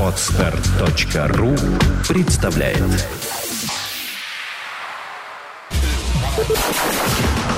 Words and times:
Отстар.ру 0.00 1.56
представляет 2.08 2.82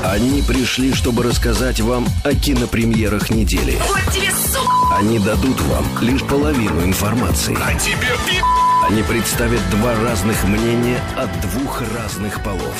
Они 0.04 0.42
пришли, 0.42 0.92
чтобы 0.94 1.24
рассказать 1.24 1.80
вам 1.80 2.06
о 2.24 2.32
кинопремьерах 2.32 3.30
недели. 3.30 3.76
Вот 3.88 4.12
тебе, 4.12 4.30
сука! 4.30 4.96
Они 4.96 5.18
дадут 5.18 5.60
вам 5.62 5.84
лишь 6.00 6.22
половину 6.22 6.82
информации. 6.84 7.56
А 7.60 7.78
тебе 7.78 7.96
пи***! 8.26 8.42
Они 8.88 9.02
представят 9.02 9.60
два 9.70 9.94
разных 10.00 10.44
мнения 10.44 11.00
от 11.16 11.28
двух 11.40 11.82
разных 11.96 12.42
полов. 12.42 12.76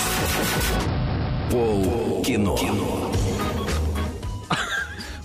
Пол 1.51 2.23
кино. 2.25 2.57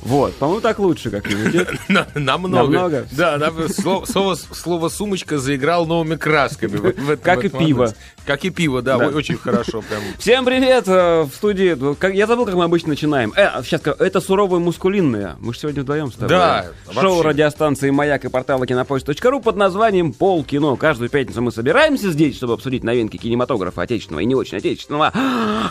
Вот, 0.01 0.35
по-моему, 0.35 0.61
так 0.61 0.79
лучше 0.79 1.09
как-нибудь. 1.09 1.67
На- 1.89 2.07
Намного. 2.15 2.63
Намного? 2.71 3.07
Да, 3.11 3.37
да, 3.37 3.51
слово, 3.69 4.05
слово, 4.05 4.35
слово 4.35 4.89
«сумочка» 4.89 5.37
заиграл 5.37 5.85
новыми 5.85 6.15
красками. 6.15 6.77
в- 6.77 6.93
в 6.97 7.17
Как 7.17 7.39
в 7.43 7.45
и 7.45 7.49
пиво. 7.49 7.93
Как 8.25 8.45
и 8.45 8.49
пиво, 8.49 8.81
да, 8.81 8.97
Да. 8.97 9.07
очень 9.07 9.37
хорошо. 9.37 9.81
Прям. 9.81 10.01
Всем 10.17 10.45
привет! 10.45 10.85
э, 10.87 11.23
В 11.23 11.31
студии... 11.35 11.75
Я 12.15 12.27
забыл, 12.27 12.45
как 12.45 12.55
мы 12.55 12.63
обычно 12.63 12.89
начинаем. 12.89 13.33
Э, 13.35 13.61
сейчас, 13.63 13.81
это 13.99 14.21
суровое 14.21 14.59
мускулинное. 14.59 15.35
Мы 15.39 15.53
же 15.53 15.59
сегодня 15.59 15.81
вдвоем 15.83 16.09
с 16.11 16.15
тобой. 16.15 16.29
Да, 16.29 16.67
Шоу 16.93 17.15
вообще. 17.15 17.29
радиостанции 17.29 17.89
«Маяк» 17.89 18.23
и 18.25 18.29
портала 18.29 18.65
кинопоиск.ру 18.65 19.41
под 19.41 19.55
названием 19.57 20.13
«Пол 20.13 20.43
кино». 20.43 20.75
Каждую 20.77 21.09
пятницу 21.09 21.41
мы 21.41 21.51
собираемся 21.51 22.11
здесь, 22.11 22.37
чтобы 22.37 22.53
обсудить 22.53 22.83
новинки 22.83 23.17
кинематографа 23.17 23.81
отечественного 23.81 24.21
и 24.21 24.25
не 24.25 24.35
очень 24.35 24.57
отечественного. 24.57 25.11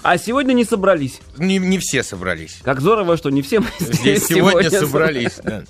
А 0.02 0.18
сегодня 0.18 0.52
не 0.52 0.64
собрались. 0.64 1.20
Не, 1.38 1.58
не 1.58 1.78
все 1.78 2.02
собрались. 2.02 2.58
Как 2.62 2.80
здорово, 2.80 3.16
что 3.16 3.30
не 3.30 3.40
все 3.42 3.60
мы 3.60 3.66
Здесь 3.78 4.26
сегодня 4.26 4.70
собрались. 4.70 5.40
да. 5.42 5.62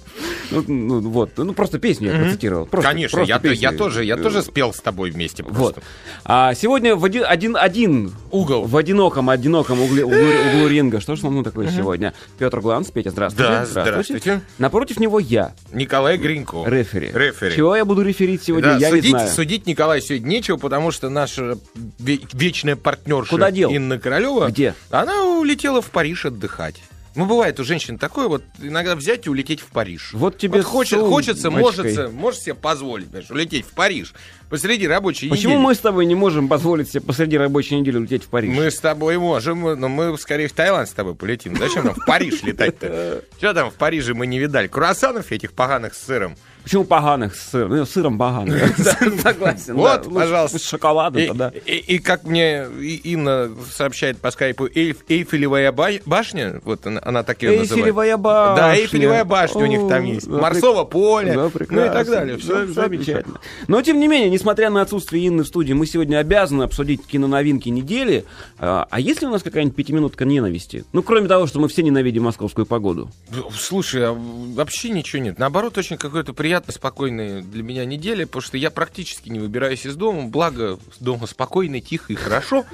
Ну, 0.50 0.64
ну, 0.66 1.00
вот, 1.00 1.30
ну 1.36 1.52
просто 1.54 1.78
песню 1.78 2.12
я 2.12 2.18
процитировал. 2.18 2.66
Просто- 2.66 2.91
Конечно, 2.91 3.16
просто 3.16 3.28
я, 3.34 3.38
то- 3.38 3.48
я 3.48 3.52
песню. 3.70 3.78
тоже, 3.78 4.04
я 4.04 4.14
Э, 4.14 4.22
тоже 4.22 4.42
спел 4.42 4.72
с 4.75 4.80
тобой 4.80 5.11
вместе. 5.11 5.42
Вот. 5.42 5.75
просто. 5.75 5.83
А 6.25 6.55
сегодня 6.55 6.94
в 6.94 7.05
один, 7.05 7.25
один, 7.27 7.56
один 7.56 8.12
Угол. 8.30 8.64
в 8.64 8.77
одиноком, 8.77 9.30
одиноком 9.30 9.80
угле, 9.80 10.05
углу, 10.05 10.16
углу 10.19 10.69
ринга. 10.69 11.00
Что 11.00 11.16
ж 11.16 11.22
нам 11.22 11.42
такое 11.44 11.70
сегодня? 11.70 12.12
Петр 12.38 12.60
Гланс, 12.60 12.91
Петя, 12.91 13.10
здравствуйте. 13.10 13.50
Да, 13.50 13.66
здравствуйте. 13.66 14.41
Напротив 14.58 15.00
него 15.00 15.19
я, 15.19 15.53
Николай 15.72 16.19
Гринько. 16.19 16.62
рефери. 16.66 17.10
Рефери. 17.12 17.56
Чего 17.56 17.77
я 17.77 17.84
буду 17.84 18.03
реферить 18.03 18.42
сегодня, 18.42 18.72
Да, 18.72 18.77
я 18.78 18.88
судить, 18.91 19.05
не 19.05 19.10
знаю. 19.10 19.28
судить 19.30 19.66
Николай 19.66 20.00
сегодня 20.03 20.27
нечего, 20.28 20.56
потому 20.56 20.91
что 20.91 21.08
наша 21.08 21.58
ве- 21.98 22.20
вечная 22.33 22.77
партнерша 22.77 23.30
Куда 23.30 23.50
дел? 23.50 23.70
Инна 23.70 23.98
Королева, 23.98 24.48
Где? 24.48 24.75
она 24.91 25.25
улетела 25.25 25.80
в 25.80 25.91
Париж 25.91 26.27
отдыхать. 26.27 26.83
Ну, 27.14 27.27
бывает 27.27 27.60
у 27.60 27.64
женщин 27.64 27.98
такое, 27.98 28.28
вот 28.28 28.42
иногда 28.58 28.96
взять 28.96 29.27
и 29.27 29.30
улететь 29.30 29.60
в 29.60 29.66
Париж. 29.66 30.10
Вот 30.14 30.38
тебе 30.38 30.62
хочет, 30.62 30.98
с 30.98 31.02
хочется, 31.02 31.50
может, 31.50 32.12
можешь 32.12 32.41
себе 32.41 32.54
позволить, 32.54 33.08
понимаешь, 33.08 33.30
улететь 33.30 33.66
в 33.66 33.70
Париж 33.70 34.14
посреди 34.48 34.86
рабочей 34.86 35.28
Почему 35.28 35.54
недели. 35.54 35.64
мы 35.64 35.74
с 35.74 35.78
тобой 35.78 36.06
не 36.06 36.14
можем 36.14 36.48
позволить 36.48 36.88
себе 36.91 37.02
посреди 37.02 37.36
рабочей 37.36 37.78
недели 37.78 37.98
улететь 37.98 38.24
в 38.24 38.28
Париж? 38.28 38.54
Мы 38.54 38.70
с 38.70 38.78
тобой 38.78 39.19
можем, 39.19 39.78
но 39.78 39.88
мы 39.88 40.16
скорее 40.19 40.48
в 40.48 40.52
Таиланд 40.52 40.88
с 40.88 40.92
тобой 40.92 41.14
полетим. 41.14 41.56
Зачем 41.56 41.84
нам 41.84 41.94
в 41.94 42.04
Париж 42.06 42.42
летать-то? 42.42 43.22
Что 43.38 43.52
там 43.52 43.70
в 43.70 43.74
Париже 43.74 44.14
мы 44.14 44.26
не 44.26 44.38
видали? 44.38 44.66
Круассанов 44.66 45.32
этих 45.32 45.52
поганых 45.52 45.94
с 45.94 46.04
сыром. 46.04 46.36
Почему 46.62 46.84
поганых 46.84 47.34
с 47.34 47.50
сыром? 47.50 47.77
Ну, 47.77 47.84
сыром 47.86 48.18
поганых. 48.18 48.77
Согласен. 49.22 49.74
Вот, 49.74 50.12
пожалуйста. 50.12 50.58
С 50.58 50.69
шоколадом 50.69 51.27
тогда. 51.27 51.48
и- 51.66 51.98
как 51.98 52.24
мне 52.24 52.66
Инна 53.04 53.50
сообщает 53.70 54.19
по 54.19 54.30
скайпу, 54.30 54.66
Эйф- 54.66 55.02
Эйфелевая 55.08 55.72
ба- 55.72 55.91
башня, 56.06 56.60
вот 56.64 56.86
она, 56.86 57.22
так 57.22 57.42
ее 57.42 57.58
называет. 57.58 57.72
Эйфелевая 57.72 58.16
башня. 58.16 58.56
Да, 58.56 58.77
Эйфелевая 58.77 59.24
башня 59.24 59.62
у 59.62 59.66
них 59.66 59.88
там 59.88 60.04
есть. 60.04 60.27
Марсово 60.27 60.84
поле, 60.84 61.34
ну 61.34 61.46
и 61.48 61.88
так 61.88 62.06
далее. 62.08 62.38
Все 62.38 62.66
Да, 62.66 62.72
замечательно. 62.72 63.41
Но, 63.69 63.82
тем 63.82 63.98
не 64.00 64.08
менее, 64.08 64.30
несмотря 64.30 64.70
на 64.70 64.82
отсутствие 64.82 65.26
Инны 65.28 65.42
в 65.42 65.47
студии, 65.47 65.72
мы 65.72 65.86
сегодня 65.86 66.19
обязаны 66.19 66.62
обсудить 66.64 67.06
киноновинки 67.06 67.69
недели. 67.69 68.24
А 68.58 68.87
а 68.91 69.00
есть 69.00 69.20
ли 69.22 69.26
у 69.26 69.31
нас 69.31 69.42
какая-нибудь 69.42 69.76
пятиминутка 69.76 70.25
ненависти? 70.25 70.84
Ну, 70.92 71.03
кроме 71.03 71.28
того, 71.28 71.47
что 71.47 71.58
мы 71.60 71.69
все 71.69 71.82
ненавидим 71.82 72.25
московскую 72.25 72.66
погоду. 72.66 73.10
Слушай, 73.56 74.06
а 74.08 74.12
вообще 74.12 74.91
ничего 74.91 75.22
нет. 75.22 75.38
Наоборот, 75.38 75.76
очень 75.78 75.97
какой-то 75.97 76.32
приятно 76.52 76.74
спокойная 76.74 77.40
для 77.40 77.62
меня 77.62 77.86
неделя, 77.86 78.26
потому 78.26 78.42
что 78.42 78.58
я 78.58 78.70
практически 78.70 79.30
не 79.30 79.38
выбираюсь 79.38 79.86
из 79.86 79.96
дома. 79.96 80.24
Благо, 80.24 80.78
дома 81.00 81.26
спокойно, 81.26 81.80
тихо 81.80 82.12
и 82.12 82.14
хорошо. 82.14 82.66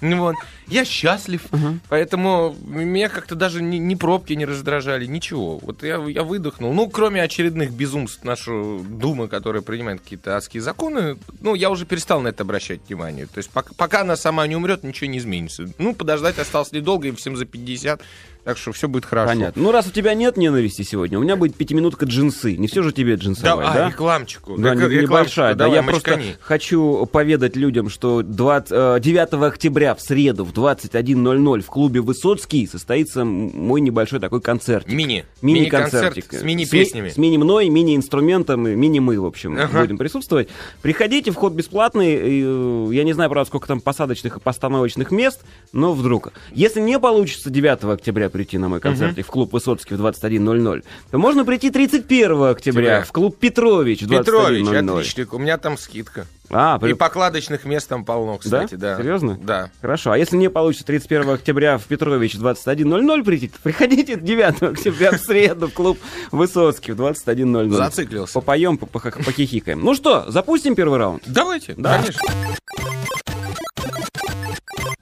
Вот. 0.00 0.36
Я 0.68 0.84
счастлив. 0.84 1.42
Поэтому 1.88 2.54
меня 2.64 3.08
как-то 3.08 3.34
даже 3.34 3.60
ни, 3.60 3.78
ни 3.78 3.96
пробки 3.96 4.34
не 4.34 4.46
раздражали, 4.46 5.06
ничего. 5.06 5.58
Вот 5.58 5.82
я, 5.82 5.96
я 5.96 6.22
выдохнул. 6.22 6.72
Ну, 6.72 6.88
кроме 6.88 7.22
очередных 7.24 7.72
безумств 7.72 8.22
нашего 8.22 8.84
Думы, 8.84 9.26
которая 9.26 9.62
принимает 9.62 10.00
какие-то 10.00 10.36
адские 10.36 10.62
законы, 10.62 11.18
ну, 11.40 11.56
я 11.56 11.70
уже 11.70 11.86
перестал 11.86 12.20
на 12.20 12.28
это 12.28 12.44
обращать 12.44 12.82
внимание. 12.86 13.26
То 13.26 13.38
есть 13.38 13.50
пока, 13.50 13.74
пока 13.76 14.02
она 14.02 14.14
сама 14.14 14.46
не 14.46 14.54
умрет, 14.54 14.84
ничего 14.84 15.10
не 15.10 15.18
изменится. 15.18 15.68
Ну, 15.78 15.92
подождать 15.92 16.38
осталось 16.38 16.70
недолго, 16.70 17.08
и 17.08 17.10
всем 17.10 17.36
за 17.36 17.46
50. 17.46 18.00
Так 18.44 18.58
что 18.58 18.72
все 18.72 18.88
будет 18.88 19.06
хорошо. 19.06 19.28
Понятно. 19.32 19.62
Ну, 19.62 19.72
раз 19.72 19.86
у 19.86 19.90
тебя 19.90 20.12
нет 20.14 20.36
ненависти 20.36 20.82
сегодня, 20.82 21.18
у 21.18 21.22
меня 21.22 21.36
будет 21.36 21.56
пятиминутка 21.56 22.04
джинсы. 22.04 22.56
Не 22.56 22.66
все 22.68 22.82
же 22.82 22.92
тебе 22.92 23.14
джинсовать, 23.14 23.66
Да, 23.68 23.72
да? 23.74 23.86
а, 23.86 23.88
рекламчику. 23.88 24.56
Да, 24.58 24.74
Рек- 24.74 25.02
небольшая. 25.02 25.54
Да, 25.54 25.64
давай, 25.64 25.78
я 25.78 25.82
просто 25.82 26.10
мочкани. 26.10 26.36
хочу 26.40 27.06
поведать 27.06 27.56
людям, 27.56 27.88
что 27.88 28.22
20, 28.22 28.68
э, 28.70 29.00
9 29.00 29.46
октября 29.48 29.94
в 29.94 30.00
среду 30.02 30.44
в 30.44 30.52
21.00 30.52 31.62
в 31.62 31.66
клубе 31.66 32.00
Высоцкий 32.02 32.66
состоится 32.66 33.24
мой 33.24 33.80
небольшой 33.80 34.20
такой 34.20 34.42
концерт. 34.42 34.86
Мини. 34.88 35.24
Мини-концертик. 35.40 36.24
Мини-концерт 36.32 36.40
с 36.40 36.44
мини-песнями. 36.44 37.08
С, 37.08 37.12
ми- 37.12 37.14
с 37.14 37.16
мини-мной, 37.16 37.68
мини-инструментом, 37.70 38.68
и 38.68 38.74
мини-мы, 38.74 39.18
в 39.20 39.24
общем, 39.24 39.56
Ага. 39.58 39.80
будем 39.80 39.96
присутствовать. 39.96 40.48
Приходите, 40.82 41.30
вход 41.30 41.54
бесплатный. 41.54 42.14
э, 42.14 42.88
я 42.92 43.04
не 43.04 43.14
знаю, 43.14 43.30
правда, 43.30 43.48
сколько 43.48 43.66
там 43.68 43.80
посадочных 43.80 44.36
и 44.36 44.40
постановочных 44.40 45.10
мест, 45.10 45.40
но 45.72 45.92
вдруг. 45.94 46.32
Если 46.52 46.80
не 46.80 46.98
получится 46.98 47.48
9 47.48 47.84
октября 47.94 48.28
прийти 48.34 48.58
на 48.58 48.68
мой 48.68 48.80
концерт 48.80 49.16
в 49.16 49.26
клуб 49.28 49.52
Высоцкий 49.52 49.94
в 49.94 50.04
21.00, 50.04 50.84
то 51.12 51.18
можно 51.18 51.44
прийти 51.44 51.70
31 51.70 52.32
октября 52.32 52.50
Октября. 52.50 53.02
в 53.04 53.12
клуб 53.12 53.38
Петрович 53.38 54.02
в 54.02 54.08
Петрович, 54.08 54.66
21.00. 54.66 54.90
отличник. 54.98 55.32
У 55.32 55.38
меня 55.38 55.56
там 55.56 55.78
скидка. 55.78 56.26
А, 56.50 56.76
И 56.76 56.80
при- 56.80 56.92
покладочных 56.94 57.64
мест 57.64 57.88
там 57.88 58.04
полно, 58.04 58.36
кстати, 58.38 58.74
да. 58.74 58.96
Серьезно? 58.98 59.38
Да. 59.40 59.70
Хорошо. 59.80 60.10
А 60.10 60.18
если 60.18 60.36
не 60.36 60.50
получится 60.50 60.84
31 60.84 61.30
октября 61.30 61.78
в 61.78 61.84
Петрович 61.84 62.34
в 62.34 62.40
21.00 62.44 63.22
прийти, 63.24 63.48
то 63.48 63.58
приходите 63.62 64.16
9 64.16 64.62
октября 64.62 65.12
в 65.12 65.18
среду 65.18 65.68
в 65.68 65.72
клуб 65.72 65.98
Высоцкий 66.32 66.92
в 66.92 67.00
21.00. 67.00 67.70
Зациклился. 67.70 68.34
Попоем, 68.34 68.76
по- 68.78 68.86
по- 68.86 68.98
похихикаем. 69.00 69.80
Ну 69.80 69.94
что, 69.94 70.24
запустим 70.28 70.74
первый 70.74 70.98
раунд? 70.98 71.22
Давайте, 71.26 71.74
Да. 71.78 71.98
конечно. 71.98 72.20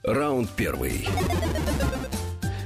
Раунд 0.03 0.49
первый. 0.55 1.07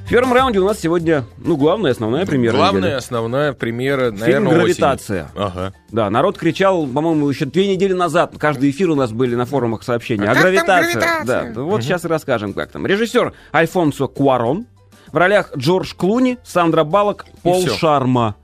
В 0.07 0.09
первом 0.09 0.31
раунде 0.31 0.59
у 0.59 0.65
нас 0.65 0.79
сегодня, 0.79 1.25
ну, 1.37 1.57
главная, 1.57 1.91
основная 1.91 2.25
премьера 2.25 2.55
Главная, 2.55 2.81
недели. 2.81 2.93
основная 2.93 3.51
премьера, 3.51 4.05
Фильм 4.11 4.19
наверное, 4.19 4.53
«Гравитация». 4.53 5.23
осени. 5.25 5.43
Ага. 5.45 5.73
Да, 5.91 6.09
народ 6.09 6.37
кричал, 6.37 6.87
по-моему, 6.87 7.29
еще 7.29 7.43
две 7.43 7.67
недели 7.67 7.91
назад. 7.91 8.33
Каждый 8.39 8.69
эфир 8.69 8.89
у 8.89 8.95
нас 8.95 9.11
были 9.11 9.35
на 9.35 9.45
форумах 9.45 9.83
сообщения. 9.83 10.29
А 10.29 10.31
А, 10.31 10.35
гравитация. 10.35 10.93
гравитация? 10.93 11.25
Да, 11.25 11.51
да, 11.53 11.61
вот 11.61 11.83
сейчас 11.83 12.05
и 12.05 12.07
расскажем, 12.07 12.53
как 12.53 12.71
там. 12.71 12.87
Режиссер 12.87 13.33
Альфонсо 13.53 14.07
Куарон. 14.07 14.65
В 15.11 15.17
ролях 15.17 15.51
Джордж 15.57 15.93
Клуни, 15.93 16.37
Сандра 16.41 16.85
Баллок, 16.85 17.25
Пол. 17.43 17.67
Шарма. 17.67 18.35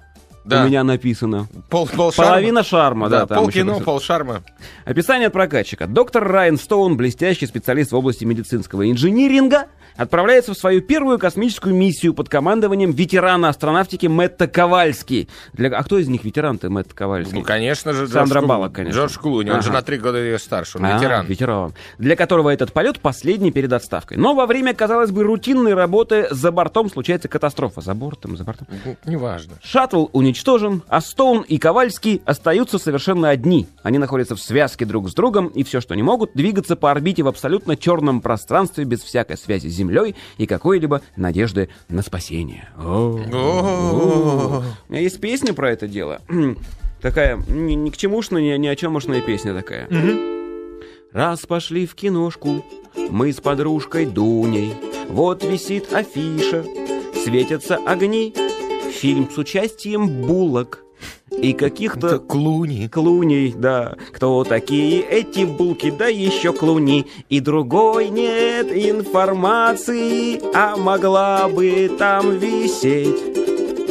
Да. 0.43 0.63
У 0.63 0.67
меня 0.67 0.83
написано. 0.83 1.47
Пол, 1.69 1.87
пол 1.87 2.11
шарма. 2.11 2.31
Половина 2.31 2.63
шарма, 2.63 3.07
да. 3.09 3.19
Да, 3.21 3.27
там 3.27 3.37
пол 3.37 3.49
кино, 3.49 3.79
пол 3.79 4.01
шарма. 4.01 4.43
Описание 4.83 5.27
от 5.27 5.33
прокатчика. 5.33 5.87
Доктор 5.87 6.27
Райан 6.27 6.57
Стоун, 6.57 6.97
блестящий 6.97 7.45
специалист 7.47 7.93
в 7.93 7.95
области 7.95 8.25
медицинского 8.25 8.89
инжиниринга, 8.91 9.67
отправляется 9.95 10.53
в 10.53 10.57
свою 10.57 10.81
первую 10.81 11.19
космическую 11.19 11.73
миссию 11.75 12.13
под 12.13 12.29
командованием 12.29 12.91
ветерана 12.91 13.49
астронавтики 13.49 14.07
Мэтта 14.07 14.47
Ковальски. 14.47 15.27
Для... 15.53 15.69
А 15.77 15.83
кто 15.83 15.97
из 15.97 16.07
них 16.07 16.23
ветеран-то 16.23 16.69
Мэтт 16.69 16.93
Ковальский? 16.93 17.37
Ну, 17.37 17.43
конечно 17.43 17.93
же, 17.93 18.05
Джордж 18.05 18.13
Сандра. 18.13 18.41
Баллок, 18.41 18.73
конечно. 18.73 18.97
Джордж 18.99 19.17
Клуни, 19.17 19.49
он 19.49 19.61
же 19.61 19.69
Ага. 19.69 19.79
на 19.79 19.81
три 19.83 19.97
года 19.97 20.17
ее 20.17 20.39
старше, 20.39 20.77
он 20.77 20.85
А, 20.85 20.97
ветеран. 20.97 21.25
ветеран. 21.25 21.73
Для 21.97 22.15
которого 22.15 22.49
этот 22.49 22.73
полет 22.73 22.99
последний 22.99 23.51
перед 23.51 23.71
отставкой. 23.73 24.17
Но 24.17 24.33
во 24.33 24.45
время, 24.45 24.73
казалось 24.73 25.11
бы, 25.11 25.23
рутинной 25.23 25.73
работы 25.73 26.27
за 26.31 26.51
бортом 26.51 26.89
случается 26.89 27.27
катастрофа. 27.27 27.81
За 27.81 27.93
бортом, 27.93 28.35
за 28.37 28.43
бортом. 28.43 28.67
Ну, 28.85 28.95
Неважно. 29.05 29.53
Шаттл 29.63 30.07
уничтожен, 30.13 30.83
а 30.87 31.01
Стоун 31.01 31.41
и 31.41 31.57
Ковальский 31.57 32.21
остаются 32.25 32.77
совершенно 32.79 33.29
одни. 33.29 33.67
Они 33.83 33.97
находятся 33.97 34.35
в 34.35 34.39
связке 34.41 34.85
друг 34.85 35.09
с 35.09 35.13
другом, 35.13 35.47
и 35.47 35.63
все, 35.63 35.81
что 35.81 35.95
не 35.95 36.03
могут, 36.03 36.31
двигаться 36.33 36.75
по 36.75 36.91
орбите 36.91 37.23
в 37.23 37.27
абсолютно 37.27 37.75
черном 37.77 38.21
пространстве 38.21 38.83
без 38.85 39.01
всякой 39.01 39.37
связи 39.37 39.67
с 39.67 39.73
Землей 39.83 40.15
и 40.37 40.45
какой-либо 40.45 41.01
надежды 41.15 41.69
на 41.89 42.01
спасение. 42.01 42.69
Есть 44.89 45.19
песня 45.19 45.53
про 45.53 45.71
это 45.71 45.87
дело. 45.87 46.21
Такая, 47.01 47.37
ни, 47.49 47.73
ни 47.73 47.89
к 47.89 47.97
чемушная, 47.97 48.41
ни, 48.41 48.57
ни 48.57 48.67
о 48.67 48.75
чемушная 48.77 49.21
песня 49.21 49.53
такая. 49.53 49.87
Раз 51.11 51.45
пошли 51.45 51.85
в 51.85 51.95
киношку, 51.95 52.65
мы 52.95 53.33
с 53.33 53.41
подружкой 53.41 54.05
Дуней. 54.05 54.73
Вот 55.09 55.43
висит 55.43 55.91
афиша, 55.93 56.63
светятся 57.23 57.75
огни. 57.75 58.33
Фильм 58.91 59.29
с 59.29 59.37
участием 59.37 60.07
булок. 60.07 60.82
И 61.31 61.53
каких-то 61.53 62.19
Клуни. 62.19 62.87
клуней, 62.87 63.53
да. 63.55 63.95
Кто 64.13 64.43
такие 64.43 65.01
эти 65.01 65.45
булки, 65.45 65.91
да 65.91 66.07
еще 66.07 66.53
клуни. 66.53 67.07
И 67.29 67.39
другой 67.39 68.09
нет 68.09 68.67
информации, 68.71 70.39
а 70.55 70.75
могла 70.77 71.47
бы 71.49 71.89
там 71.97 72.37
висеть. 72.37 73.33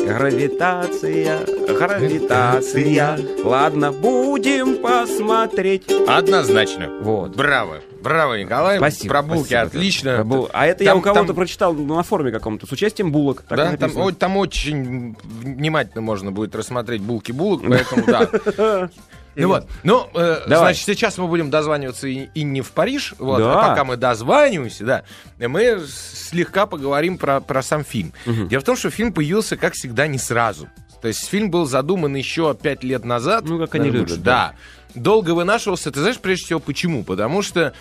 Гравитация, 0.07 1.39
гравитация. 1.69 3.19
Ладно, 3.45 3.93
будем 3.93 4.77
посмотреть. 4.77 5.85
Однозначно. 6.09 6.91
Вот. 7.01 7.37
Браво. 7.37 7.81
Браво, 8.03 8.35
Николай. 8.35 8.79
Спасибо. 8.79 9.09
Про 9.15 9.23
булки 9.23 9.49
спасибо. 9.49 9.63
отлично. 9.63 10.15
Про 10.17 10.25
бул- 10.25 10.51
А 10.53 10.67
это 10.67 10.85
я 10.85 10.91
Там- 10.91 10.99
у 10.99 11.03
кого-то 11.03 11.27
там- 11.29 11.37
прочитал 11.37 11.73
на 11.75 12.03
форуме 12.03 12.31
каком-то 12.33 12.67
с 12.67 12.73
участием 12.73 13.13
булок. 13.13 13.45
И 13.51 13.55
Да, 13.55 13.77
там, 13.77 13.97
о- 13.97 14.13
там 14.13 14.37
очень 14.37 15.17
внимательно 15.23 16.01
можно 16.03 16.31
будет 16.33 16.55
рассмотреть 16.55 17.03
булки 17.03 17.33
булок, 17.33 17.63
поэтому 17.67 18.05
да. 18.07 18.91
Ну 19.35 19.49
вот, 19.49 19.67
ну, 19.83 20.09
э, 20.15 20.41
Давай. 20.47 20.75
значит, 20.75 20.85
сейчас 20.85 21.17
мы 21.17 21.27
будем 21.27 21.49
дозваниваться 21.49 22.07
и, 22.07 22.29
и 22.35 22.43
не 22.43 22.61
в 22.61 22.71
Париж, 22.73 23.15
вот, 23.19 23.39
Да. 23.39 23.61
а 23.65 23.69
пока 23.71 23.85
мы 23.85 23.97
дозваниваемся, 23.97 24.85
да, 24.85 25.03
мы 25.39 25.83
слегка 25.89 26.67
поговорим 26.67 27.17
про, 27.17 27.41
про 27.41 27.63
сам 27.63 27.83
фильм. 27.83 28.13
Дело 28.27 28.61
в 28.61 28.65
том, 28.65 28.77
что 28.77 28.91
фильм 28.91 29.11
появился, 29.11 29.57
как 29.57 29.73
всегда, 29.73 30.07
не 30.07 30.19
сразу. 30.19 30.69
То 31.01 31.09
есть 31.09 31.27
фильм 31.29 31.51
был 31.51 31.65
задуман 31.65 32.15
еще 32.15 32.55
пять 32.55 32.85
лет 32.85 33.05
назад. 33.07 33.45
Ну, 33.47 33.59
как 33.59 33.75
они 33.75 33.89
любят, 33.91 34.23
да. 34.23 34.53
Да. 34.53 34.55
Долго 34.95 35.31
вынашивался. 35.35 35.91
Ты 35.91 36.01
знаешь, 36.01 36.19
прежде 36.19 36.47
всего, 36.47 36.61
почему? 36.61 37.03
Потому 37.03 37.43
что 37.43 37.73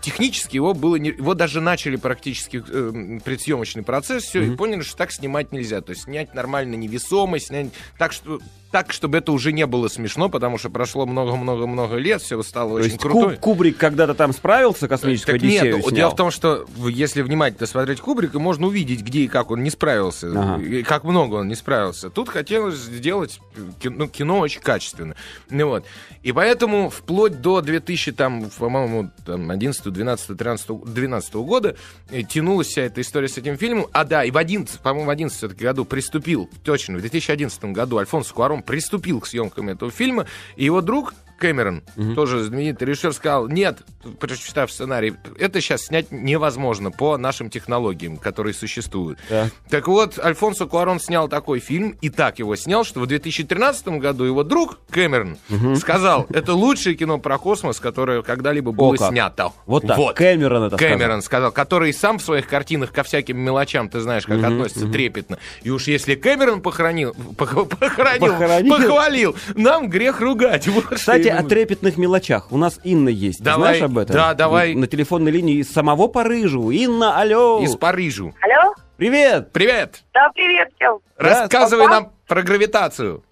технически 0.00 0.56
его 0.56 0.74
было... 0.74 0.96
Не... 0.96 1.10
Его 1.10 1.34
даже 1.34 1.60
начали 1.60 1.96
практически 1.96 2.62
э, 2.66 3.18
предсъемочный 3.24 3.82
процесс, 3.82 4.24
все, 4.24 4.42
и 4.42 4.54
поняли, 4.56 4.82
что 4.82 4.96
так 4.96 5.12
снимать 5.12 5.52
нельзя. 5.52 5.80
То 5.80 5.90
есть 5.90 6.04
снять 6.04 6.34
нормально 6.34 6.74
невесомость, 6.74 7.46
снять 7.48 7.68
так, 7.98 8.12
что 8.12 8.40
так, 8.70 8.92
чтобы 8.92 9.18
это 9.18 9.30
уже 9.30 9.52
не 9.52 9.66
было 9.66 9.86
смешно, 9.86 10.28
потому 10.28 10.58
что 10.58 10.68
прошло 10.68 11.06
много-много-много 11.06 11.94
лет, 11.94 12.20
все 12.20 12.42
стало 12.42 12.70
То 12.70 12.74
очень 12.76 12.86
есть 12.86 12.98
круто. 13.00 13.34
Куб- 13.34 13.38
Кубрик 13.38 13.76
когда-то 13.76 14.14
там 14.14 14.32
справился, 14.32 14.88
космическую 14.88 15.38
Так 15.38 15.48
нет, 15.48 15.62
Одиссею 15.62 15.80
дело 15.82 15.90
снял? 15.90 16.10
в 16.10 16.16
том, 16.16 16.30
что 16.32 16.66
если 16.88 17.22
внимательно 17.22 17.68
смотреть 17.68 18.00
Кубрика, 18.00 18.40
можно 18.40 18.66
увидеть, 18.66 19.02
где 19.02 19.20
и 19.20 19.28
как 19.28 19.52
он 19.52 19.62
не 19.62 19.70
справился, 19.70 20.26
Ага. 20.34 20.60
и 20.60 20.82
как 20.82 21.04
много 21.04 21.36
он 21.36 21.46
не 21.46 21.54
справился. 21.54 22.10
Тут 22.10 22.28
хотелось 22.30 22.74
сделать 22.74 23.38
кино, 23.80 23.94
ну, 23.96 24.08
кино 24.08 24.40
очень 24.40 24.60
качественно. 24.60 25.14
Ну, 25.50 25.68
вот. 25.68 25.84
И 26.24 26.32
поэтому 26.32 26.90
вплоть 26.90 27.40
до 27.40 27.60
2000, 27.60 28.10
там, 28.10 28.50
по-моему, 28.58 29.08
там, 29.24 29.52
11, 29.64 29.92
12, 29.92 30.36
13, 30.36 30.84
12 30.84 31.34
года 31.34 31.76
э, 32.10 32.22
тянулась 32.22 32.68
вся 32.68 32.82
эта 32.82 33.00
история 33.00 33.28
с 33.28 33.38
этим 33.38 33.56
фильмом. 33.56 33.86
А 33.92 34.04
да, 34.04 34.24
и 34.24 34.30
в 34.30 34.36
11, 34.36 34.80
по-моему, 34.80 35.06
в 35.06 35.10
11 35.10 35.36
все-таки 35.36 35.64
году 35.64 35.84
приступил, 35.84 36.50
точно, 36.62 36.98
в 36.98 37.00
2011 37.00 37.64
году 37.66 37.98
Альфонсо 37.98 38.34
Куарон 38.34 38.62
приступил 38.62 39.20
к 39.20 39.26
съемкам 39.26 39.68
этого 39.68 39.90
фильма, 39.90 40.26
и 40.56 40.64
его 40.64 40.80
друг 40.80 41.14
Кэмерон, 41.38 41.82
тоже 42.14 42.42
знаменитый 42.44 42.86
режиссер, 42.88 43.12
сказал, 43.12 43.48
нет, 43.48 43.78
прочитав 44.20 44.70
сценарий, 44.70 45.14
это 45.38 45.60
сейчас 45.60 45.82
снять 45.86 46.10
невозможно 46.10 46.90
по 46.90 47.16
нашим 47.18 47.50
технологиям, 47.50 48.16
которые 48.16 48.54
существуют. 48.54 49.18
Так. 49.28 49.50
Так 49.68 49.88
вот, 49.88 50.18
Альфонсо 50.18 50.66
Куарон 50.66 51.00
снял 51.00 51.28
такой 51.28 51.58
фильм, 51.60 51.96
и 52.00 52.08
так 52.10 52.38
его 52.38 52.56
снял, 52.56 52.84
что 52.84 53.00
в 53.00 53.06
2013 53.06 53.88
году 53.98 54.24
его 54.24 54.42
друг 54.44 54.78
Кэмерон 54.90 55.36
сказал, 55.76 56.26
это 56.30 56.54
лучшее 56.54 56.94
кино 56.94 57.18
про 57.18 57.38
космос, 57.38 57.80
которое 57.80 58.22
когда-либо 58.22 58.72
было 58.72 58.94
как. 58.96 59.10
снято. 59.10 59.52
Вот 59.66 59.86
так, 59.86 59.96
Кэмерон 60.16 60.64
это 60.64 60.76
Кэмерон 60.76 61.22
сказал, 61.22 61.52
который 61.52 61.92
сам 61.92 62.18
в 62.18 62.22
своих 62.22 62.46
картинах 62.46 62.92
ко 62.92 63.02
всяким 63.02 63.38
мелочам, 63.38 63.88
ты 63.88 64.00
знаешь, 64.00 64.24
как 64.26 64.42
относится 64.42 64.88
трепетно. 64.88 65.38
И 65.62 65.70
уж 65.70 65.86
если 65.88 66.14
Кэмерон 66.14 66.60
похоронил, 66.62 67.10
пох- 67.36 67.66
похоронил, 67.66 68.32
Похоронил. 68.32 68.76
похвалил, 68.76 69.36
нам 69.54 69.88
грех 69.88 70.20
ругать. 70.20 70.66
Вот 70.68 70.98
что 70.98 71.18
Кстати, 71.30 71.46
о 71.46 71.48
трепетных 71.48 71.96
мелочах. 71.96 72.52
У 72.52 72.58
нас 72.58 72.80
Инна 72.84 73.08
есть. 73.08 73.38
Ты 73.38 73.44
Давай. 73.44 73.76
знаешь 73.78 73.82
об 73.82 73.98
этом? 73.98 74.14
Да, 74.14 74.34
давай. 74.34 74.74
На, 74.74 74.86
телефонной 74.86 75.30
линии 75.30 75.56
из 75.56 75.72
самого 75.72 76.08
Парижу. 76.08 76.70
Инна, 76.70 77.18
алло. 77.18 77.60
Из 77.62 77.76
Парижа. 77.76 78.32
Алло? 78.40 78.74
Привет. 78.96 79.52
Привет! 79.52 80.04
Да, 80.12 80.30
привет 80.34 80.70
всем. 80.76 81.00
Рассказывай 81.16 81.84
Папа? 81.84 81.94
нам 81.94 82.12
про 82.28 82.42
гравитацию. 82.42 83.24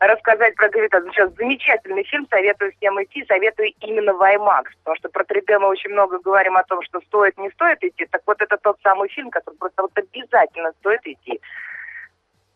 Рассказать 0.00 0.54
про 0.56 0.68
гравитацию. 0.68 1.12
Сейчас 1.12 1.30
замечательный 1.36 2.02
фильм, 2.04 2.26
советую 2.28 2.72
всем 2.78 3.02
идти, 3.02 3.24
советую 3.28 3.72
именно 3.80 4.12
в 4.14 4.20
IMAX, 4.20 4.64
потому 4.82 4.96
что 4.96 5.08
про 5.10 5.22
3D 5.22 5.58
мы 5.60 5.68
очень 5.68 5.90
много 5.90 6.18
говорим 6.18 6.56
о 6.56 6.64
том, 6.64 6.82
что 6.82 7.00
стоит, 7.02 7.38
не 7.38 7.50
стоит 7.50 7.82
идти. 7.84 8.06
Так 8.10 8.22
вот, 8.26 8.42
это 8.42 8.56
тот 8.56 8.76
самый 8.82 9.08
фильм, 9.10 9.30
который 9.30 9.54
просто 9.56 9.82
вот 9.82 9.92
обязательно 9.94 10.72
стоит 10.80 11.00
идти 11.04 11.40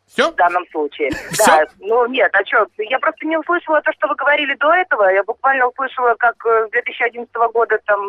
Все? 0.08 0.30
в 0.30 0.34
данном 0.36 0.64
случае. 0.70 1.10
Всё? 1.32 1.46
Да, 1.46 1.64
ну 1.80 2.06
нет, 2.06 2.30
а 2.32 2.44
что, 2.46 2.66
я 2.78 2.98
просто 2.98 3.26
не 3.26 3.36
услышала 3.36 3.80
то, 3.82 3.92
что 3.92 4.08
вы 4.08 4.14
говорили 4.14 4.54
до 4.54 4.72
этого, 4.72 5.08
я 5.08 5.22
буквально 5.22 5.68
услышала, 5.68 6.14
как 6.18 6.34
э, 6.46 6.66
с 6.68 6.70
2011 6.70 7.32
года 7.52 7.78
там 7.86 8.00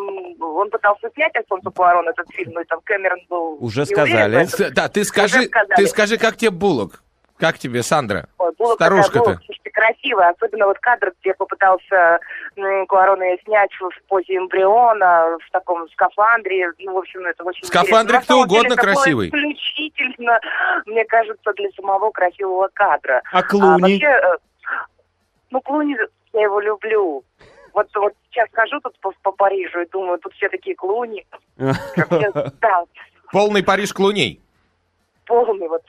он 0.41 0.69
пытался 0.69 1.09
снять 1.13 1.35
Альфонсо 1.35 1.69
Куарон 1.69 2.07
этот 2.07 2.27
фильм, 2.33 2.53
ну 2.53 2.61
и 2.61 2.65
там 2.65 2.79
Кэмерон 2.83 3.19
был... 3.29 3.57
Уже 3.59 3.83
уверен 3.83 3.95
сказали. 3.95 4.41
этом. 4.43 4.73
Да, 4.73 4.87
ты 4.87 5.03
скажи, 5.03 5.43
сказали. 5.43 5.75
ты 5.75 5.87
скажи, 5.87 6.17
как 6.17 6.37
тебе 6.37 6.51
Булок? 6.51 7.03
Как 7.39 7.57
тебе, 7.57 7.83
Сандра? 7.83 8.27
Ой, 8.37 8.51
было 8.57 8.75
было, 8.75 9.39
слушайте, 9.45 9.69
красиво. 9.71 10.27
Особенно 10.27 10.65
вот 10.67 10.77
кадр, 10.79 11.13
где 11.21 11.33
попытался 11.33 12.19
м, 12.57 12.85
Куарон 12.87 13.23
ее 13.23 13.37
снять 13.45 13.71
в, 13.79 13.89
позе 14.09 14.35
эмбриона, 14.35 15.37
в 15.47 15.51
таком 15.51 15.87
скафандре. 15.89 16.69
Ну, 16.79 16.95
в 16.95 16.97
общем, 16.97 17.25
это 17.25 17.45
очень 17.45 17.63
скафандре 17.65 18.17
интересно. 18.17 18.21
кто 18.23 18.33
деле, 18.33 18.45
угодно 18.45 18.75
такое 18.75 18.93
красивый. 18.93 19.27
Исключительно, 19.29 20.39
мне 20.85 21.05
кажется, 21.05 21.53
для 21.53 21.69
самого 21.71 22.11
красивого 22.11 22.69
кадра. 22.73 23.21
А 23.31 23.39
А 23.39 23.43
Клуни? 23.43 23.81
вообще, 23.81 24.05
э, 24.05 24.37
ну, 25.51 25.61
Клуни, 25.61 25.95
я 26.33 26.41
его 26.41 26.59
люблю. 26.59 27.23
Вот, 27.73 27.87
вот 27.95 28.13
сейчас 28.31 28.49
хожу 28.51 28.81
тут 28.81 28.99
по, 28.99 29.13
по 29.23 29.31
Парижу 29.31 29.79
и 29.79 29.89
думаю, 29.89 30.19
тут 30.19 30.33
все 30.33 30.49
такие 30.49 30.75
Клуни. 30.75 31.25
Да, 31.57 32.83
Полный 33.31 33.63
Париж 33.63 33.93
клуней. 33.93 34.41
Полный, 35.29 35.67
вот, 35.69 35.83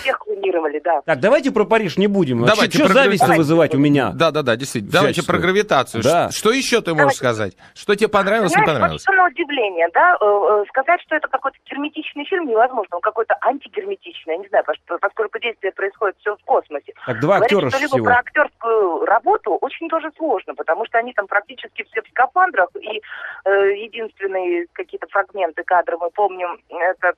всех 0.00 0.18
клонировали, 0.20 0.78
да. 0.78 1.02
Так, 1.04 1.18
давайте 1.20 1.50
про 1.50 1.64
Париж 1.64 1.96
не 1.98 2.06
будем. 2.06 2.44
Давайте 2.46 2.78
Что 2.78 2.86
про 2.86 2.94
зависть 2.94 3.18
гравитацию. 3.20 3.36
вызывать 3.38 3.74
у 3.74 3.78
меня? 3.78 4.12
Да, 4.14 4.30
да, 4.30 4.42
да, 4.42 4.54
действительно. 4.56 4.92
Давайте 4.92 5.26
про 5.26 5.38
гравитацию. 5.38 6.02
Да. 6.02 6.30
Ш- 6.30 6.38
Что 6.38 6.52
еще 6.52 6.80
ты 6.80 6.94
можешь 6.94 7.16
сказать? 7.16 7.54
Что 7.74 7.94
тебе 7.96 8.08
понравилось, 8.08 8.50
не 8.52 8.54
Знаешь, 8.54 8.68
вот 8.68 8.74
понравилось? 8.74 9.02
что 9.02 9.12
на 9.12 9.26
удивление, 9.26 9.88
да, 9.92 10.16
э, 10.20 10.24
э, 10.24 10.64
сказать, 10.68 11.00
что 11.02 11.16
это 11.16 11.26
какой-то 11.28 11.58
герметичный 11.68 12.24
фильм 12.26 12.46
невозможно, 12.46 12.96
он 12.96 13.00
какой-то 13.02 13.36
антигерметичный, 13.42 14.34
я 14.34 14.38
не 14.38 14.48
знаю, 14.48 14.64
пос- 14.64 14.98
поскольку 15.00 15.38
действие 15.40 15.72
происходит 15.72 16.16
все 16.20 16.36
в 16.36 16.44
космосе. 16.44 16.92
Так, 17.04 17.20
два 17.20 17.36
Говорить 17.38 17.52
актера 17.52 17.70
что-либо 17.70 17.88
всего. 17.96 18.04
про 18.06 18.14
актерскую 18.18 19.04
работу 19.06 19.58
очень 19.60 19.88
тоже 19.88 20.10
сложно, 20.16 20.54
потому 20.54 20.86
что 20.86 20.98
они 20.98 21.12
там 21.12 21.26
практически 21.26 21.82
все 21.90 22.00
в 22.02 22.08
скафандрах, 22.08 22.68
и 22.80 23.02
э, 23.44 23.50
единственные 23.88 24.66
какие-то 24.72 25.06
фрагменты 25.10 25.62
кадра 25.64 25.96
мы 26.00 26.10
помним, 26.10 26.58
это 26.70 27.14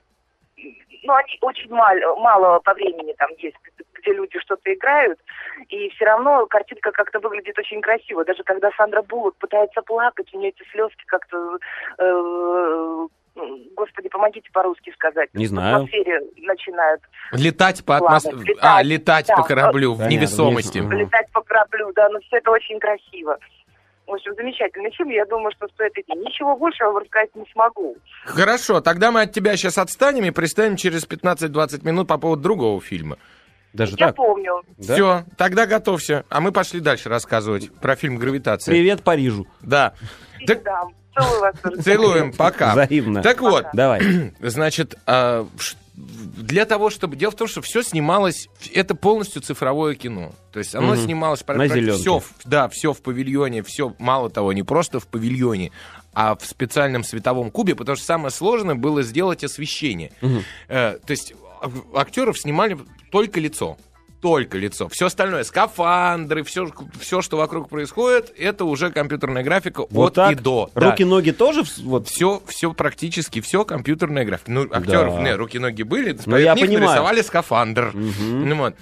ну, 1.03 1.15
они 1.15 1.39
очень 1.41 1.71
мал- 1.71 2.17
мало 2.19 2.59
по 2.61 2.75
времени 2.75 3.15
там 3.19 3.31
есть, 3.39 3.57
где 3.95 4.13
люди 4.13 4.39
что-то 4.41 4.73
играют, 4.73 5.19
и 5.69 5.89
все 5.91 6.05
равно 6.05 6.47
картинка 6.47 6.93
как-то 6.93 7.19
выглядит 7.21 7.59
очень 7.59 7.81
красиво. 7.81 8.25
Даже 8.25 8.43
когда 8.45 8.71
Сандра 8.77 9.03
Буллок 9.03 9.37
пытается 9.37 9.83
плакать, 9.83 10.33
у 10.33 10.39
нее 10.39 10.51
эти 10.51 10.69
слезки 10.71 11.05
как-то... 11.07 11.59
э, 11.99 13.07
Господи, 13.77 14.09
помогите 14.09 14.49
по-русски 14.51 14.91
сказать. 14.93 15.29
Не 15.35 15.45
В 15.45 15.49
знаю. 15.49 15.77
атмосфере 15.77 16.21
начинают 16.39 17.03
Летать 17.33 17.85
по 17.85 17.97
атмосфере. 17.97 18.39
летать, 18.39 18.59
А, 18.63 18.83
летать 18.83 19.27
да. 19.27 19.37
по 19.37 19.43
кораблю 19.43 19.93
в 19.93 19.99
Понятно, 19.99 20.15
невесомости. 20.15 20.79
летать 20.79 21.31
по 21.33 21.43
кораблю, 21.43 21.93
да, 21.95 22.09
но 22.09 22.19
все 22.21 22.39
это 22.39 22.51
очень 22.51 22.81
красиво. 22.81 23.39
В 24.07 24.13
общем, 24.13 24.35
замечательный 24.37 24.91
фильм, 24.93 25.09
я 25.11 25.25
думаю, 25.27 25.51
что 25.57 25.67
стоит 25.69 25.93
идти. 25.99 26.13
Ничего 26.13 26.57
больше 26.57 26.85
я 26.85 26.91
вам 26.91 26.99
рассказать 27.03 27.35
не 27.35 27.45
смогу. 27.53 27.97
Хорошо, 28.25 28.81
тогда 28.81 29.11
мы 29.11 29.23
от 29.23 29.33
тебя 29.33 29.57
сейчас 29.57 29.79
отстанем 29.79 30.25
и 30.27 30.31
пристанем 30.31 30.77
через 30.77 31.05
15-20 31.07 31.85
минут 31.85 32.07
по 32.07 32.17
поводу 32.17 32.43
другого 32.43 32.81
фильма. 32.81 33.19
Даже 33.73 33.97
Я 33.99 34.07
так? 34.07 34.17
помню. 34.17 34.63
Да? 34.79 34.95
Все, 34.95 35.25
тогда 35.37 35.67
готовься. 35.67 36.25
А 36.31 36.41
мы 36.41 36.53
пошли 36.53 36.81
дальше 36.81 37.09
рассказывать 37.09 37.73
про 37.81 37.97
фильм 37.97 38.17
«Гравитация». 38.17 38.73
Привет 38.73 39.03
Парижу. 39.03 39.47
Да. 39.61 39.93
Так, 40.47 40.63
Да, 40.63 40.83
целую 41.15 41.41
вас. 41.41 41.85
целуем, 41.85 42.33
пока. 42.33 42.73
Взаимно. 42.73 43.23
Так 43.23 43.41
вот, 43.41 43.67
Давай. 43.75 44.01
Значит, 44.41 44.95
а, 45.07 45.47
для 45.97 46.67
того, 46.67 46.91
чтобы... 46.91 47.17
Дело 47.17 47.31
в 47.33 47.37
том, 47.37 47.49
что 47.49 47.62
все 47.62 47.83
снималось... 47.83 48.49
Это 48.75 48.95
полностью 48.95 49.41
цифровое 49.43 49.95
кино. 49.95 50.33
То 50.53 50.59
есть 50.59 50.75
оно 50.75 50.95
Мгм. 50.95 51.05
снималось... 51.05 51.45
На. 51.47 51.67
Все, 51.95 52.23
да, 52.45 52.69
все 52.69 52.93
в 52.93 53.00
павильоне, 53.00 53.62
все, 53.62 53.95
мало 53.99 54.29
того, 54.31 54.53
не 54.53 54.62
просто 54.62 55.00
в 55.00 55.07
павильоне, 55.07 55.73
а 56.12 56.37
в 56.37 56.45
специальном 56.45 57.03
световом 57.05 57.50
кубе, 57.50 57.75
потому 57.75 57.97
что 57.97 58.05
самое 58.05 58.31
сложное 58.31 58.75
было 58.75 59.03
сделать 59.03 59.43
освещение. 59.45 60.12
Мгм. 60.21 60.43
Э, 60.69 60.99
то 61.05 61.11
есть 61.11 61.33
а- 61.61 61.71
актеров 61.99 62.38
снимали 62.38 62.79
только 63.11 63.41
лицо. 63.41 63.79
Только 64.21 64.57
лицо. 64.59 64.89
Все 64.89 65.07
остальное, 65.07 65.45
скафандры, 65.45 66.43
все, 66.43 66.69
все, 67.01 67.21
что 67.23 67.37
вокруг 67.37 67.69
происходит, 67.69 68.33
это 68.37 68.65
уже 68.65 68.91
компьютерная 68.91 69.43
графика 69.43 69.85
Вот 69.91 70.09
от 70.09 70.15
так? 70.15 70.33
и 70.33 70.35
до. 70.37 70.71
Да. 70.75 70.91
Руки-ноги 70.91 71.31
тоже? 71.33 71.65
Вот. 71.83 72.09
Все, 72.09 72.43
все 72.47 72.73
практически, 72.73 73.41
все 73.41 73.65
компьютерная 73.65 74.25
графика. 74.25 74.51
Ну, 74.51 74.63
актеров, 74.71 75.17
Да. 75.17 75.23
не, 75.23 75.35
руки-ноги 75.37 75.83
были, 75.83 76.19
Ну, 76.25 76.37
я 76.39 76.55
них 76.55 76.65
понимаю. 76.65 76.87
нарисовали 76.89 77.21
скафандр. 77.23 77.91
Мгм. 77.95 78.49
Ну, 78.49 78.57
вот. 78.57 78.75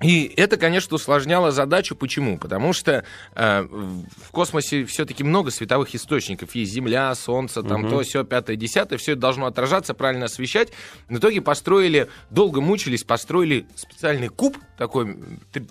И 0.00 0.32
это, 0.36 0.56
конечно, 0.56 0.94
усложняло 0.94 1.50
задачу. 1.50 1.96
Почему? 1.96 2.38
Потому 2.38 2.72
что 2.72 3.04
э, 3.34 3.62
в 3.62 4.30
космосе 4.30 4.84
все-таки 4.84 5.24
много 5.24 5.50
световых 5.50 5.94
источников. 5.94 6.54
Есть 6.54 6.72
Земля, 6.72 7.12
Солнце, 7.14 7.62
там 7.62 7.82
Мгм. 7.82 7.90
то, 7.90 8.02
все, 8.02 8.22
пятое, 8.24 8.54
десятое. 8.56 8.98
Все 8.98 9.12
это 9.12 9.20
должно 9.22 9.46
отражаться, 9.46 9.94
правильно 9.94 10.26
освещать. 10.26 10.68
В 11.08 11.18
итоге 11.18 11.40
построили, 11.40 12.08
долго 12.30 12.60
мучились, 12.60 13.02
построили 13.02 13.66
специальный 13.74 14.28
куб, 14.28 14.56
такой 14.76 15.16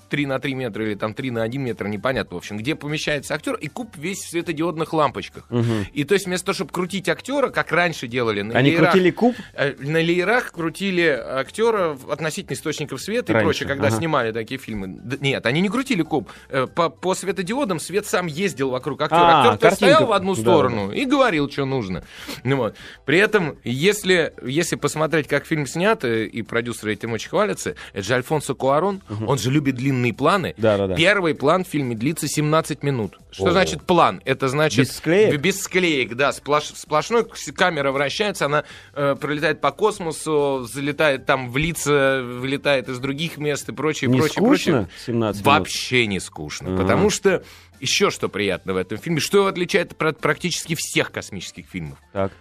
3 0.09 0.25
на 0.25 0.39
3 0.39 0.53
метра 0.55 0.85
или 0.85 0.95
там 0.95 1.13
3 1.13 1.31
на 1.31 1.43
1 1.43 1.61
метр, 1.61 1.87
непонятно, 1.87 2.35
в 2.35 2.37
общем, 2.39 2.57
где 2.57 2.75
помещается 2.75 3.33
актер, 3.33 3.55
и 3.55 3.67
куб 3.69 3.95
весь 3.95 4.19
в 4.19 4.29
светодиодных 4.29 4.91
лампочках. 4.91 5.45
Мгм. 5.49 5.85
И 5.93 6.03
то 6.03 6.15
есть 6.15 6.25
вместо 6.25 6.47
того, 6.47 6.55
чтобы 6.55 6.71
крутить 6.71 7.07
актера, 7.07 7.47
как 7.49 7.71
раньше 7.71 8.07
делали 8.07 8.41
на 8.41 8.57
Они 8.57 8.71
леерах, 8.71 8.91
крутили 8.91 9.11
куб? 9.11 9.35
Э, 9.53 9.73
На 9.79 10.01
леерах 10.01 10.51
крутили 10.51 11.03
актера 11.03 11.97
относительно 12.09 12.55
источников 12.55 13.01
света 13.01 13.31
и 13.31 13.35
Раньше, 13.35 13.45
прочее, 13.45 13.69
когда 13.69 13.87
ага. 13.87 13.95
снимали 13.95 14.16
такие 14.33 14.59
фильмы. 14.59 14.99
Нет, 15.21 15.45
они 15.45 15.61
не 15.61 15.69
крутили 15.69 16.01
куб. 16.01 16.29
Э, 16.49 16.67
По, 16.67 16.89
по 16.89 17.15
светодиодам 17.15 17.79
свет 17.79 18.05
сам 18.05 18.27
ездил 18.27 18.69
вокруг 18.69 19.01
актера. 19.01 19.19
А, 19.19 19.39
Актер 19.53 19.69
картинка. 19.69 19.75
стоял 19.75 20.05
в 20.07 20.11
одну 20.13 20.35
Да, 20.35 20.41
сторону 20.41 20.91
и 20.91 21.05
говорил, 21.05 21.49
что 21.49 21.65
нужно. 21.65 22.03
Ну, 22.43 22.57
вот. 22.57 22.75
При 23.05 23.17
этом, 23.19 23.57
если, 23.63 24.33
если 24.45 24.75
посмотреть, 24.75 25.27
как 25.27 25.45
фильм 25.45 25.67
снят, 25.67 26.03
э, 26.03 26.25
и 26.25 26.41
продюсеры 26.41 26.93
этим 26.93 27.13
очень 27.13 27.29
хвалятся, 27.29 27.75
это 27.93 28.03
же 28.03 28.13
Альфонсо 28.15 28.53
Куарон, 28.53 29.01
он 29.25 29.37
же 29.37 29.51
любит 29.51 29.75
длинные 29.75 30.13
планы. 30.13 30.53
Да-да-да. 30.57 30.95
Первый 30.95 31.35
план 31.35 31.63
в 31.63 31.67
фильме 31.67 31.95
длится 31.95 32.27
17 32.27 32.83
минут. 32.83 33.17
Что 33.31 33.45
О. 33.47 33.51
значит 33.51 33.83
план? 33.83 34.21
Это 34.25 34.47
значит... 34.47 34.79
Без 34.87 34.95
склеек? 34.97 35.39
Без 35.39 35.61
склеек, 35.61 36.15
да. 36.15 36.29
Сплош- 36.31 36.75
сплошной 36.75 37.25
камера 37.55 37.91
вращается, 37.91 38.45
она 38.45 38.63
э, 38.93 39.15
пролетает 39.19 39.61
по 39.61 39.71
космосу, 39.71 40.67
залетает 40.71 41.25
там 41.25 41.49
в 41.51 41.57
лица, 41.57 42.21
вылетает 42.23 42.89
из 42.89 42.99
других 42.99 43.37
мест 43.37 43.69
и 43.69 43.73
прочее, 43.73 44.06
Не 44.07 44.19
прочее, 44.19 44.33
скучно? 44.33 44.73
прочее. 44.73 44.89
17 45.05 45.41
минут? 45.41 45.45
Вообще 45.45 46.07
не 46.07 46.19
скучно. 46.19 46.73
Ага. 46.73 46.81
Потому 46.81 47.09
что 47.09 47.43
еще 47.79 48.09
что 48.11 48.29
приятно 48.29 48.73
в 48.73 48.77
этом 48.77 48.97
фильме, 48.97 49.19
что 49.19 49.39
его 49.39 49.47
отличает 49.47 49.93
от 50.01 50.19
практически 50.19 50.75
всех 50.75 51.11
космических 51.11 51.65
фильмов. 51.67 51.99
Так. 52.13 52.31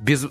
Без, 0.00 0.24
э, 0.24 0.28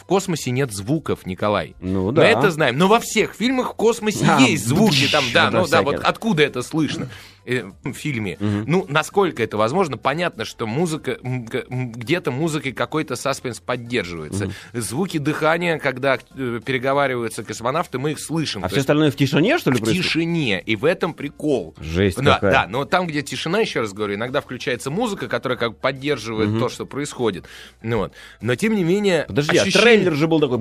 в 0.00 0.04
космосе 0.04 0.50
нет 0.50 0.72
звуков, 0.72 1.26
Николай. 1.26 1.74
Ну 1.80 2.06
Мы 2.06 2.12
да. 2.14 2.26
это 2.26 2.50
знаем. 2.50 2.78
Но 2.78 2.88
во 2.88 3.00
всех 3.00 3.34
фильмах 3.34 3.72
в 3.72 3.74
космосе 3.74 4.24
А, 4.26 4.40
есть 4.40 4.66
звуки. 4.66 5.08
Там, 5.10 5.24
да, 5.32 5.50
ну 5.50 5.66
да, 5.66 5.82
вот 5.82 5.96
откуда 5.96 6.42
это 6.42 6.62
слышно 6.62 7.08
э, 7.46 7.64
в 7.84 7.92
фильме. 7.92 8.36
Мгм. 8.40 8.64
Ну, 8.66 8.86
насколько 8.88 9.42
это 9.42 9.56
возможно, 9.56 9.96
понятно, 9.96 10.44
что 10.44 10.66
музыка, 10.66 11.18
где-то 11.22 12.30
музыкой 12.30 12.72
какой-то 12.72 13.16
саспенс 13.16 13.60
поддерживается. 13.60 14.50
Звуки 14.72 15.18
дыхания, 15.18 15.78
когда 15.78 16.18
э, 16.36 16.60
переговариваются 16.64 17.44
космонавты, 17.44 17.98
мы 17.98 18.12
их 18.12 18.20
слышим. 18.20 18.60
А 18.60 18.64
То 18.64 18.68
все 18.68 18.76
есть 18.76 18.84
остальное 18.84 19.10
в 19.10 19.16
тишине, 19.16 19.58
что 19.58 19.70
ли, 19.70 19.76
в 19.76 19.80
происходит? 19.80 20.04
тишине. 20.04 20.60
И 20.64 20.76
в 20.76 20.84
этом 20.84 21.14
прикол. 21.14 21.74
Жесть 21.80 22.18
Да, 22.18 22.34
какая. 22.34 22.52
да, 22.52 22.66
но 22.68 22.84
там, 22.84 23.06
где 23.06 23.22
тишина, 23.22 23.60
еще 23.60 23.80
раз 23.80 23.92
говорю, 23.92 24.14
иногда 24.14 24.40
включается 24.40 24.90
музыка, 24.90 25.28
которая 25.28 25.58
как 25.58 25.70
бы 25.72 25.76
поддерживает 25.76 26.58
то, 26.58 26.68
что 26.68 26.86
происходит. 26.86 27.46
Ну, 27.82 27.98
вот. 27.98 28.12
Но 28.40 28.54
тем 28.56 28.74
не 28.74 28.84
менее. 28.84 29.24
Подожди, 29.28 29.56
а 29.56 29.62
ощущение- 29.62 29.82
трейлер 29.98 30.14
же 30.14 30.26
был 30.28 30.40
такой... 30.40 30.60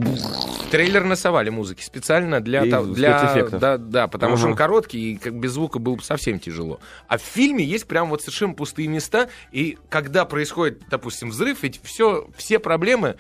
Трейлер 0.72 1.04
насовали 1.04 1.50
музыки 1.50 1.82
специально 1.82 2.42
для... 2.42 2.64
И 2.64 2.70
для 2.94 3.46
да, 3.52 3.78
да, 3.78 4.08
потому 4.08 4.36
что 4.38 4.46
Ага. 4.46 4.52
он 4.52 4.58
короткий, 4.58 5.14
и 5.14 5.18
как 5.18 5.34
без 5.40 5.52
звука 5.54 5.80
было 5.80 5.96
бы 5.96 6.04
совсем 6.04 6.40
тяжело. 6.40 6.69
А 7.08 7.18
в 7.18 7.22
фильме 7.22 7.64
есть 7.64 7.88
прям 7.88 8.10
вот 8.10 8.22
совершенно 8.22 8.54
пустые 8.54 8.88
места, 8.88 9.30
и 9.52 9.78
когда 9.90 10.26
происходит, 10.26 10.84
допустим, 10.90 11.30
взрыв, 11.30 11.64
ведь 11.64 11.80
все, 11.84 12.30
все 12.36 12.60
проблемы... 12.60 13.16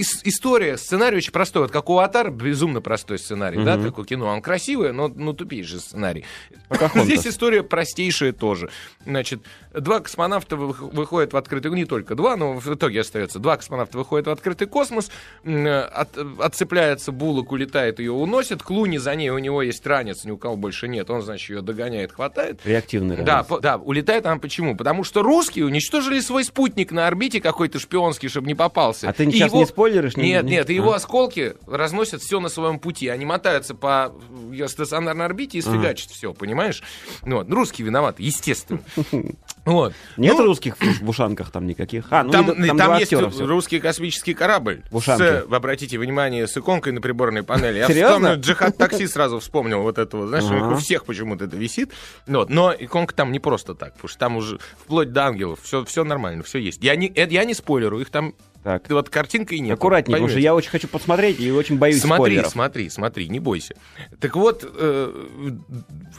ис- 0.00 0.20
история, 0.24 0.76
сценарий 0.76 1.16
очень 1.18 1.32
простой. 1.32 1.62
Вот 1.62 1.70
как 1.70 1.88
у 1.90 1.98
Атар, 1.98 2.30
безумно 2.30 2.80
простой 2.80 3.18
сценарий, 3.18 3.62
да, 3.64 3.76
Мгм. 3.76 3.86
такое 3.86 4.04
кино. 4.04 4.26
Он 4.26 4.42
красивый, 4.42 4.92
но 4.92 5.08
ну, 5.08 5.32
тупейший 5.32 5.80
сценарий. 5.80 6.24
Покахонтас. 6.68 7.04
Здесь 7.06 7.26
история 7.26 7.62
простейшая 7.62 8.32
тоже. 8.32 8.70
Значит, 9.04 9.40
два 9.72 10.00
космонавта 10.00 10.56
вы- 10.56 10.72
выходят 10.72 11.32
в 11.32 11.36
открытый... 11.36 11.70
Не 11.74 11.84
только 11.86 12.14
два, 12.14 12.36
но 12.36 12.54
в 12.54 12.74
итоге 12.74 13.00
остается. 13.00 13.38
Два 13.38 13.56
космонавта 13.56 13.98
выходят 13.98 14.26
в 14.26 14.30
открытый 14.30 14.66
космос, 14.68 15.10
от- 15.44 16.16
отцепляется 16.40 17.12
булок, 17.12 17.52
улетает, 17.52 17.98
ее 17.98 18.12
уносит. 18.12 18.62
Клуни 18.62 18.98
за 18.98 19.14
ней, 19.14 19.30
у 19.30 19.38
него 19.38 19.62
есть 19.62 19.86
ранец, 19.86 20.24
ни 20.24 20.30
у 20.30 20.36
кого 20.36 20.56
больше 20.56 20.88
нет. 20.88 21.10
Он, 21.10 21.22
значит, 21.22 21.50
ее 21.50 21.62
догоняет, 21.62 22.12
хватает. 22.12 22.60
Реактивный 22.64 23.16
Да, 23.16 23.22
реальность. 23.24 23.48
по- 23.48 23.60
да, 23.60 23.76
улетает 23.76 24.26
она 24.26 24.38
почему? 24.38 24.76
Потому 24.76 25.04
что 25.04 25.22
русские 25.22 25.66
уничтожили 25.66 26.20
свой 26.20 26.44
спутник 26.44 26.92
на 26.92 27.06
орбите 27.06 27.40
какой-то 27.40 27.78
шпионский, 27.78 28.28
чтобы 28.28 28.46
не 28.46 28.54
попался. 28.54 29.08
А 29.08 29.12
ты 29.12 29.24
И 29.24 29.30
сейчас 29.32 29.48
его- 29.50 29.58
не 29.60 29.66
спойлеришь? 29.88 30.16
не- 30.16 30.24
Нет, 30.30 30.44
не- 30.44 30.50
нет, 30.52 30.70
и 30.70 30.74
его 30.74 30.92
А. 30.92 30.96
осколки 30.96 31.54
разносят 31.66 32.22
все 32.22 32.40
на 32.40 32.48
своем 32.48 32.78
пути. 32.78 33.08
Они 33.08 33.24
мотаются 33.24 33.74
по 33.74 34.12
ее 34.50 34.68
стационарной 34.68 35.24
орбите 35.26 35.58
и 35.58 35.62
сфигачат 35.62 36.10
все, 36.10 36.32
понимаешь? 36.32 36.82
Ну, 37.24 37.36
вот. 37.38 37.50
Русские 37.50 37.86
виноваты, 37.86 38.22
естественно. 38.22 38.80
Вот. 39.64 39.94
Нет 40.18 40.34
Ну, 40.36 40.44
русских 40.44 40.76
в 40.78 41.08
ушанках 41.08 41.50
там 41.50 41.66
никаких? 41.66 42.04
А, 42.10 42.22
ну 42.22 42.30
там, 42.32 42.60
не- 42.60 42.66
там 42.68 42.76
два 42.76 42.98
есть 42.98 43.06
всё. 43.14 43.46
русский 43.46 43.80
космический 43.80 44.34
корабль. 44.34 44.82
В. 44.90 45.00
С, 45.00 45.44
обратите 45.50 45.96
внимание, 45.98 46.46
с 46.46 46.54
иконкой 46.54 46.92
на 46.92 47.00
приборной 47.00 47.42
панели. 47.44 47.78
Я 47.78 47.86
Серьезно? 47.86 48.16
вспомнил, 48.16 48.40
Джихад 48.42 48.76
такси 48.76 49.06
сразу 49.06 49.38
вспомнил 49.40 49.80
вот 49.80 49.96
этого. 49.96 50.26
Знаешь, 50.28 50.44
у 50.44 50.52
них 50.52 50.64
Ага. 50.64 50.74
у 50.74 50.76
всех 50.76 51.06
почему-то 51.06 51.46
это 51.46 51.56
висит. 51.56 51.92
Ну 52.26 52.40
Вот. 52.40 52.50
Но 52.50 52.74
иконка 52.78 53.14
там 53.14 53.32
не 53.32 53.40
просто 53.40 53.74
так, 53.74 53.94
потому 53.94 54.08
что 54.10 54.18
там 54.18 54.36
уже 54.36 54.58
вплоть 54.78 55.12
до 55.12 55.24
ангелов 55.28 55.60
все, 55.62 55.82
все 55.86 56.04
нормально, 56.04 56.42
все 56.42 56.58
есть. 56.58 56.84
Я 56.84 56.94
не, 56.94 57.06
это 57.06 57.32
я 57.32 57.46
не 57.46 57.54
спойлеру, 57.54 58.00
их 58.00 58.10
там 58.10 58.34
Так. 58.64 58.88
вот 58.90 59.10
картинка 59.10 59.54
и 59.54 59.60
нет. 59.60 59.74
Аккуратнее, 59.74 60.16
потому 60.16 60.28
что 60.30 60.40
я 60.40 60.54
очень 60.54 60.70
хочу 60.70 60.88
посмотреть 60.88 61.38
и 61.38 61.50
очень 61.52 61.76
боюсь 61.78 62.00
Смотри, 62.00 62.16
спойлеров. 62.16 62.50
смотри, 62.50 62.88
смотри, 62.88 63.28
не 63.28 63.38
бойся. 63.38 63.76
Так 64.18 64.34
вот, 64.36 64.64
э, 64.66 65.26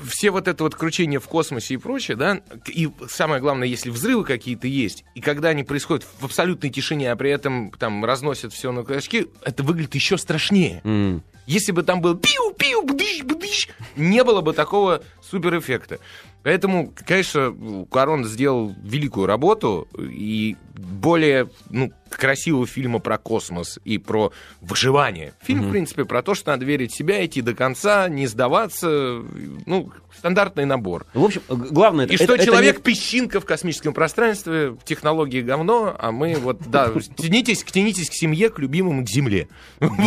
все 0.07 0.29
вот 0.29 0.47
это 0.47 0.63
вот 0.63 0.75
кручение 0.75 1.19
в 1.19 1.27
космосе 1.27 1.73
и 1.73 1.77
прочее, 1.77 2.15
да, 2.15 2.41
и 2.67 2.89
самое 3.09 3.41
главное, 3.41 3.67
если 3.67 3.89
взрывы 3.89 4.23
какие-то 4.23 4.67
есть, 4.67 5.03
и 5.15 5.21
когда 5.21 5.49
они 5.49 5.63
происходят 5.63 6.05
в 6.19 6.23
абсолютной 6.25 6.69
тишине, 6.69 7.11
а 7.11 7.15
при 7.15 7.31
этом 7.31 7.71
там 7.71 8.05
разносят 8.05 8.53
все 8.53 8.71
на 8.71 8.83
клочки, 8.83 9.27
это 9.43 9.63
выглядит 9.63 9.95
еще 9.95 10.17
страшнее. 10.17 10.81
М. 10.83 11.23
Если 11.47 11.71
бы 11.71 11.83
там 11.83 12.01
был 12.01 12.15
пиу-пиу, 12.15 12.83
бдыщ, 12.83 13.23
бдыщ, 13.23 13.69
не 13.95 14.23
было 14.23 14.41
бы 14.41 14.53
такого 14.53 15.03
суперэффекта. 15.21 15.99
Поэтому, 16.45 16.93
конечно, 17.07 17.87
Корон 17.89 18.23
сделал 18.23 18.75
великую 18.83 19.25
работу, 19.25 19.87
и 19.97 20.55
более 20.77 21.49
ну, 21.71 21.91
красивого 22.09 22.67
фильма 22.67 22.99
про 22.99 23.17
космос 23.17 23.79
и 23.83 23.97
про 23.97 24.31
выживание. 24.61 25.33
Фильм, 25.41 25.61
mm-hmm. 25.61 25.67
в 25.67 25.71
принципе, 25.71 26.05
про 26.05 26.21
то, 26.21 26.35
что 26.35 26.51
надо 26.51 26.65
верить 26.65 26.91
в 26.91 26.95
себя, 26.95 27.25
идти 27.25 27.41
до 27.41 27.55
конца, 27.55 28.09
не 28.09 28.27
сдаваться. 28.27 29.23
Ну, 29.65 29.91
стандартный 30.17 30.65
набор. 30.65 31.05
В 31.13 31.23
общем, 31.23 31.41
главное... 31.47 32.05
И 32.05 32.15
это, 32.15 32.23
что 32.23 32.35
это, 32.35 32.45
человек 32.45 32.75
это 32.75 32.83
песчинка 32.83 33.39
в 33.39 33.45
космическом 33.45 33.93
пространстве, 33.93 34.77
технологии 34.85 35.41
говно, 35.41 35.95
а 35.97 36.11
мы 36.11 36.35
вот, 36.35 36.59
да, 36.67 36.91
тянитесь, 37.17 37.63
тянитесь 37.63 38.09
к 38.09 38.13
семье, 38.13 38.49
к 38.49 38.59
любимому, 38.59 39.03
к 39.03 39.09
земле. 39.09 39.47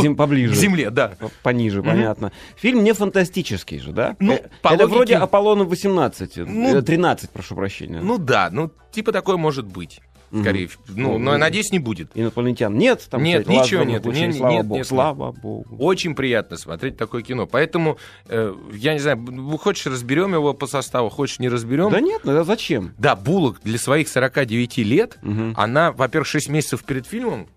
Зим, 0.00 0.16
поближе. 0.16 0.52
К 0.52 0.57
земле, 0.57 0.90
да. 0.90 1.14
Пониже, 1.42 1.83
понятно. 1.83 2.33
Фильм 2.57 2.85
не 2.85 2.92
фантастический 2.95 3.78
же, 3.80 3.92
да? 3.92 4.16
Ну, 4.21 4.35
это, 4.35 4.50
это 4.62 4.87
вроде 4.87 5.16
«Аполлона-18». 5.16 6.27
12, 6.35 6.47
ну, 6.47 6.78
э, 6.78 6.82
13, 6.82 7.30
прошу 7.30 7.54
прощения. 7.54 8.00
Ну 8.00 8.18
да, 8.18 8.49
ну 8.50 8.70
типа 8.92 9.12
такое 9.12 9.37
может 9.37 9.66
быть. 9.66 10.00
Скорее, 10.28 10.66
mm-hmm. 10.66 10.78
ну, 10.88 11.14
mm-hmm. 11.14 11.18
но 11.18 11.32
ну, 11.32 11.38
надеюсь, 11.38 11.73
не 11.73 11.78
будет. 11.78 12.11
Инопланетян 12.14 12.76
нет, 12.76 13.06
там 13.11 13.23
нет, 13.23 13.42
кстати, 13.42 13.56
ничего 13.56 13.82
нет, 13.85 14.04
не, 14.04 14.26
нет, 14.26 14.37
слава 14.37 14.52
нет, 14.52 14.66
богу, 14.66 14.76
нет, 14.76 14.87
слава 14.87 15.32
богу. 15.32 15.76
Очень 15.78 16.14
приятно 16.14 16.58
смотреть 16.58 16.99
такое 16.99 17.23
кино, 17.23 17.47
поэтому 17.47 17.97
э, 18.26 18.54
я 18.75 18.92
не 18.92 18.99
знаю, 18.99 19.18
хочешь 19.58 19.87
разберем 19.87 20.35
его 20.35 20.52
по 20.52 20.66
составу, 20.66 21.08
хочешь 21.08 21.38
не 21.38 21.49
разберем. 21.49 21.90
Да 21.90 22.00
нет, 22.00 22.23
ну 22.25 22.32
да 22.32 22.44
зачем? 22.44 22.92
Да, 22.99 23.16
Булок 23.16 23.61
для 23.64 23.78
своих 23.78 24.08
49 24.08 24.76
лет, 24.78 25.18
mm-hmm. 25.23 25.54
она, 25.56 25.92
во-первых, 25.92 26.28
6 26.28 26.50
месяцев 26.50 26.85
перед 26.85 27.06
фильмом 27.06 27.49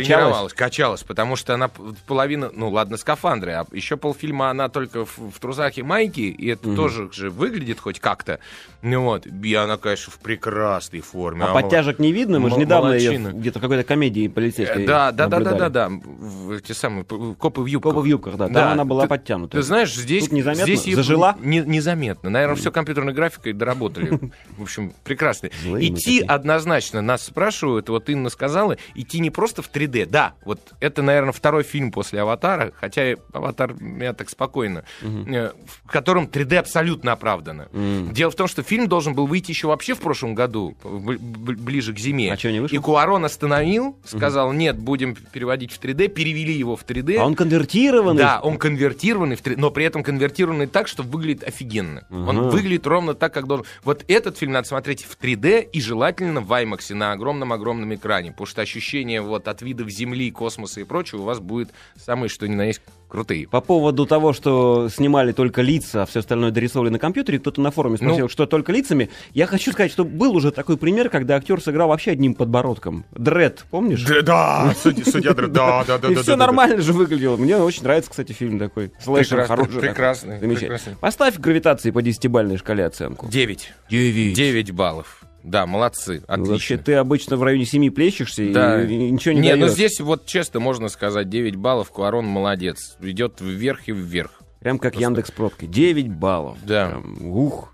Качалась? 0.00 0.52
качалась, 0.52 1.02
потому 1.02 1.36
что 1.36 1.54
она 1.54 1.70
половина, 2.06 2.50
ну 2.52 2.70
ладно, 2.70 2.96
скафандры, 2.96 3.52
а 3.52 3.66
еще 3.72 3.96
полфильма 3.96 4.50
она 4.50 4.68
только 4.68 5.04
в, 5.04 5.18
в 5.18 5.38
трусах 5.40 5.78
и 5.78 5.82
майке, 5.82 6.22
и 6.28 6.48
это 6.48 6.68
Мгм. 6.68 6.76
тоже 6.76 7.12
же 7.12 7.30
выглядит 7.30 7.80
хоть 7.80 8.00
как-то. 8.00 8.38
Ну 8.82 9.02
вот, 9.02 9.26
и 9.26 9.54
она, 9.54 9.76
конечно, 9.76 10.12
в 10.12 10.18
прекрасной 10.18 11.00
форме. 11.00 11.42
А 11.44 11.50
Она- 11.50 11.60
подтяжек 11.60 11.98
не 11.98 12.12
видно? 12.12 12.38
Мы 12.38 12.50
же 12.50 12.56
недавно 12.56 12.92
ее 12.92 13.10
молодчина. 13.18 13.38
где-то 13.40 13.58
в 13.58 13.62
какой-то 13.62 13.84
комедии 13.84 14.28
полицейской 14.28 14.84
Э, 14.84 14.86
Да, 14.86 15.12
да, 15.12 15.26
да, 15.28 15.40
да, 15.40 15.52
да, 15.54 15.68
да. 15.68 15.88
В- 15.90 16.52
Эти 16.52 16.72
самые 16.72 17.04
копы 17.04 17.60
в 17.62 17.66
юбках. 17.66 17.92
Копы 17.92 18.02
в 18.02 18.04
юбках, 18.06 18.36
да. 18.36 18.44
Там 18.46 18.52
Да, 18.54 18.72
она 18.72 18.84
была 18.84 19.02
ты- 19.04 19.08
подтянута. 19.08 19.56
Ты 19.56 19.62
знаешь, 19.62 19.92
здесь... 19.94 20.24
Тут 20.24 20.32
незаметно? 20.32 20.64
здесь 20.76 20.94
Зажила? 20.94 21.36
Не, 21.40 21.60
незаметно. 21.60 22.30
Наверное, 22.30 22.56
все 22.56 22.70
компьютерной 22.70 23.12
графикой 23.12 23.52
доработали. 23.52 24.18
В 24.56 24.62
общем, 24.62 24.92
прекрасно. 25.04 25.48
Идти 25.64 26.20
однозначно, 26.22 27.00
нас 27.02 27.22
спрашивают, 27.24 27.88
вот 27.88 28.08
Инна 28.08 28.28
сказала, 28.30 28.76
идти 28.94 29.18
не 29.20 29.30
просто 29.30 29.62
в 29.62 29.70
3D 29.70 29.85
3D. 29.86 30.06
Да, 30.06 30.34
вот 30.44 30.60
это, 30.80 31.02
наверное, 31.02 31.32
второй 31.32 31.62
фильм 31.62 31.90
после 31.92 32.20
«Аватара», 32.20 32.72
хотя 32.78 33.14
«Аватар» 33.32 33.74
меня 33.80 34.12
так 34.12 34.28
спокойно, 34.30 34.84
э, 35.02 35.50
в 35.84 35.90
котором 35.90 36.26
3D 36.26 36.56
абсолютно 36.56 37.12
оправдано. 37.12 37.68
Дело 38.12 38.30
в 38.30 38.34
том, 38.34 38.46
что 38.48 38.62
фильм 38.62 38.88
должен 38.88 39.14
был 39.14 39.26
выйти 39.26 39.50
еще 39.50 39.68
вообще 39.68 39.94
в 39.94 40.00
прошлом 40.00 40.34
году, 40.34 40.76
ближе 40.84 41.92
к 41.94 41.98
зиме. 41.98 42.32
А 42.32 42.36
чё, 42.36 42.50
не 42.50 42.60
вышел? 42.60 42.76
И 42.76 42.80
Куарон 42.80 43.24
остановил, 43.24 43.96
сказал, 44.04 44.52
нет, 44.52 44.78
будем 44.78 45.14
переводить 45.14 45.72
в 45.72 45.80
3D, 45.80 46.08
перевели 46.08 46.52
его 46.52 46.76
в 46.76 46.84
3D. 46.84 47.16
А 47.18 47.24
он 47.26 47.34
конвертированный? 47.34 48.18
Да, 48.18 48.40
он 48.40 48.58
конвертированный, 48.58 49.36
в 49.36 49.42
3D, 49.42 49.54
но 49.58 49.70
при 49.70 49.84
этом 49.84 50.02
конвертированный 50.02 50.66
так, 50.66 50.88
что 50.88 51.02
выглядит 51.02 51.44
офигенно. 51.44 52.06
Он 52.10 52.38
Ага. 52.38 52.48
выглядит 52.50 52.86
ровно 52.86 53.14
так, 53.14 53.32
как 53.32 53.46
должен. 53.46 53.66
Вот 53.84 54.04
этот 54.08 54.36
фильм 54.38 54.52
надо 54.52 54.66
смотреть 54.68 55.04
в 55.04 55.16
3D 55.18 55.62
и 55.72 55.80
желательно 55.80 56.40
в 56.40 56.52
IMAX 56.52 56.94
на 56.94 57.12
огромном-огромном 57.12 57.94
экране, 57.94 58.30
потому 58.32 58.46
что 58.46 58.62
ощущение 58.62 59.20
вот 59.20 59.48
от 59.48 59.62
видов 59.76 59.90
Земли, 59.90 60.30
космоса 60.30 60.80
и 60.80 60.84
прочего 60.84 61.20
у 61.22 61.24
вас 61.24 61.38
будет 61.40 61.70
самые 61.96 62.28
что 62.28 62.48
ни 62.48 62.54
на 62.54 62.62
есть 62.64 62.80
крутые. 63.08 63.46
По 63.46 63.60
поводу 63.60 64.04
того, 64.06 64.32
что 64.32 64.88
снимали 64.88 65.32
только 65.32 65.62
лица, 65.62 66.02
а 66.02 66.06
все 66.06 66.20
остальное 66.20 66.50
дорисовали 66.50 66.88
на 66.88 66.98
компьютере, 66.98 67.38
кто-то 67.38 67.60
на 67.60 67.70
форуме 67.70 67.98
спросил, 67.98 68.24
Ну. 68.24 68.28
что 68.28 68.46
только 68.46 68.72
лицами. 68.72 69.10
Я 69.32 69.46
хочу 69.46 69.70
сказать, 69.72 69.92
что 69.92 70.04
был 70.04 70.34
уже 70.34 70.50
такой 70.50 70.76
пример, 70.76 71.08
когда 71.08 71.36
актер 71.36 71.60
сыграл 71.60 71.88
вообще 71.88 72.10
одним 72.12 72.34
подбородком. 72.34 73.04
Дред, 73.12 73.64
помнишь? 73.70 74.04
Да, 74.24 74.74
судья, 74.82 75.34
да, 75.34 75.84
да, 75.84 76.08
И 76.08 76.14
все 76.16 76.36
нормально 76.36 76.80
же 76.82 76.92
выглядело. 76.92 77.36
Мне 77.36 77.56
очень 77.58 77.84
нравится, 77.84 78.10
кстати, 78.10 78.32
фильм 78.32 78.58
такой. 78.58 78.90
Слэшер 79.00 79.38
Прекрасный, 79.38 79.56
хороший. 79.56 79.80
прекрасный, 79.80 80.40
Замечательно. 80.40 80.74
прекрасный. 80.78 80.96
Поставь 81.00 81.38
гравитации 81.38 81.90
по 81.92 82.02
десятибальной 82.02 82.56
шкале 82.56 82.84
оценку. 82.86 83.28
9. 83.28 83.72
Девять. 83.88 84.34
9 84.34 84.70
баллов. 84.72 85.22
Да, 85.46 85.64
молодцы, 85.64 86.24
Ну, 86.28 86.44
Вообще, 86.44 86.74
отлично. 86.74 86.78
ты 86.78 86.94
обычно 86.94 87.36
в 87.36 87.42
районе 87.44 87.64
семи 87.66 87.88
плещешься 87.88 88.42
и- 88.42 88.52
Да. 88.52 88.82
и, 88.82 89.10
ничего 89.12 89.32
не, 89.32 89.40
Не, 89.42 89.54
ну 89.54 89.60
даёшь. 89.66 89.74
здесь 89.74 90.00
вот 90.00 90.26
честно 90.26 90.58
можно 90.58 90.88
сказать, 90.88 91.28
9 91.28 91.54
баллов, 91.54 91.90
Куарон 91.90 92.26
молодец. 92.26 92.96
Идет 93.00 93.40
вверх 93.40 93.86
и 93.88 93.92
вверх. 93.92 94.32
Прям 94.58 94.80
как 94.80 94.96
Яндекс 94.96 95.30
Пробки. 95.30 95.66
9 95.66 96.08
баллов. 96.08 96.58
Да. 96.64 96.88
Прям, 96.88 97.28
ух. 97.30 97.72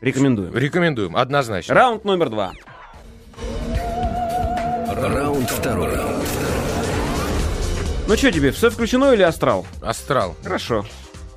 Рекомендуем. 0.00 0.56
Рекомендуем, 0.56 1.16
однозначно. 1.16 1.74
Раунд 1.74 2.04
номер 2.04 2.30
два. 2.30 2.52
Раунд 4.88 5.50
второй. 5.50 5.96
Ну 8.08 8.16
что 8.16 8.30
тебе, 8.30 8.52
все 8.52 8.70
включено 8.70 9.12
или 9.12 9.22
астрал? 9.22 9.66
Астрал. 9.82 10.36
Хорошо. 10.44 10.84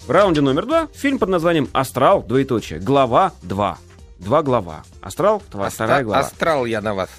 В 0.05 0.11
раунде 0.11 0.41
номер 0.41 0.65
два 0.67 0.87
фильм 0.93 1.17
под 1.19 1.29
названием 1.29 1.67
«Астрал», 1.73 2.21
двоеточие, 2.23 2.79
глава 2.79 3.31
2. 3.41 3.77
Два 4.19 4.43
глава. 4.43 4.83
Астрал, 5.01 5.41
тва- 5.51 5.67
Аста- 5.67 5.85
вторая 5.85 6.03
глава. 6.03 6.19
Астрал 6.21 6.65
я 6.65 6.81
на 6.81 6.93
вас. 6.93 7.09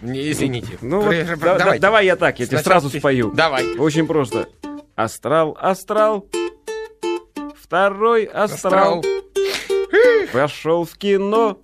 Не, 0.00 0.30
извините. 0.30 0.78
Ну 0.80 1.00
вот, 1.00 1.08
При- 1.08 1.22
да- 1.36 1.58
да- 1.58 1.78
давай 1.78 2.06
я 2.06 2.16
так, 2.16 2.38
я 2.40 2.46
тебе 2.46 2.58
сразу 2.58 2.90
ты. 2.90 2.98
спою. 2.98 3.32
Давай. 3.34 3.76
Очень 3.78 4.06
просто. 4.06 4.48
Астрал, 4.96 5.56
астрал. 5.60 6.26
Второй 7.60 8.24
астрал. 8.24 9.00
Астрал. 9.00 9.04
Пошел 10.32 10.84
в 10.84 10.96
кино. 10.96 11.58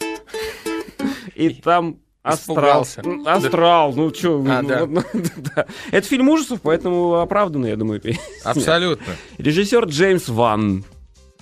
И 1.35 1.51
там 1.51 1.99
астрал. 2.23 2.83
Испугался. 2.85 3.03
Астрал, 3.27 3.93
ну 3.95 4.13
что, 4.15 4.45
А, 4.49 4.63
да. 5.57 5.67
Это 5.93 6.07
фильм 6.09 6.29
ужасов, 6.29 6.61
поэтому 6.63 7.17
оправданно, 7.21 7.67
я 7.67 7.77
думаю. 7.77 8.01
Абсолютно. 8.45 9.13
Режиссер 9.39 9.85
Джеймс 9.87 10.29
Ван. 10.29 10.85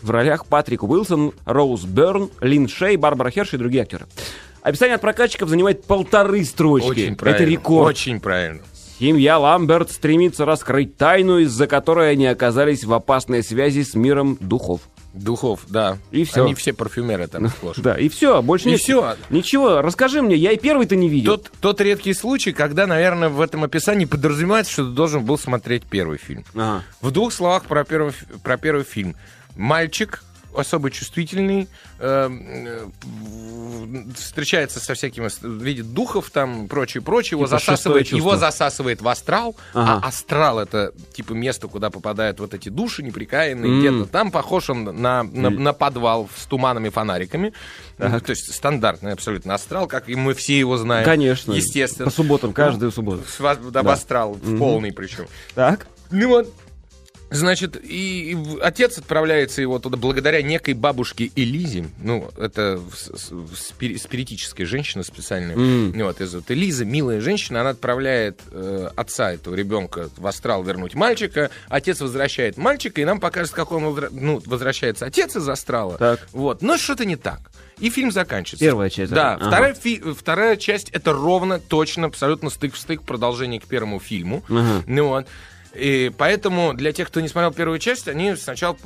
В 0.03 0.11
ролях 0.11 0.47
Патрик 0.47 0.83
Уилсон, 0.83 1.33
Роуз 1.45 1.85
Берн, 1.85 2.31
Лин 2.41 2.69
Шей, 2.69 2.97
Барбара 2.97 3.31
Херш 3.31 3.55
и 3.55 3.57
другие 3.57 3.83
актеры. 3.83 4.07
Описание 4.63 4.97
от 4.97 5.01
прокатчиков 5.01 5.49
занимает 5.49 5.85
полторы 5.85 6.45
строчки. 6.45 6.89
Очень 6.89 7.17
правильно. 7.17 7.43
Это 7.43 7.51
рекорд. 7.51 7.89
Очень 7.89 8.21
правильно. 8.21 8.61
Семья 8.99 9.39
Ламберт 9.39 9.91
стремится 9.91 10.45
раскрыть 10.45 10.97
тайну, 10.97 11.39
из-за 11.39 11.67
которой 11.67 12.11
они 12.13 12.27
оказались 12.27 12.85
в 12.85 12.93
опасной 12.93 13.43
связи 13.43 13.83
с 13.83 13.95
миром 13.95 14.39
духов. 14.41 14.81
Духов, 15.13 15.61
да. 15.69 15.99
И 16.11 16.25
всё. 16.25 16.45
Они 16.45 16.55
все 16.55 16.73
парфюмеры 16.73 17.27
там 17.27 17.49
сплошь. 17.49 17.77
Да, 17.83 17.99
и 17.99 18.09
все, 18.09 18.43
больше 18.43 18.69
И 18.69 18.73
нет. 18.73 18.81
всё. 18.81 19.17
Ничего, 19.31 19.81
расскажи 19.81 20.21
мне, 20.21 20.35
я 20.37 20.53
и 20.53 20.59
первый-то 20.59 20.95
не 20.97 21.09
видел. 21.09 21.37
Тот, 21.37 21.51
тот 21.61 21.81
редкий 21.81 22.13
случай, 22.13 22.53
когда, 22.53 22.87
наверное, 22.87 23.29
в 23.29 23.41
этом 23.41 23.65
описании 23.65 24.05
подразумевается, 24.05 24.73
что 24.73 24.85
ты 24.85 24.91
должен 24.93 25.25
был 25.25 25.39
смотреть 25.39 25.85
первый 25.85 26.19
фильм. 26.19 26.45
Ага. 26.55 26.83
В 27.01 27.11
двух 27.13 27.33
словах 27.33 27.65
про 27.65 27.85
первый, 27.85 28.13
про 28.43 28.57
первый 28.59 28.85
фильм. 28.85 29.15
Мальчик 29.57 30.23
особо 30.55 30.91
чувствительный, 30.91 31.69
э, 31.99 32.31
э, 32.31 32.87
встречается 34.15 34.81
со 34.81 34.95
всякими, 34.95 35.29
видит 35.63 35.93
духов 35.93 36.31
там, 36.31 36.67
прочее, 36.69 37.03
прочее, 37.03 37.33
его 37.37 37.45
Типа 37.47 37.59
засасывает, 37.59 38.09
его 38.09 38.37
засасывает 38.37 39.03
в 39.03 39.09
астрал, 39.09 39.55
Ага. 39.75 40.01
а 40.03 40.09
астрал 40.09 40.59
это 40.59 40.93
типа 41.13 41.33
место, 41.35 41.69
куда 41.69 41.91
попадают 41.91 42.41
вот 42.41 42.55
эти 42.55 42.69
души 42.71 43.03
неприкаянные, 43.03 43.71
М. 43.71 43.79
где-то 43.81 44.11
там 44.11 44.31
похож 44.31 44.71
он 44.71 44.85
на, 44.85 45.23
на, 45.23 45.51
на 45.51 45.73
подвал 45.73 46.29
с 46.35 46.47
туманами, 46.47 46.89
фонариками, 46.89 47.53
Ну, 47.99 48.21
то 48.21 48.31
есть 48.31 48.53
стандартный 48.55 49.13
абсолютно 49.13 49.55
астрал, 49.55 49.87
как 49.87 50.09
и 50.09 50.15
мы 50.15 50.35
все 50.35 50.59
его 50.59 50.77
знаем. 50.79 51.05
Конечно. 51.05 51.53
Естественно. 51.53 52.07
По 52.07 52.11
субботам, 52.15 52.53
каждую 52.53 52.93
субботу. 52.93 53.23
Да, 53.71 53.83
Да. 53.83 53.93
астрал, 53.93 54.33
в 54.33 54.59
полный 54.59 54.93
причем. 54.93 55.27
Так. 55.55 55.87
Ну 56.11 56.29
вот, 56.29 56.53
значит, 57.31 57.77
и, 57.83 58.33
и 58.33 58.37
отец 58.61 58.99
отправляется 58.99 59.61
его 59.61 59.79
туда 59.79 59.97
благодаря 59.97 60.43
некой 60.43 60.75
бабушке 60.75 61.31
Элизе. 61.35 61.87
Ну, 62.03 62.31
это 62.39 62.81
с- 62.95 63.11
с- 63.19 63.33
спири- 63.33 63.99
спиритическая 63.99 64.67
женщина 64.67 65.03
специальная. 65.03 65.57
Ну, 65.57 66.05
Вот, 66.05 66.21
из- 66.21 66.35
вот 66.35 66.51
Элиза, 66.51 66.85
милая 66.85 67.21
женщина, 67.21 67.61
она 67.63 67.71
отправляет 67.71 68.41
э, 68.53 68.91
отца 68.97 69.33
этого 69.33 69.55
ребенка 69.55 70.09
в 70.17 70.27
астрал 70.27 70.63
вернуть 70.63 70.95
мальчика. 70.95 71.51
Отец 71.69 72.01
возвращает 72.01 72.57
мальчика, 72.57 73.01
и 73.01 73.05
нам 73.05 73.19
покажет, 73.21 73.53
как 73.53 73.73
он 73.73 73.83
ну, 74.13 74.41
возвращается 74.47 75.07
отец 75.07 75.35
из 75.37 75.49
астрала. 75.49 75.99
Так. 75.99 76.27
Вот, 76.33 76.63
но 76.63 76.77
что-то 76.79 77.05
не 77.05 77.17
так. 77.17 77.41
И 77.79 77.91
фильм 77.91 78.11
заканчивается. 78.11 78.65
Первая 78.65 78.89
часть 78.89 79.13
Да, 79.13 79.35
закан- 79.37 79.49
вторая, 79.49 79.75
фи- 79.75 80.03
вторая 80.17 80.57
часть 80.57 80.89
это 80.91 81.13
ровно, 81.13 81.59
точно, 81.59 82.07
абсолютно 82.07 82.51
стык 82.51 82.75
в 82.75 82.79
стык 82.79 83.03
продолжение 83.03 83.61
к 83.61 83.65
первому 83.67 84.01
фильму. 84.01 84.43
Ага. 84.49 84.83
Ну 84.87 85.09
вот. 85.09 85.27
И 85.77 86.11
поэтому 86.17 86.75
для 86.75 86.93
тех, 86.93 87.09
кто 87.09 87.21
не 87.21 87.29
смотрел 87.29 87.53
первую 87.53 87.79
часть, 87.79 88.09
они 88.09 88.35
сначала, 88.37 88.77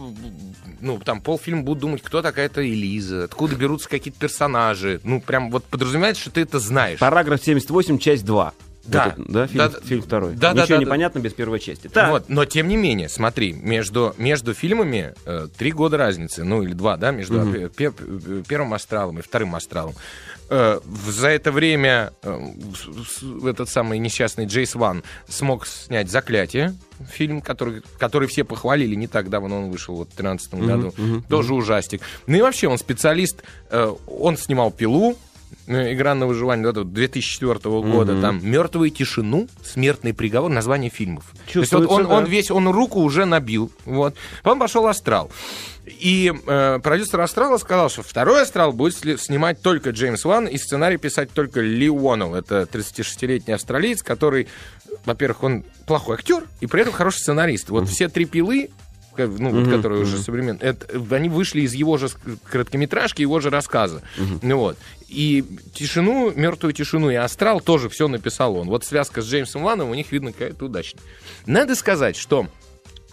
ну, 0.80 0.98
там, 0.98 1.20
полфильма 1.20 1.62
будут 1.62 1.80
думать, 1.80 2.02
кто 2.02 2.22
такая-то 2.22 2.66
Элиза, 2.66 3.24
откуда 3.24 3.54
берутся 3.54 3.88
какие-то 3.88 4.18
персонажи. 4.18 5.00
Ну, 5.04 5.20
прям 5.20 5.50
вот 5.50 5.64
подразумевается, 5.64 6.22
что 6.22 6.32
ты 6.32 6.40
это 6.42 6.58
знаешь. 6.58 6.98
Параграф 6.98 7.42
78, 7.42 7.98
часть 7.98 8.24
2. 8.24 8.52
Да. 8.90 9.14
Вот 9.16 9.24
это, 9.24 9.32
да, 9.32 9.46
фильм, 9.46 9.58
Да, 9.58 9.68
да. 9.68 9.80
фильм 9.86 10.02
второй. 10.02 10.34
Да, 10.34 10.52
да, 10.54 10.62
Ничего 10.62 10.76
да, 10.76 10.78
не 10.80 10.84
да. 10.84 10.90
понятно 10.90 11.18
без 11.20 11.32
первой 11.32 11.60
части. 11.60 11.88
Так. 11.88 12.10
Вот, 12.10 12.28
но 12.28 12.44
тем 12.44 12.68
не 12.68 12.76
менее, 12.76 13.08
смотри, 13.08 13.52
между, 13.52 14.14
между 14.18 14.54
фильмами 14.54 15.14
э, 15.26 15.48
три 15.56 15.72
года 15.72 15.96
разницы, 15.96 16.44
ну 16.44 16.62
или 16.62 16.72
два, 16.72 16.96
да, 16.96 17.10
между 17.10 17.40
Мгм. 17.40 17.52
пе- 17.52 17.68
пе- 17.68 17.90
пе- 17.92 18.42
первым 18.48 18.74
астралом 18.74 19.18
и 19.18 19.22
вторым 19.22 19.54
астралом. 19.54 19.94
Э, 20.48 20.80
за 21.08 21.28
это 21.28 21.52
время 21.52 22.12
э, 22.22 22.38
этот 23.44 23.68
самый 23.68 23.98
несчастный 23.98 24.46
Джейс 24.46 24.74
Ван 24.74 25.04
смог 25.28 25.66
снять 25.66 26.10
«Заклятие», 26.10 26.74
фильм, 27.10 27.40
который, 27.40 27.82
который 27.98 28.28
все 28.28 28.44
похвалили, 28.44 28.94
не 28.94 29.06
так 29.06 29.30
давно 29.30 29.62
он 29.64 29.70
вышел, 29.70 29.94
вот 29.96 30.08
в 30.12 30.16
2013 30.16 30.54
году, 30.54 30.94
мгм, 30.96 31.22
тоже 31.22 31.54
ужастик. 31.54 32.02
Ну 32.26 32.36
и 32.36 32.40
вообще 32.42 32.68
он 32.68 32.78
специалист, 32.78 33.42
э, 33.70 33.94
он 34.06 34.36
снимал 34.36 34.70
«Пилу», 34.70 35.16
Игра 35.66 36.14
на 36.14 36.26
выживание 36.26 36.66
вот 36.66 36.70
это 36.72 36.80
вот 36.80 36.92
2004 36.92 37.58
года, 37.82 38.12
Мгм. 38.12 38.22
там 38.22 38.40
Мертвую 38.42 38.90
тишину, 38.90 39.48
смертный 39.64 40.12
приговор, 40.14 40.50
название 40.50 40.90
фильмов. 40.90 41.32
То 41.52 41.60
есть 41.60 41.72
вот 41.72 41.86
он, 41.88 42.06
он 42.06 42.24
весь, 42.24 42.50
он 42.50 42.68
руку 42.68 43.00
уже 43.00 43.24
набил. 43.24 43.70
Вот. 43.84 44.14
Потом 44.42 44.58
пошел 44.58 44.86
Астрал. 44.86 45.30
И 45.86 46.32
э, 46.46 46.78
продюсер 46.82 47.20
Астрала 47.20 47.56
сказал, 47.58 47.88
что 47.88 48.02
второй 48.02 48.42
Астрал 48.42 48.72
будет 48.72 49.20
снимать 49.20 49.60
только 49.62 49.90
Джеймс 49.90 50.24
Ван 50.24 50.46
и 50.46 50.56
сценарий 50.56 50.98
писать 50.98 51.30
только 51.32 51.60
Ли 51.60 51.88
Уоннелл. 51.90 52.34
Это 52.34 52.62
36-летний 52.70 53.54
австралиец, 53.54 54.02
который, 54.02 54.46
во-первых, 55.04 55.42
он 55.42 55.64
плохой 55.86 56.16
актер 56.16 56.44
и 56.60 56.66
при 56.66 56.82
этом 56.82 56.92
хороший 56.92 57.18
сценарист. 57.20 57.70
Вот 57.70 57.88
все 57.88 58.08
три 58.08 58.24
пилы 58.24 58.70
ну, 59.16 59.50
вот, 59.50 59.66
Мгм, 59.66 59.70
которые 59.70 60.02
уже 60.02 60.16
мгм. 60.16 60.24
современные, 60.24 60.70
это, 60.70 60.86
они 61.14 61.28
вышли 61.28 61.62
из 61.62 61.74
его 61.74 61.98
же 61.98 62.08
короткометражки, 62.50 63.22
его 63.22 63.40
же 63.40 63.50
рассказа. 63.50 64.02
Ну 64.42 64.56
вот. 64.56 64.78
И 65.08 65.44
тишину, 65.74 66.32
мертвую 66.34 66.72
тишину 66.72 67.10
и 67.10 67.14
астрал 67.16 67.60
тоже 67.60 67.88
все 67.88 68.08
написал 68.08 68.56
он. 68.56 68.68
Вот 68.68 68.84
связка 68.84 69.22
с 69.22 69.26
Джеймсом 69.26 69.64
Ваном 69.64 69.90
у 69.90 69.94
них, 69.94 70.12
видно, 70.12 70.32
какая-то 70.32 70.66
удачная. 70.66 71.02
Надо 71.46 71.74
сказать, 71.74 72.16
что 72.16 72.46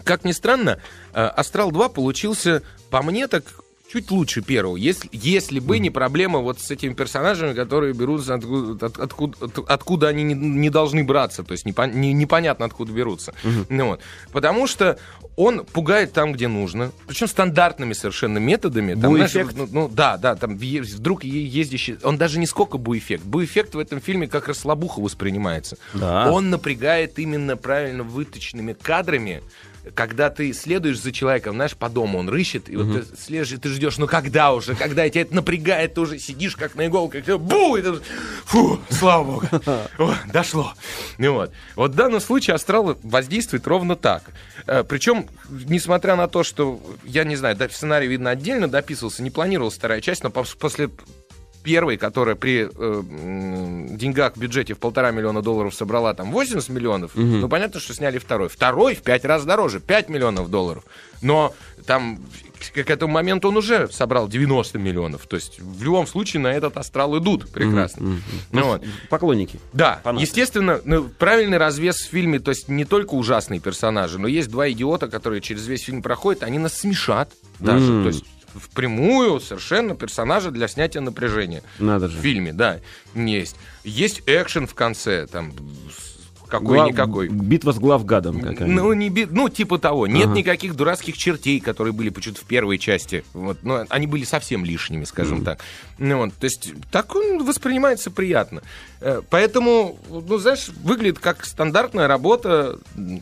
как 0.04 0.24
ни 0.24 0.32
странно, 0.32 0.80
э, 1.12 1.20
Астрал 1.20 1.70
2 1.70 1.88
получился, 1.90 2.62
по 2.88 3.02
мне, 3.02 3.26
так 3.26 3.44
чуть 3.90 4.10
лучше 4.10 4.42
первого, 4.42 4.76
если, 4.76 5.08
если 5.12 5.60
бы 5.60 5.78
не 5.78 5.90
проблема 5.90 6.40
вот 6.40 6.60
с 6.60 6.70
этими 6.70 6.92
персонажами, 6.94 7.54
которые 7.54 7.94
берутся 7.94 8.34
откуда, 8.34 8.86
от- 8.86 8.98
откуда, 8.98 9.36
от- 9.44 9.70
откуда 9.70 10.08
они 10.08 10.22
не, 10.24 10.34
не 10.34 10.70
должны 10.70 11.04
браться, 11.04 11.42
то 11.42 11.52
есть 11.52 11.64
непон- 11.66 11.94
не- 11.94 12.12
непонятно 12.12 12.66
откуда 12.66 12.92
берутся. 12.92 13.32
Ну 13.68 13.86
вот. 13.86 14.00
Потому 14.32 14.66
что 14.66 14.98
он 15.36 15.64
пугает 15.64 16.12
там, 16.12 16.32
где 16.32 16.48
нужно, 16.48 16.90
причем 17.06 17.28
стандартными 17.28 17.92
совершенно 17.94 18.38
методами. 18.38 18.92
Там, 18.94 19.12
знаешь, 19.16 19.32
ну, 19.56 19.68
ну, 19.70 19.88
да, 19.88 20.16
да, 20.16 20.34
там 20.34 20.56
вдруг 20.58 21.24
ездящий, 21.24 21.96
он 22.02 22.18
даже 22.18 22.38
не 22.38 22.46
сколько 22.46 22.76
буэффект. 22.76 23.24
Буэффект 23.24 23.74
в 23.74 23.78
этом 23.78 24.00
фильме 24.00 24.26
как 24.28 24.48
расслабуха 24.48 25.00
воспринимается. 25.00 25.78
Да. 25.94 26.30
Он 26.30 26.50
напрягает 26.50 27.18
именно 27.18 27.56
правильно 27.56 28.02
выточенными 28.02 28.72
кадрами, 28.74 29.42
когда 29.94 30.30
ты 30.30 30.52
следуешь 30.52 31.00
за 31.00 31.12
человеком, 31.12 31.54
знаешь, 31.54 31.76
по 31.76 31.88
дому 31.88 32.18
он 32.18 32.28
рыщет, 32.28 32.68
и 32.68 32.76
вот 32.76 32.92
ты 32.92 33.16
следуешь, 33.16 33.60
ты 33.60 33.68
ждешь, 33.68 33.98
ну 33.98 34.06
когда 34.06 34.52
уже, 34.52 34.74
когда 34.74 35.08
тебя 35.08 35.22
это 35.22 35.34
напрягает, 35.34 35.94
ты 35.94 36.00
уже 36.00 36.18
сидишь 36.18 36.56
как 36.56 36.74
на 36.74 36.86
иголках, 36.86 37.24
бу, 37.24 37.76
и 37.76 37.82
ты 37.82 37.90
уже, 37.92 38.02
фу, 38.44 38.80
слава 38.90 39.24
богу, 39.24 39.46
О, 39.98 40.14
дошло. 40.32 40.72
Ну 41.18 41.32
вот. 41.34 41.52
Вот 41.76 41.92
в 41.92 41.94
данном 41.94 42.20
случае 42.20 42.54
астрал 42.54 42.98
воздействует 43.02 43.66
ровно 43.66 43.96
так. 43.96 44.24
Причем, 44.88 45.28
несмотря 45.48 46.16
на 46.16 46.28
то, 46.28 46.42
что, 46.42 46.80
я 47.04 47.24
не 47.24 47.36
знаю, 47.36 47.56
сценарий, 47.70 48.06
видно, 48.06 48.30
отдельно 48.30 48.68
дописывался, 48.68 49.22
не 49.22 49.30
планировалась 49.30 49.74
вторая 49.74 50.00
часть, 50.00 50.22
но 50.22 50.30
пос- 50.30 50.56
после 50.58 50.90
первой, 51.68 51.98
которая 51.98 52.34
при 52.34 52.66
э, 52.74 53.02
деньгах 53.96 54.36
в 54.36 54.40
бюджете 54.40 54.72
в 54.72 54.78
полтора 54.78 55.10
миллиона 55.10 55.42
долларов 55.42 55.74
собрала 55.74 56.14
там 56.14 56.32
80 56.32 56.70
миллионов, 56.70 57.10
ну 57.14 57.46
понятно, 57.46 57.78
что 57.78 57.92
сняли 57.92 58.16
второй. 58.16 58.48
Второй 58.48 58.94
в 58.94 59.02
пять 59.02 59.26
раз 59.26 59.44
дороже, 59.44 59.78
5 59.78 60.08
миллионов 60.08 60.48
долларов. 60.50 60.84
Но 61.20 61.54
там 61.84 62.20
к 62.74 62.82
к 62.84 62.90
этому 62.90 63.12
моменту 63.12 63.48
он 63.48 63.58
уже 63.58 63.86
собрал 63.88 64.28
90 64.28 64.78
миллионов. 64.78 65.26
То 65.26 65.36
есть 65.36 65.60
в 65.60 65.82
любом 65.82 66.06
случае 66.06 66.40
на 66.40 66.48
этот 66.54 66.78
астрал 66.78 67.18
идут 67.18 67.50
прекрасно. 67.50 68.16
Ну 68.50 68.64
вот. 68.64 68.82
Поклонники. 69.10 69.60
Да, 69.74 70.00
Фанаты. 70.04 70.24
естественно, 70.24 70.80
ну, 70.84 71.04
правильный 71.18 71.58
развес 71.58 71.96
в 71.98 72.08
фильме, 72.08 72.38
то 72.40 72.50
есть 72.50 72.68
не 72.68 72.86
только 72.86 73.12
ужасные 73.14 73.60
персонажи, 73.60 74.18
но 74.18 74.26
есть 74.26 74.48
два 74.50 74.70
идиота, 74.70 75.08
которые 75.08 75.42
через 75.42 75.66
весь 75.66 75.82
фильм 75.82 76.00
проходят, 76.02 76.42
они 76.42 76.58
нас 76.58 76.78
смешат 76.78 77.30
даже, 77.58 77.92
М. 77.92 78.02
то 78.04 78.08
есть 78.08 78.24
впрямую 78.54 79.40
совершенно 79.40 79.94
персонажа 79.94 80.50
для 80.50 80.68
снятия 80.68 81.00
напряжения 81.00 81.62
Надо 81.78 82.08
в 82.08 82.10
же. 82.12 82.18
фильме, 82.20 82.52
да, 82.52 82.80
есть. 83.14 83.56
Есть 83.84 84.22
экшен 84.26 84.66
в 84.66 84.74
конце, 84.74 85.26
там 85.26 85.52
какой-никакой. 86.48 87.28
Битва 87.28 87.72
с 87.72 87.78
главгадом 87.78 88.40
какая 88.40 88.66
Ну, 88.66 88.92
не 88.94 89.10
би- 89.10 89.28
ну, 89.30 89.48
типа 89.50 89.78
того. 89.78 90.06
Нет 90.06 90.28
Ага. 90.28 90.36
никаких 90.38 90.74
дурацких 90.74 91.16
чертей, 91.16 91.60
которые 91.60 91.92
были 91.92 92.08
почему-то 92.08 92.40
в 92.40 92.44
первой 92.44 92.78
части. 92.78 93.22
Вот, 93.34 93.58
ну, 93.62 93.84
они 93.90 94.06
были 94.06 94.24
совсем 94.24 94.64
лишними, 94.64 95.04
скажем 95.04 95.44
так. 95.44 95.60
Ну, 95.98 96.18
вот, 96.24 96.34
то 96.34 96.44
есть 96.44 96.72
так 96.90 97.14
он 97.14 97.44
воспринимается 97.44 98.10
приятно. 98.10 98.62
Э, 99.00 99.22
Поэтому, 99.30 99.98
ну, 100.10 100.38
знаешь, 100.38 100.68
выглядит 100.82 101.18
как 101.18 101.44
стандартная 101.44 102.08
работа 102.08 102.78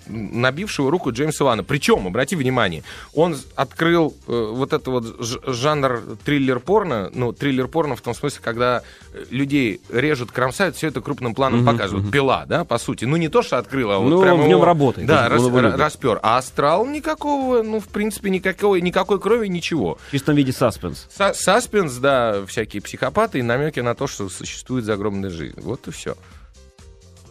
набившего 0.07 0.91
руку 0.91 1.13
Джеймса 1.13 1.45
Вана. 1.45 1.65
Причем, 1.65 2.07
обрати 2.07 2.37
внимание, 2.37 2.83
он 3.15 3.37
открыл 3.55 4.15
э, 4.27 4.51
вот 4.53 4.73
этот 4.73 4.87
вот 4.89 5.17
жанр 5.47 6.17
триллер-порно, 6.25 7.11
ну, 7.15 7.33
триллер-порно 7.33 7.97
в 7.97 8.01
том 8.01 8.15
смысле, 8.15 8.41
когда 8.43 8.83
э, 9.13 9.25
людей 9.31 9.81
режут, 9.91 10.31
кромсают, 10.31 10.77
все 10.77 10.89
это 10.89 11.01
крупным 11.01 11.35
планом 11.35 11.65
показывают. 11.65 12.11
Пила, 12.11 12.45
да, 12.47 12.65
по 12.65 12.79
сути. 12.79 13.05
Ну, 13.05 13.17
не 13.17 13.29
то, 13.29 13.43
что 13.43 13.59
открыл, 13.59 13.91
а 13.91 13.99
вот 13.99 14.11
Ну, 14.11 14.21
прям 14.23 14.37
в 14.39 14.43
нем 14.43 14.51
его- 14.59 14.65
работает, 14.65 15.07
Да, 15.07 15.29
рас- 15.29 15.43
распер. 15.77 16.21
А 16.23 16.39
астрал 16.39 16.87
никакого, 16.87 17.63
ну, 17.63 17.81
в 17.81 17.89
принципе, 17.89 18.31
никакой, 18.31 18.81
никакой 18.81 19.21
крови, 19.21 19.49
ничего. 19.49 19.99
В 20.09 20.13
чистом 20.13 20.37
виде 20.37 20.53
саспенс. 20.53 21.07
Са- 21.17 21.35
Саспенс, 21.35 21.95
да, 21.97 22.45
всякие 22.47 22.81
психопаты 22.83 23.39
и 23.39 23.43
намеки 23.43 23.81
на 23.81 23.95
то, 23.95 24.07
что 24.07 24.29
существует 24.29 24.85
загробная 24.85 25.31
жизнь. 25.31 25.61
Вот 25.67 25.87
и 25.89 25.91
все. 25.91 26.17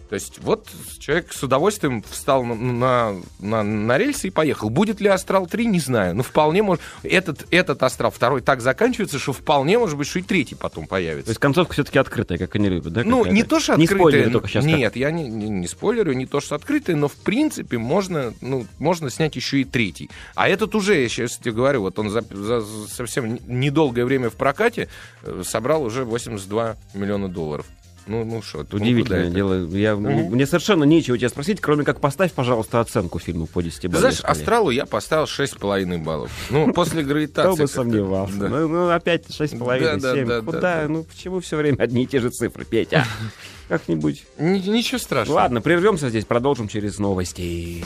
То 0.08 0.14
есть 0.14 0.38
вот 0.38 0.70
человек 1.00 1.34
с 1.34 1.42
удовольствием 1.42 2.04
встал 2.04 2.44
на, 2.44 2.54
на, 2.56 3.16
на- 3.40 3.64
на 3.64 3.98
рельсы 3.98 4.28
и 4.28 4.30
поехал. 4.30 4.70
Будет 4.70 5.02
ли 5.02 5.08
«Астрал 5.08 5.48
3», 5.48 5.64
не 5.66 5.80
знаю. 5.80 6.16
Но 6.16 6.22
вполне 6.22 6.62
может... 6.62 6.84
Этот, 7.02 7.48
этот 7.50 7.82
«Астрал» 7.82 8.12
второй 8.12 8.42
так 8.42 8.62
заканчивается, 8.62 9.18
что 9.18 9.34
вполне 9.34 9.80
может 9.80 9.98
быть, 9.98 10.08
что 10.08 10.20
и 10.20 10.22
третий 10.22 10.54
потом 10.54 10.84
То 10.84 10.92
появится. 10.92 11.32
есть 11.32 11.40
концовка 11.42 11.74
все-таки 11.74 11.98
открытая, 11.98 12.38
как 12.38 12.54
они 12.56 12.70
любят, 12.70 12.94
да? 12.94 13.02
Ну, 13.04 13.18
какая-то? 13.24 13.36
не 13.36 13.44
то, 13.44 13.60
что 13.60 13.76
Не 13.78 13.86
открытые. 13.86 13.98
спойлеры 14.10 14.30
только 14.32 14.48
сейчас. 14.48 14.64
Нет, 14.66 14.96
я 14.96 15.10
не, 15.10 15.28
не, 15.28 15.50
не 15.50 15.68
спойлерю, 15.68 16.14
не 16.14 16.28
то, 16.28 16.40
что 16.40 16.54
открытые, 16.54 16.96
но 16.96 17.08
в 17.08 17.16
принципе 17.16 17.80
можно, 17.80 18.32
ну, 18.42 18.68
можно 18.78 19.10
снять 19.10 19.36
еще 19.36 19.62
и 19.62 19.64
третий. 19.64 20.12
А 20.36 20.48
этот 20.48 20.76
уже, 20.76 21.02
я 21.02 21.10
сейчас 21.10 21.38
тебе 21.38 21.52
говорю, 21.52 21.82
вот 21.82 21.98
он 21.98 22.12
за, 22.12 22.22
за 22.30 22.62
совсем 22.62 23.40
недолгое 23.48 24.06
время 24.06 24.30
в 24.30 24.36
прокате 24.36 24.88
э, 25.24 25.42
собрал 25.44 25.82
уже 25.82 26.06
82 26.06 26.76
миллиона 26.94 27.28
долларов. 27.28 27.66
Ну, 28.08 28.24
ну 28.24 28.42
что, 28.44 28.60
ну, 28.72 28.78
Удивительное 28.78 29.24
это? 29.26 29.32
дело. 29.34 29.68
Я, 29.76 29.96
Мгм. 29.96 30.32
Мне 30.36 30.46
совершенно 30.46 30.84
нечего 30.84 31.18
тебя 31.18 31.30
спросить, 31.30 31.60
кроме 31.60 31.84
как 31.84 32.00
поставь, 32.00 32.32
пожалуйста, 32.34 32.80
оценку 32.80 33.18
фильму 33.18 33.48
по 33.48 33.64
10 33.64 33.82
Ты 33.82 33.88
баллам. 33.90 34.02
знаешь, 34.02 34.20
Астралу 34.22 34.70
я 34.70 34.86
поставил 34.86 35.26
6,5 35.26 35.98
баллов. 36.04 36.32
Ну, 36.52 36.72
после 36.72 37.02
гравитации. 37.04 37.54
Кто 37.54 37.64
бы 37.64 37.68
сомневался. 37.68 38.36
да. 38.38 38.50
Ну, 38.50 38.68
ну, 38.68 38.90
опять 38.90 39.26
6,5, 39.32 39.80
Да, 39.84 39.98
да, 39.98 40.14
7. 40.14 40.28
да, 40.28 40.42
Куда? 40.42 40.60
да. 40.62 40.86
Ну, 40.88 41.04
почему 41.04 41.40
все 41.40 41.58
время 41.58 41.78
одни 41.82 42.04
и 42.04 42.06
те 42.06 42.20
же 42.20 42.30
цифры, 42.30 42.64
Петя? 42.66 43.06
Как-нибудь. 43.70 44.24
Ни- 44.38 44.60
Ничего 44.60 45.00
страшного. 45.00 45.38
Ладно, 45.40 45.62
прервемся 45.62 46.10
здесь, 46.10 46.26
продолжим 46.26 46.68
через 46.68 47.00
новости. 47.00 47.84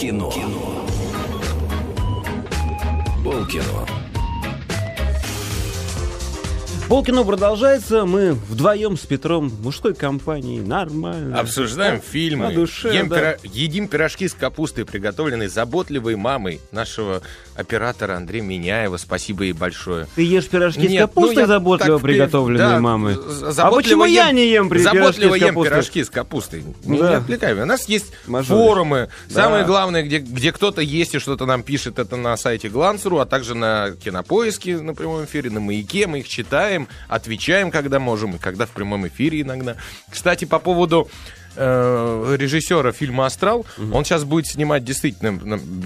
Кино. 0.00 0.32
Полкино. 3.22 3.86
Полкино 6.88 7.24
продолжается. 7.24 8.04
Мы 8.04 8.32
вдвоем 8.34 8.98
с 8.98 9.06
Петром 9.06 9.48
в 9.48 9.62
мужской 9.62 9.94
компании. 9.94 10.60
Нормально. 10.60 11.40
Обсуждаем 11.40 12.02
фильмы, 12.02 12.48
по 12.48 12.52
душе, 12.54 12.94
ем 12.94 13.08
да. 13.08 13.16
пира- 13.18 13.38
едим 13.44 13.88
пирожки 13.88 14.28
с 14.28 14.34
капустой, 14.34 14.84
приготовленные 14.84 15.48
заботливой 15.48 16.16
мамой 16.16 16.60
нашего 16.70 17.22
оператора 17.56 18.16
Андрея 18.16 18.42
Миняева. 18.42 18.98
Спасибо 18.98 19.44
ей 19.44 19.52
большое. 19.54 20.06
Ты 20.16 20.22
ешь 20.22 20.46
пирожки 20.48 20.86
с 20.86 20.90
Нет, 20.90 21.00
капустой 21.02 21.34
ну, 21.36 21.40
я 21.40 21.46
заботливо 21.46 21.96
так 21.98 22.02
приготовленной 22.06 22.58
да, 22.58 22.78
мамой? 22.80 23.14
з- 23.14 23.42
А 23.48 23.52
заботливо 23.52 23.80
почему 24.02 24.04
я 24.04 24.28
ем- 24.28 24.36
не 24.36 24.50
ем 24.50 24.68
при 24.68 24.78
пирожки 24.80 24.98
Заботливо 24.98 25.34
с 25.38 25.40
ем 25.40 25.62
пирожки 25.64 26.04
с 26.04 26.10
капустой. 26.10 26.62
Не, 26.84 26.98
Да. 26.98 27.08
не 27.08 27.14
отвлекай 27.16 27.52
меня. 27.54 27.62
У 27.62 27.66
нас 27.66 27.88
есть 27.88 28.12
Мажоришь. 28.26 28.48
форумы. 28.66 29.08
Да. 29.30 29.44
Самое 29.44 29.64
главное, 29.64 30.02
где, 30.02 30.18
где 30.18 30.52
кто-то 30.52 30.82
есть 30.82 31.14
и 31.14 31.18
что-то 31.18 31.46
нам 31.46 31.62
пишет, 31.62 31.98
это 31.98 32.16
на 32.16 32.36
сайте 32.36 32.68
Глансеру, 32.68 33.18
а 33.18 33.24
также 33.24 33.54
на 33.54 33.92
Кинопоиске 33.92 34.76
на 34.78 34.94
прямом 34.94 35.24
эфире, 35.24 35.48
на 35.48 35.60
Маяке. 35.60 36.06
Мы 36.06 36.18
их 36.18 36.28
читаем, 36.28 36.71
отвечаем, 37.08 37.70
когда 37.70 37.98
можем, 37.98 38.36
и 38.36 38.38
когда 38.38 38.66
в 38.66 38.70
прямом 38.70 39.06
эфире 39.08 39.40
иногда. 39.42 39.76
Кстати, 40.10 40.44
по 40.44 40.58
поводу 40.58 41.08
э, 41.56 42.36
режиссера 42.38 42.92
фильма 42.92 43.26
«Астрал». 43.26 43.66
Он 43.92 44.04
сейчас 44.04 44.24
будет 44.24 44.46
снимать, 44.46 44.84
действительно, 44.84 45.32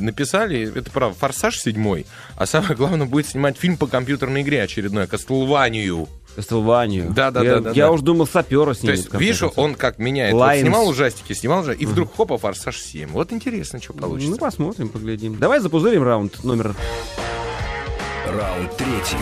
написали, 0.01 0.73
это 0.79 0.91
правда, 0.91 1.17
«Форсаж 1.19 1.65
7», 1.65 2.07
а 2.37 2.47
самое 2.47 2.75
главное, 2.77 3.07
будет 3.07 3.27
снимать 3.29 3.57
фильм 3.59 3.77
по 3.77 3.87
компьютерной 3.87 4.43
игре 4.43 4.63
очередной, 4.63 5.07
«Кастлванию». 5.07 6.09
Кастлванию. 6.37 7.11
Да, 7.13 7.31
да, 7.31 7.43
я, 7.43 7.55
да, 7.55 7.61
да, 7.61 7.71
Я 7.71 7.87
да. 7.87 7.93
уж 7.93 8.03
думал, 8.03 8.27
сапера 8.27 8.75
с 8.75 8.81
То 8.81 8.91
есть, 8.91 9.13
видишь, 9.15 9.43
он 9.57 9.75
как 9.75 9.99
меняет. 9.99 10.35
Вот 10.35 10.43
Lions. 10.47 10.61
снимал 10.61 10.87
ужастики, 10.87 11.33
снимал 11.33 11.61
ужастики, 11.63 11.83
и 11.85 11.87
вдруг 11.87 12.15
хопа, 12.15 12.37
«Форсаж 12.37 12.77
7». 12.79 13.07
Вот 13.09 13.33
интересно, 13.33 13.81
что 13.81 13.95
Ну, 13.95 14.01
получится. 14.01 14.37
посмотрим, 14.37 14.91
поглядим. 14.91 15.39
Давай 15.39 15.61
запузырим 15.61 16.03
раунд 16.03 16.45
номер, 16.45 16.75
Раунд 18.27 18.77
третий. 18.77 19.17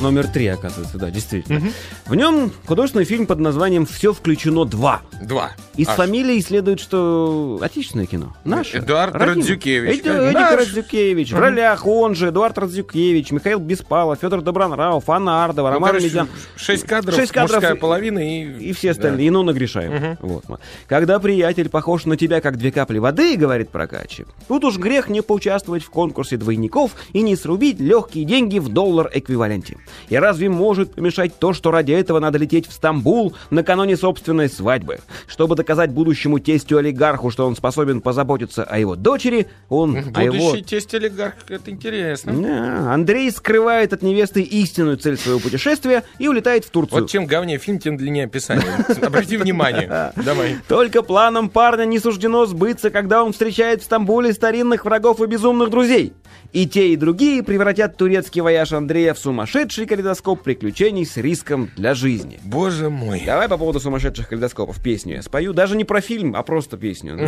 Номер 0.00 0.26
три, 0.28 0.46
оказывается, 0.46 0.98
да, 0.98 1.10
действительно. 1.10 1.62
В 2.06 2.14
нем 2.14 2.50
художественный 2.66 3.04
фильм 3.04 3.26
под 3.26 3.38
названием 3.40 3.86
«Все 3.86 4.12
включено 4.12 4.60
2». 4.64 4.98
Два. 5.22 5.50
Из 5.76 5.88
Аж. 5.88 5.96
фамилии 5.96 6.40
следует, 6.40 6.80
что 6.80 7.58
отечественное 7.62 8.06
кино. 8.06 8.34
Наше. 8.44 8.78
Эдуард 8.78 9.14
родимое. 9.14 9.36
Радзюкевич. 9.36 10.00
Эди- 10.00 10.08
Эдик 10.08 10.34
Наш. 10.34 10.58
Радзюкевич. 10.58 11.32
В 11.32 11.38
ролях 11.38 11.86
он 11.86 12.14
же, 12.14 12.28
Эдуард 12.28 12.58
Радзюкевич, 12.58 13.30
Михаил 13.32 13.58
Беспалов, 13.58 14.18
Федор 14.20 14.40
Добронравов, 14.42 15.08
Анна 15.10 15.44
Ардова, 15.44 15.68
Ну, 15.68 15.74
Роман 15.74 15.90
короче, 15.90 16.06
Медян. 16.06 16.28
шесть 16.56 16.84
кадров, 16.84 17.14
Шесть 17.14 17.32
кадров 17.32 17.56
мужская 17.56 17.76
и- 17.76 17.78
половина 17.78 18.18
и... 18.18 18.68
И 18.68 18.72
все 18.72 18.90
остальные, 18.92 19.26
и 19.26 19.30
ну 19.30 19.42
нагрешаем. 19.42 20.16
Вот. 20.20 20.44
Когда 20.88 21.18
приятель 21.18 21.68
похож 21.68 22.04
на 22.06 22.16
тебя, 22.16 22.40
как 22.40 22.56
две 22.58 22.72
капли 22.72 22.98
воды, 22.98 23.36
говорит 23.36 23.70
прокатчик, 23.70 24.28
тут 24.48 24.64
уж 24.64 24.78
грех 24.78 25.08
не 25.08 25.22
поучаствовать 25.22 25.82
в 25.82 25.90
конкурсе 25.90 26.36
двойников 26.36 26.92
и 27.12 27.22
не 27.22 27.36
срубить 27.36 27.80
легкие 27.80 28.24
деньги 28.24 28.58
в 28.58 28.68
доллар 28.68 29.10
эквиваленте. 29.12 29.78
И 30.08 30.16
разве 30.16 30.48
может 30.48 30.94
помешать 30.94 31.38
то, 31.38 31.52
что 31.52 31.70
ради 31.70 31.92
этого 31.92 32.18
надо 32.18 32.38
лететь 32.38 32.66
в 32.66 32.72
Стамбул 32.72 33.34
накануне 33.50 33.96
собственной 33.96 34.48
свадьбы? 34.48 35.00
Чтобы 35.26 35.54
доказать 35.54 35.90
будущему 35.90 36.38
тестю-олигарху, 36.38 37.30
что 37.30 37.46
он 37.46 37.56
способен 37.56 38.00
позаботиться 38.00 38.64
о 38.64 38.78
его 38.78 38.96
дочери, 38.96 39.48
он 39.68 39.96
о 40.14 40.22
его... 40.22 40.36
Будущий 40.36 40.64
тесть 40.64 40.94
олигарх, 40.94 41.34
это 41.48 41.70
интересно. 41.70 42.32
Да, 42.32 42.92
Андрей 42.92 43.30
скрывает 43.30 43.92
от 43.92 44.02
невесты 44.02 44.42
истинную 44.42 44.96
цель 44.96 45.16
своего 45.16 45.40
путешествия 45.40 46.04
и 46.18 46.28
улетает 46.28 46.64
в 46.64 46.70
Турцию. 46.70 47.02
Вот 47.02 47.10
чем 47.10 47.26
говнее 47.26 47.58
фильм, 47.58 47.78
тем 47.78 47.96
длиннее 47.96 48.24
описание. 48.24 48.64
Обрати 49.02 49.36
внимание. 49.36 50.12
Давай. 50.16 50.58
Только 50.68 51.02
планам 51.02 51.48
парня 51.48 51.84
не 51.84 51.98
суждено 51.98 52.46
сбыться, 52.46 52.90
когда 52.90 53.24
он 53.24 53.32
встречает 53.32 53.82
в 53.82 53.84
Стамбуле 53.84 54.32
старинных 54.32 54.84
врагов 54.84 55.20
и 55.20 55.26
безумных 55.26 55.70
друзей. 55.70 56.12
И 56.52 56.66
те, 56.66 56.88
и 56.88 56.96
другие 56.96 57.42
превратят 57.42 57.96
турецкий 57.96 58.40
вояж 58.40 58.72
Андрея 58.72 59.12
в 59.14 59.18
сумасшедший 59.18 59.86
калейдоскоп 59.86 60.42
приключений 60.42 61.04
с 61.04 61.16
риском 61.16 61.70
для 61.76 61.94
жизни. 61.94 62.40
Боже 62.42 62.88
мой. 62.88 63.22
Давай 63.24 63.48
по 63.48 63.58
поводу 63.58 63.80
сумасшедших 63.80 64.28
калейдоскопов 64.28 64.82
песню 64.82 65.16
я 65.16 65.22
спою. 65.22 65.52
Даже 65.52 65.76
не 65.76 65.84
про 65.84 66.00
фильм, 66.00 66.34
а 66.34 66.42
просто 66.42 66.76
песню. 66.76 67.18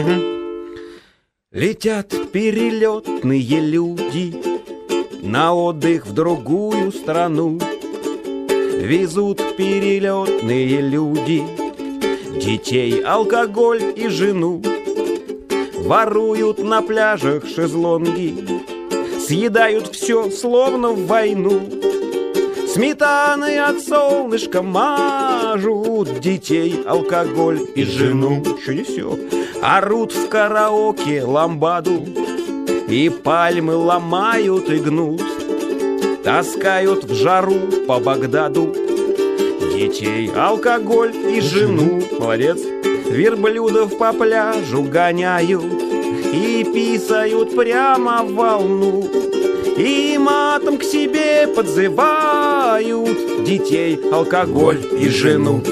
Летят 1.52 2.14
перелетные 2.32 3.60
люди 3.60 4.34
на 5.22 5.52
отдых 5.52 6.06
в 6.06 6.14
другую 6.14 6.92
страну. 6.92 7.58
Везут 8.80 9.56
перелетные 9.56 10.80
люди 10.80 11.42
детей, 12.40 13.02
алкоголь 13.02 13.82
и 13.96 14.08
жену. 14.08 14.62
Воруют 15.76 16.58
на 16.58 16.82
пляжах 16.82 17.46
шезлонги, 17.46 18.34
съедают 19.30 19.94
все, 19.94 20.28
словно 20.28 20.88
в 20.88 21.06
войну. 21.06 21.60
Сметаны 22.66 23.60
от 23.60 23.80
солнышка 23.80 24.60
мажут 24.60 26.18
детей, 26.18 26.82
алкоголь 26.84 27.60
и 27.76 27.84
жену. 27.84 28.42
Еще 28.58 28.74
не 28.74 28.82
все. 28.82 29.16
Орут 29.62 30.12
в 30.12 30.28
караоке 30.28 31.22
ламбаду 31.22 32.04
И 32.88 33.08
пальмы 33.08 33.76
ломают 33.76 34.68
и 34.68 34.78
гнут 34.78 35.22
Таскают 36.24 37.04
в 37.04 37.14
жару 37.14 37.60
по 37.86 38.00
Багдаду 38.00 38.74
Детей, 39.74 40.30
алкоголь 40.34 41.14
и 41.14 41.40
жену 41.40 42.00
Молодец 42.18 42.58
Верблюдов 43.10 43.98
по 43.98 44.12
пляжу 44.12 44.82
гоняют 44.82 45.99
И 46.32 46.64
писают 46.64 47.54
прямо 47.56 48.22
в 48.22 48.34
волну. 48.34 49.08
И 49.76 50.18
матом 50.18 50.78
к 50.78 50.84
себе 50.84 51.48
подзывают 51.48 53.44
Детей, 53.44 53.98
алкоголь 54.12 54.80
и 55.00 55.08
жену. 55.08 55.62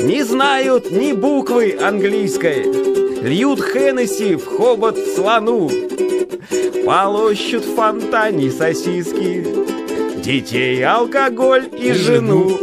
Не 0.00 0.22
знают 0.22 0.90
ни 0.90 1.12
буквы 1.12 1.76
английской. 1.80 2.64
Льют 3.22 3.60
Хеннесси 3.60 4.36
в 4.36 4.46
хобот 4.46 4.96
слону. 5.16 5.70
Полощут 6.84 7.64
в 7.64 7.74
фонтане 7.74 8.50
сосиски. 8.50 9.44
Детей, 10.22 10.84
алкоголь 10.84 11.68
и 11.72 11.92
жену. 11.92 12.58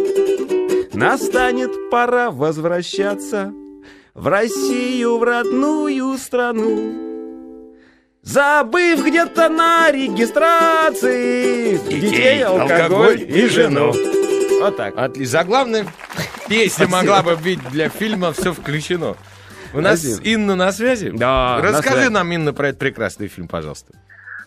Настанет 0.93 1.89
пора 1.89 2.31
возвращаться 2.31 3.53
В 4.15 4.27
Россию, 4.29 5.17
в 5.17 5.23
родную 5.23 6.17
страну 6.17 6.93
Забыв 8.21 9.05
где-то 9.05 9.49
на 9.49 9.91
регистрации 9.91 11.75
Детей, 11.75 12.41
алкоголь 12.45 13.21
и 13.21 13.45
жену 13.47 13.91
Вот 14.61 14.77
так 14.77 14.97
Отлично. 14.97 15.25
Заглавная 15.39 15.85
песня 16.47 16.87
могла 16.87 17.23
бы 17.23 17.35
быть 17.35 17.59
для 17.71 17.89
фильма 17.89 18.31
«Все 18.31 18.53
включено». 18.53 19.17
У 19.73 19.81
нас 19.81 19.99
Спасибо. 19.99 20.25
Инна 20.25 20.55
на 20.55 20.71
связи? 20.71 21.11
Да, 21.13 21.57
на 21.57 21.61
Расскажи 21.61 21.97
связи. 21.97 22.11
нам, 22.11 22.31
Инна, 22.31 22.53
про 22.53 22.69
этот 22.69 22.79
прекрасный 22.79 23.27
фильм, 23.27 23.49
пожалуйста. 23.49 23.93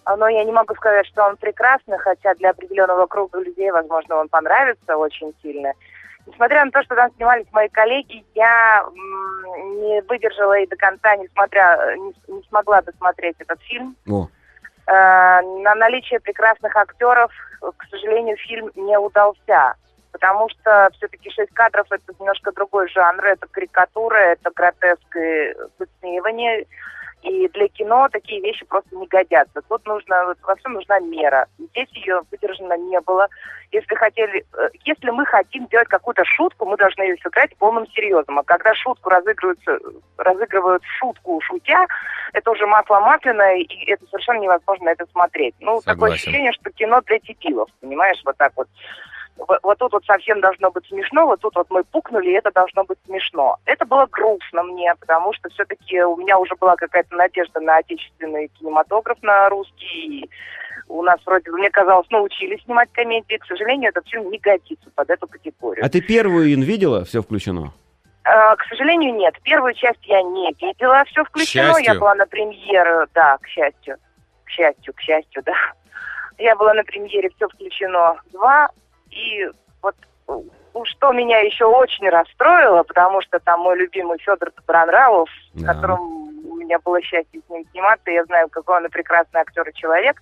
А, 0.04 0.16
Но 0.16 0.26
я 0.28 0.44
не 0.44 0.52
могу 0.52 0.74
сказать, 0.76 1.06
что 1.08 1.24
он 1.24 1.36
прекрасный, 1.36 1.98
хотя 1.98 2.34
для 2.36 2.50
определенного 2.50 3.04
круга 3.06 3.38
людей, 3.38 3.70
возможно, 3.70 4.16
он 4.16 4.30
понравится 4.30 4.96
очень 4.96 5.34
сильно. 5.42 5.74
Несмотря 6.28 6.64
на 6.64 6.70
то, 6.70 6.82
что 6.82 6.94
там 6.94 7.10
снимались 7.16 7.46
мои 7.52 7.68
коллеги, 7.68 8.24
я 8.34 8.84
не 8.94 10.00
выдержала 10.02 10.58
и 10.58 10.66
до 10.66 10.76
конца, 10.76 11.16
несмотря, 11.16 11.96
не, 11.96 12.14
не 12.32 12.42
смогла 12.48 12.82
досмотреть 12.82 13.36
этот 13.40 13.60
фильм. 13.62 13.96
О, 14.08 14.28
Э, 14.88 15.42
на 15.42 15.74
наличие 15.74 16.18
прекрасных 16.18 16.74
актеров, 16.74 17.30
к 17.60 17.84
сожалению, 17.90 18.38
фильм 18.38 18.70
не 18.74 18.98
удался. 18.98 19.74
Потому 20.12 20.48
что 20.48 20.88
все-таки 20.94 21.30
шесть 21.30 21.52
кадров 21.52 21.86
это 21.90 22.14
немножко 22.18 22.52
другой 22.52 22.88
жанр, 22.88 23.22
это 23.22 23.46
карикатура, 23.48 24.16
это 24.16 24.50
гротеск 24.54 25.14
и 25.14 25.54
высмеивание. 25.78 26.64
И 27.22 27.48
для 27.48 27.68
кино 27.68 28.08
такие 28.10 28.40
вещи 28.40 28.64
просто 28.64 28.94
не 28.94 29.06
годятся. 29.06 29.60
Тут 29.68 29.84
нужно, 29.86 30.24
вот 30.26 30.38
во 30.42 30.54
всем 30.56 30.74
нужна 30.74 31.00
мера. 31.00 31.46
Здесь 31.58 31.88
ее 31.92 32.22
выдержано 32.30 32.76
не 32.78 33.00
было. 33.00 33.28
Если 33.72 33.94
хотели, 33.96 34.46
э, 34.56 34.68
если 34.84 35.10
мы 35.10 35.26
хотим 35.26 35.66
делать 35.66 35.88
какую-то 35.88 36.24
шутку, 36.24 36.64
мы 36.64 36.76
должны 36.76 37.02
ее 37.02 37.16
сыграть 37.18 37.56
полным 37.56 37.86
серьезом. 37.88 38.38
А 38.38 38.44
когда 38.44 38.72
шутку 38.74 39.10
разыгрываются, 39.10 39.78
разыгрывают 40.16 40.82
шутку 40.98 41.40
шутя, 41.42 41.86
это 42.32 42.50
уже 42.50 42.66
масло 42.66 43.00
масляное, 43.00 43.56
и 43.56 43.90
это 43.90 44.06
совершенно 44.06 44.38
невозможно 44.38 44.88
это 44.88 45.04
смотреть. 45.12 45.54
Ну, 45.60 45.80
такое 45.80 45.94
Согласен. 45.94 46.14
ощущение, 46.14 46.52
что 46.52 46.70
кино 46.70 47.00
для 47.02 47.18
типилов, 47.18 47.68
понимаешь, 47.80 48.20
вот 48.24 48.36
так 48.36 48.52
вот. 48.56 48.68
Вот, 49.38 49.78
тут 49.78 49.92
вот 49.92 50.04
совсем 50.04 50.40
должно 50.40 50.70
быть 50.70 50.86
смешно, 50.86 51.26
вот 51.26 51.40
тут 51.40 51.54
вот 51.54 51.66
мы 51.70 51.84
пукнули, 51.84 52.30
и 52.30 52.34
это 52.34 52.50
должно 52.50 52.84
быть 52.84 52.98
смешно. 53.06 53.56
Это 53.66 53.84
было 53.86 54.06
грустно 54.10 54.62
мне, 54.64 54.92
потому 54.98 55.32
что 55.32 55.48
все-таки 55.50 56.02
у 56.02 56.16
меня 56.16 56.38
уже 56.38 56.54
была 56.56 56.74
какая-то 56.76 57.14
надежда 57.14 57.60
на 57.60 57.76
отечественный 57.76 58.48
кинематограф, 58.58 59.22
на 59.22 59.48
русский. 59.48 60.22
И 60.24 60.30
у 60.88 61.02
нас 61.02 61.20
вроде 61.24 61.50
бы, 61.50 61.58
мне 61.58 61.70
казалось, 61.70 62.10
научились 62.10 62.62
снимать 62.64 62.90
комедии. 62.92 63.36
К 63.36 63.46
сожалению, 63.46 63.90
этот 63.90 64.08
фильм 64.08 64.30
не 64.30 64.38
годится 64.38 64.90
под 64.94 65.10
эту 65.10 65.26
категорию. 65.26 65.84
а 65.84 65.88
ты 65.88 66.00
первую 66.00 66.52
Ин 66.52 66.62
видела? 66.62 67.04
Все 67.04 67.22
включено. 67.22 67.72
Э, 68.24 68.56
К 68.56 68.64
сожалению, 68.68 69.14
нет. 69.14 69.34
Первую 69.42 69.74
часть 69.74 70.04
я 70.06 70.22
не 70.22 70.52
видела. 70.60 71.04
Все 71.06 71.24
включено. 71.24 71.78
Я 71.78 71.94
была 71.94 72.14
на 72.14 72.26
премьере, 72.26 73.06
да, 73.14 73.38
к 73.38 73.46
счастью. 73.46 73.96
К 74.44 74.50
счастью, 74.50 74.94
к 74.94 75.00
счастью, 75.00 75.42
да. 75.44 75.54
Я 76.38 76.54
была 76.56 76.72
на 76.74 76.84
премьере 76.84 77.30
«Все 77.36 77.48
включено 77.48 78.16
2». 78.32 78.66
И 79.18 79.50
вот 79.82 79.96
ну, 80.28 80.84
что 80.84 81.12
меня 81.12 81.40
еще 81.40 81.64
очень 81.64 82.08
расстроило, 82.08 82.82
потому 82.84 83.20
что 83.20 83.40
там 83.40 83.60
мой 83.60 83.76
любимый 83.76 84.18
Федор 84.18 84.52
Добронравов, 84.56 85.28
с 85.54 85.62
Да. 85.62 85.74
которым 85.74 86.00
у 86.48 86.54
меня 86.56 86.78
было 86.78 87.00
счастье 87.02 87.40
с 87.46 87.50
ним 87.50 87.64
сниматься, 87.72 88.10
я 88.10 88.24
знаю, 88.26 88.48
какой 88.48 88.76
он 88.76 88.88
прекрасный 88.90 89.40
актер 89.40 89.68
и 89.68 89.74
человек. 89.74 90.20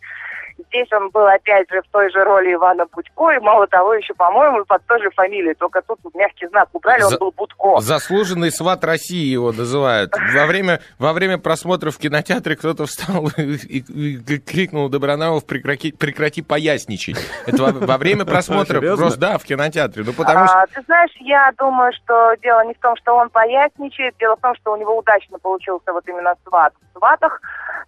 Здесь 0.59 0.88
он 0.92 1.11
был 1.11 1.27
опять 1.27 1.71
же 1.71 1.83
в 1.83 1.88
той 1.92 2.11
же 2.11 2.25
роли 2.25 2.55
Ивана 2.55 2.87
Будько, 2.92 3.31
и 3.31 3.38
мало 3.40 3.66
того, 3.66 3.95
еще, 3.95 4.14
по-моему, 4.14 4.64
под 4.64 4.85
той 4.87 5.03
же 5.03 5.11
фамилией, 5.11 5.55
только 5.55 5.83
тут 5.83 5.99
мягкий 6.14 6.47
знак 6.49 6.69
убрали, 6.73 7.03
он 7.03 7.11
За- 7.11 7.19
был 7.19 7.33
Будко. 7.37 7.81
Заслуженный 7.81 8.51
сват 8.51 8.85
России 8.85 9.27
его 9.27 9.53
называют. 9.53 10.12
Во 10.35 10.47
время, 10.47 10.81
во 10.99 11.12
время 11.12 11.38
просмотра 11.38 11.90
в 11.90 11.99
кинотеатре 11.99 12.57
кто-то 12.57 12.87
встал 12.87 13.29
и, 13.37 13.42
и- 13.69 14.14
и 14.16 14.38
крикнул 14.38 14.88
Добронравов 14.88 15.45
прекрати, 15.47 15.92
прекрати 15.92 16.42
поясничать. 16.42 17.16
Это 17.47 17.62
во, 17.62 17.73
во 17.73 17.99
время 17.99 18.25
просмотра 18.27 18.81
просто, 18.81 19.21
да, 19.21 19.38
в 19.38 19.45
кинотеатре. 19.45 20.05
Ну, 20.05 20.12
потому 20.12 20.47
что... 20.47 20.62
А, 20.62 20.66
ты 20.66 20.83
знаешь, 20.87 21.12
я 21.21 21.53
думаю, 21.59 21.92
что 21.92 22.35
дело 22.42 22.64
не 22.64 22.75
в 22.75 22.79
том, 22.79 22.97
что 22.97 23.14
он 23.14 23.29
поясничает, 23.31 24.14
дело 24.19 24.37
в 24.37 24.40
том, 24.40 24.55
что 24.57 24.73
у 24.73 24.77
него 24.77 24.97
удачно 24.97 25.38
получился 25.38 25.92
вот 25.92 26.07
именно 26.09 26.35
сват 26.47 26.73
в 26.95 26.99
сватах, 26.99 27.40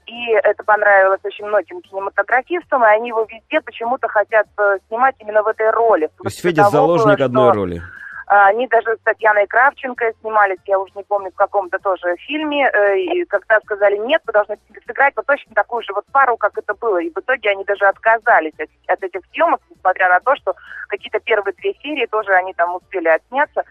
и 0.08 0.32
это 0.42 0.64
понравилось 0.64 1.20
очень 1.22 1.44
многим 1.46 1.82
кинематографистам, 1.82 2.82
и 2.82 2.88
они 2.88 3.08
его 3.08 3.26
везде 3.30 3.60
почему-то 3.60 4.08
хотят 4.08 4.46
э, 4.58 4.78
снимать 4.88 5.14
именно 5.18 5.42
в 5.42 5.48
этой 5.48 5.70
роли. 5.70 6.06
То 6.18 6.24
есть 6.24 6.40
Федя 6.40 6.64
заложник 6.70 7.18
было, 7.18 7.26
одной 7.26 7.52
роли. 7.52 7.82
а, 8.26 8.46
Они 8.48 8.66
даже 8.68 8.96
с 8.96 9.00
Татьяной 9.04 9.46
Кравченко 9.46 10.12
снимались, 10.20 10.58
я 10.66 10.78
уже 10.78 10.92
не 10.96 11.02
помню, 11.04 11.30
в 11.30 11.34
каком-то 11.36 11.78
тоже 11.78 12.16
фильме, 12.16 12.70
э, 12.72 12.98
и 13.00 13.24
когда 13.26 13.60
сказали, 13.60 13.98
нет, 13.98 14.22
вы 14.26 14.32
должны 14.32 14.56
сыграть 14.86 15.14
вот 15.16 15.26
точно 15.26 15.54
такую 15.54 15.82
же 15.82 15.92
вот 15.92 16.06
пару, 16.10 16.36
как 16.38 16.56
это 16.56 16.74
было. 16.74 16.98
И 16.98 17.10
в 17.10 17.18
итоге 17.18 17.50
они 17.50 17.64
даже 17.64 17.84
отказались 17.84 18.58
от, 18.58 18.70
от 18.86 19.02
этих 19.02 19.20
съемок, 19.32 19.60
несмотря 19.70 20.08
на 20.08 20.20
то, 20.20 20.34
что 20.36 20.54
какие-то 20.88 21.20
первые 21.20 21.54
две 21.54 21.74
серии 21.82 22.06
тоже 22.06 22.32
они 22.32 22.54
там 22.54 22.74
успели 22.74 23.08
отсняться. 23.08 23.62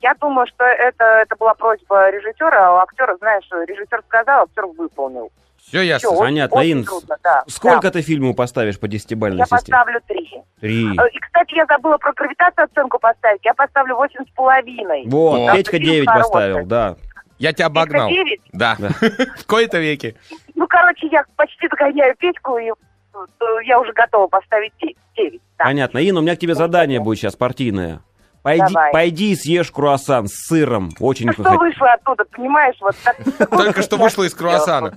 Я 0.00 0.14
думаю, 0.14 0.46
что 0.46 0.64
это, 0.64 1.04
это 1.04 1.36
была 1.36 1.54
просьба 1.54 2.10
режиссера, 2.10 2.68
а 2.68 2.72
у 2.74 2.76
актера, 2.78 3.16
знаешь, 3.18 3.48
режиссер 3.50 4.02
сказал, 4.06 4.44
актер 4.44 4.66
выполнил. 4.66 5.30
Все 5.58 5.82
ясно. 5.82 6.10
Очень- 6.10 6.20
Понятно, 6.20 6.60
очень 6.60 6.72
Ин, 6.72 6.84
трудно, 6.84 7.16
да, 7.22 7.44
Сколько 7.46 7.82
да. 7.82 7.90
ты 7.90 8.00
фильму 8.02 8.34
поставишь 8.34 8.80
по 8.80 8.88
десятибалльной 8.88 9.38
Я 9.38 9.44
системе? 9.44 9.60
поставлю 9.60 10.00
три. 10.08 10.42
Три. 10.60 10.86
Э, 10.98 11.08
И, 11.12 11.18
кстати, 11.18 11.54
я 11.56 11.66
забыла 11.66 11.98
про 11.98 12.12
гравитацию 12.14 12.64
оценку 12.64 12.98
поставить. 12.98 13.44
Я 13.44 13.52
поставлю 13.54 13.96
восемь 13.96 14.24
с 14.24 14.30
половиной. 14.34 15.04
Вот. 15.06 15.52
Петька 15.54 15.78
9 15.78 16.08
хороший. 16.08 16.22
поставил, 16.22 16.66
да. 16.66 16.96
Я 17.38 17.52
тебя 17.52 17.68
Петька 17.68 17.82
обогнал. 17.82 18.08
девять? 18.08 18.40
Да. 18.52 18.76
В 19.36 19.46
кои-то 19.46 19.78
веке. 19.78 20.14
Ну, 20.54 20.66
короче, 20.66 21.06
я 21.08 21.22
почти 21.36 21.68
догоняю 21.68 22.16
Петьку, 22.16 22.56
и 22.58 22.70
э, 22.70 23.24
я 23.66 23.78
уже 23.78 23.92
готова 23.92 24.26
поставить 24.26 24.72
де- 24.80 24.94
девять. 25.16 25.42
да. 25.58 25.64
Понятно. 25.64 25.98
Ин, 25.98 26.16
у 26.16 26.22
меня 26.22 26.34
к 26.34 26.38
тебе 26.38 26.54
задание 26.54 26.98
будет 27.00 27.18
сейчас 27.18 27.36
партийное. 27.36 28.00
Пойди, 28.48 28.72
Давай. 28.74 28.92
пойди 28.92 29.32
и 29.32 29.36
съешь 29.36 29.70
круассан 29.70 30.26
с 30.26 30.46
сыром. 30.46 30.90
Очень 31.00 31.32
Что 31.32 31.42
похот- 31.42 31.58
вышло 31.58 31.92
оттуда, 31.92 32.24
понимаешь? 32.30 32.76
Вот 32.80 32.94
так- 33.04 33.16
Только 33.50 33.82
что 33.82 33.96
вышло 33.96 34.24
из 34.24 34.32
круассана. 34.34 34.96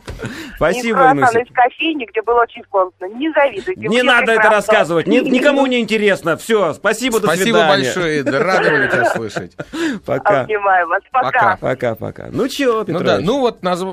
Спасибо, 0.56 0.88
из 0.88 0.94
круассана, 0.94 1.20
Инуся. 1.20 1.40
из 1.40 1.54
кофейни, 1.54 2.06
где 2.06 2.22
было 2.22 2.42
очень 2.44 2.64
вкусно. 2.64 3.06
Не 3.16 3.32
завидуйте. 3.34 3.88
Не 3.88 4.04
надо 4.04 4.32
это 4.34 4.50
рассказывать. 4.50 5.08
Ни- 5.08 5.20
никому 5.30 5.66
не 5.66 5.80
интересно. 5.82 6.38
Все, 6.38 6.74
спасибо, 6.74 7.20
до 7.20 7.28
Спасибо 7.28 7.44
свидания. 7.58 7.68
большое, 7.84 8.20
Ида. 8.20 8.40
Рада 8.44 8.70
была 8.72 8.88
тебя 8.88 9.06
слышать. 9.12 9.52
Пока. 10.06 10.42
Обнимаю 10.42 10.88
вас. 10.88 11.02
Пока. 11.12 11.30
Пока. 11.32 11.58
Пока-пока. 11.58 12.28
Ну 12.32 12.48
чего, 12.48 12.80
Ну 12.80 12.86
Петрович? 12.86 13.06
да, 13.06 13.20
ну 13.20 13.40
вот 13.40 13.64
назв... 13.64 13.88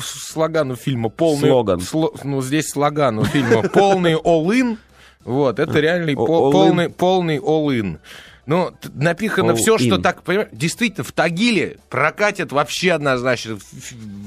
слогану 0.00 0.76
фильма 0.76 1.08
полный... 1.08 1.48
Слоган. 1.48 1.78
сло- 1.80 2.18
Ну 2.24 2.40
здесь 2.42 2.68
слогану 2.68 3.24
фильма 3.24 3.62
полный 3.72 4.14
all-in. 4.14 4.76
Вот, 5.24 5.58
это 5.58 5.78
реальный 5.78 6.14
О- 6.14 6.26
по- 6.26 6.32
all-in. 6.48 6.52
полный, 6.52 6.88
полный 6.90 7.38
all-in. 7.38 7.98
Ну, 8.44 8.72
напихано 8.94 9.54
все, 9.54 9.78
что 9.78 9.98
так, 9.98 10.22
понимаешь, 10.24 10.48
действительно, 10.52 11.04
в 11.04 11.12
Тагиле 11.12 11.78
прокатит 11.90 12.50
вообще 12.50 12.92
однозначно 12.92 13.58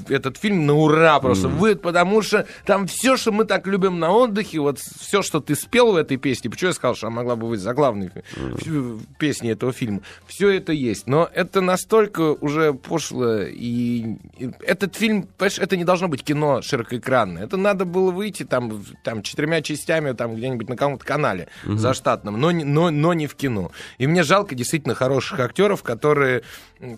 этот 0.07 0.37
фильм 0.37 0.65
на 0.65 0.73
ура 0.73 1.19
просто. 1.19 1.49
Выйдет, 1.49 1.81
потому 1.81 2.21
что 2.21 2.47
там 2.65 2.87
все, 2.87 3.17
что 3.17 3.31
мы 3.33 3.43
так 3.43 3.67
любим 3.67 3.99
на 3.99 4.11
отдыхе, 4.11 4.59
вот 4.59 4.79
все, 4.79 5.21
что 5.21 5.41
ты 5.41 5.53
спел 5.55 5.91
в 5.91 5.95
этой 5.97 6.15
песне, 6.15 6.49
почему 6.49 6.69
я 6.69 6.73
сказал, 6.73 6.95
что 6.95 7.07
она 7.07 7.17
могла 7.17 7.35
бы 7.35 7.49
быть 7.49 7.59
заглавной 7.59 8.09
фи- 8.57 9.05
песней 9.19 9.51
этого 9.51 9.73
фильма, 9.73 9.99
все 10.27 10.49
это 10.49 10.71
есть, 10.71 11.07
но 11.07 11.29
это 11.33 11.59
настолько 11.59 12.21
уже 12.33 12.73
пошло, 12.73 13.41
и, 13.41 14.15
этот 14.61 14.95
фильм, 14.95 15.23
понимаешь, 15.37 15.59
это 15.59 15.75
не 15.75 15.83
должно 15.83 16.07
быть 16.07 16.23
кино 16.23 16.61
широкоэкранное, 16.61 17.43
это 17.43 17.57
надо 17.57 17.83
было 17.83 18.11
выйти 18.11 18.43
там, 18.43 18.85
там 19.03 19.23
четырьмя 19.23 19.61
частями 19.61 20.13
там 20.13 20.35
где-нибудь 20.35 20.69
на 20.69 20.77
каком-то 20.77 21.05
канале 21.05 21.47
заштатном, 21.65 22.39
но, 22.39 22.51
но, 22.51 22.91
но 22.91 23.13
не 23.13 23.27
в 23.27 23.35
кино. 23.35 23.71
И 23.97 24.04
мне 24.07 24.23
жалко 24.23 24.55
действительно 24.55 24.95
хороших 24.95 25.39
актеров, 25.39 25.83
которые 25.83 26.43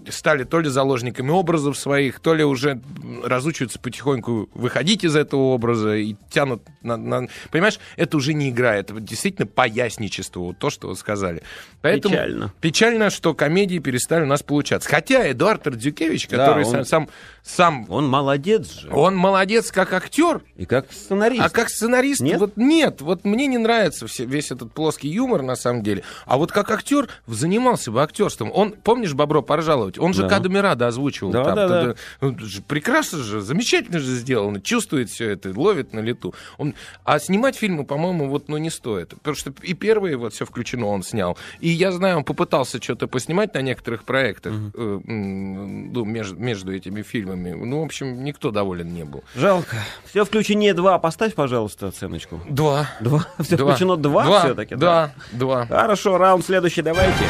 стали 0.09 0.43
то 0.43 0.59
ли 0.59 0.69
заложниками 0.69 1.29
образов 1.29 1.77
своих, 1.77 2.19
то 2.19 2.33
ли 2.33 2.43
уже 2.43 2.81
разучиваются 3.23 3.79
потихоньку 3.79 4.49
выходить 4.53 5.03
из 5.03 5.15
этого 5.15 5.41
образа 5.53 5.95
и 5.95 6.15
тянут 6.31 6.63
на... 6.81 6.97
на- 6.97 7.27
Понимаешь, 7.51 7.79
это 7.95 8.17
уже 8.17 8.33
не 8.33 8.49
игра, 8.49 8.75
это 8.75 8.99
действительно 8.99 9.47
поясничество, 9.47 10.39
вот 10.39 10.57
то, 10.57 10.69
что 10.69 10.87
вы 10.89 10.95
сказали. 10.95 11.41
Поэтому 11.81 12.15
Печально. 12.15 12.53
печально, 12.59 13.09
что 13.09 13.33
комедии 13.33 13.79
перестали 13.79 14.23
у 14.23 14.27
нас 14.27 14.43
получаться. 14.43 14.89
Хотя 14.89 15.31
Эдуард 15.31 15.65
Радзюкевич, 15.67 16.27
Да, 16.27 16.37
который 16.37 16.65
он- 16.65 16.85
сам, 16.85 17.09
сам, 17.43 17.85
Он 17.89 18.07
молодец 18.07 18.71
же. 18.81 18.89
он 18.91 19.15
молодец 19.15 19.71
как 19.71 19.93
актер, 19.93 20.41
И 20.57 20.65
как 20.65 20.91
сценарист. 20.91 21.41
а 21.43 21.49
как 21.49 21.69
сценарист, 21.69 22.21
Нет? 22.21 22.39
вот 22.39 22.57
нет, 22.57 23.01
вот 23.01 23.25
мне 23.25 23.47
не 23.47 23.57
нравится 23.57 24.07
все- 24.07 24.25
весь 24.25 24.51
этот 24.51 24.73
плоский 24.73 25.09
юмор 25.09 25.43
на 25.43 25.55
самом 25.55 25.83
деле. 25.83 26.03
А 26.25 26.37
вот 26.37 26.51
как 26.51 26.71
актер 26.71 27.07
занимался 27.27 27.91
бы 27.91 28.01
актерством. 28.01 28.51
Он, 28.53 28.71
помнишь, 28.71 29.13
Бобро 29.13 29.41
поржаловать? 29.67 29.99
Он 29.99 30.13
же 30.13 30.23
Да. 30.23 30.29
Кадумирада 30.29 30.87
озвучивал. 30.87 31.31
Да, 31.31 31.43
там. 31.43 31.55
да, 31.55 31.67
да. 31.67 31.79
Тогда- 31.81 31.95
ну, 32.21 32.37
прекрасно 32.67 33.19
же, 33.19 33.41
замечательно 33.41 33.99
же 33.99 34.15
сделано, 34.15 34.61
чувствует 34.61 35.09
все 35.09 35.29
это, 35.31 35.51
ловит 35.55 35.93
на 35.93 35.99
лету. 35.99 36.33
Он... 36.57 36.73
А 37.03 37.19
снимать 37.19 37.55
фильмы, 37.55 37.83
по-моему, 37.85 38.29
вот 38.29 38.47
ну 38.49 38.57
не 38.57 38.69
стоит. 38.69 39.09
Потому 39.09 39.35
что 39.35 39.53
и 39.61 39.73
первые 39.73 40.17
вот 40.17 40.33
все 40.33 40.45
включено 40.45 40.87
он 40.87 41.03
снял. 41.03 41.37
И 41.59 41.69
я 41.69 41.91
знаю, 41.91 42.17
он 42.17 42.23
попытался 42.23 42.81
что-то 42.81 43.07
поснимать 43.07 43.53
на 43.53 43.61
некоторых 43.61 44.03
проектах 44.03 44.53
м, 44.53 45.91
ну, 45.93 46.05
между, 46.05 46.37
между 46.39 46.73
этими 46.73 47.01
фильмами. 47.01 47.51
Ну, 47.51 47.81
в 47.81 47.85
общем, 47.85 48.23
никто 48.23 48.51
доволен 48.51 48.93
не 48.93 49.03
был. 49.03 49.23
Жалко. 49.35 49.77
Все 50.05 50.23
включение 50.25 50.73
2. 50.73 50.99
Поставь, 50.99 51.33
пожалуйста, 51.35 51.87
оценочку. 51.87 52.41
Два. 52.49 52.89
Два. 52.99 53.25
Все 53.39 53.57
Два. 53.57 53.71
включено 53.71 53.97
2 53.97 54.23
Два. 54.23 54.39
все-таки? 54.39 54.75
Да, 54.75 55.13
два. 55.31 55.65
Хорошо, 55.65 56.17
раунд 56.17 56.45
следующий, 56.45 56.81
давайте. 56.81 57.25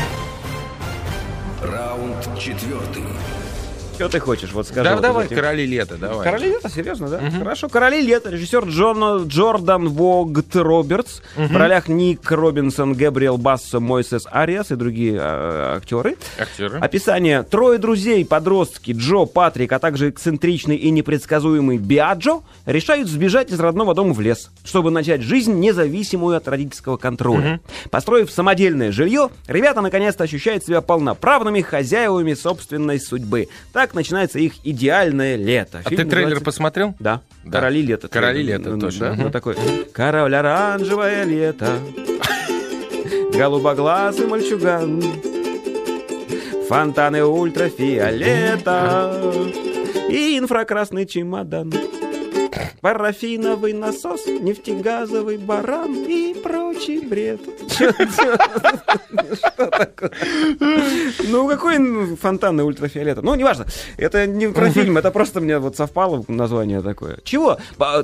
Четвертый. 2.40 3.47
Что 3.98 4.10
ты 4.10 4.20
хочешь? 4.20 4.52
Вот 4.54 4.68
скажи. 4.68 4.84
Да, 4.84 4.94
вот 4.94 5.02
давай, 5.02 5.26
этих- 5.26 5.36
короли 5.36 5.66
лета, 5.66 5.98
давай. 5.98 6.24
Короли 6.24 6.50
лета, 6.52 6.70
серьезно, 6.70 7.10
да? 7.10 7.20
Хорошо, 7.32 7.68
Короли 7.68 8.00
лета. 8.00 8.30
Режиссер 8.30 8.66
Джон, 8.66 9.24
Джордан 9.28 9.90
Вогт 9.90 10.56
Робертс. 10.56 11.22
В 11.36 11.56
ролях 11.58 11.88
Ник 11.88 12.30
Робинсон, 12.32 12.94
Габриэл 12.94 13.38
Бассо, 13.40 13.80
Мойсес 13.80 14.28
Ариас 14.30 14.72
и 14.72 14.76
другие 14.76 15.16
э, 15.20 15.78
актеры. 15.78 16.16
Актеры. 16.40 16.78
Описание. 16.78 17.42
Трое 17.42 17.80
друзей, 17.80 18.24
подростки, 18.24 18.92
Джо, 18.92 19.26
Патрик, 19.26 19.72
а 19.72 19.80
также 19.80 20.10
эксцентричный 20.12 20.76
и 20.76 20.92
непредсказуемый 20.92 21.80
Биаджо 21.80 22.42
решают 22.68 23.10
сбежать 23.10 23.50
из 23.52 23.60
родного 23.60 23.96
дома 23.96 24.14
в 24.14 24.22
лес, 24.22 24.52
чтобы 24.64 24.92
начать 24.92 25.22
жизнь, 25.24 25.54
независимую 25.60 26.38
от 26.38 26.48
родительского 26.48 26.98
контроля. 26.98 27.62
Построив 27.90 28.30
самодельное 28.30 28.92
жилье, 28.92 29.30
ребята 29.48 29.82
наконец-то 29.82 30.24
ощущают 30.24 30.64
себя 30.64 30.82
полноправными 30.82 31.62
хозяевами 31.62 32.36
собственной 32.36 33.00
судьбы. 33.00 33.48
Так 33.74 33.87
начинается 33.94 34.40
их 34.40 34.54
идеальное 34.64 35.36
лето. 35.36 35.82
А 35.84 35.90
Фильм 35.90 36.04
ты 36.04 36.10
трейлер 36.10 36.26
называется- 36.30 36.46
посмотрел? 36.46 36.96
Да. 37.00 37.22
Да. 37.44 37.60
Короли 37.60 37.82
лета. 37.82 38.08
Короли 38.08 38.44
лета, 38.44 38.70
Ну, 38.72 38.80
точно. 38.80 39.16
Да, 39.16 39.24
ну, 39.24 39.30
такой. 39.32 39.56
Король 39.94 40.36
оранжевое 40.36 41.24
лето. 41.24 41.80
Голубоглазый 43.34 44.28
мальчуган. 44.28 45.02
Фонтаны 46.68 47.24
ультрафиолета. 47.24 49.14
И 50.10 50.38
инфракрасный 50.38 51.06
чемодан. 51.06 51.72
Парафиновый 52.82 53.74
насос, 53.74 54.26
нефтегазовый 54.28 55.38
баран 55.38 56.06
и 56.08 56.34
прочий 56.34 57.06
бред. 57.06 57.42
Что 57.72 59.68
такое? 59.68 60.12
Ну, 61.28 61.48
какой 61.48 62.16
фонтанный 62.16 62.64
ультрафиолета? 62.64 63.22
Ну, 63.22 63.36
неважно. 63.36 63.66
Это 63.98 64.28
не 64.28 64.48
про 64.48 64.70
фильм, 64.70 64.98
это 64.98 65.12
просто 65.12 65.42
мне 65.42 65.60
вот 65.60 65.76
совпало 65.76 66.24
название 66.28 66.82
такое. 66.82 67.20
Чего? 67.24 67.58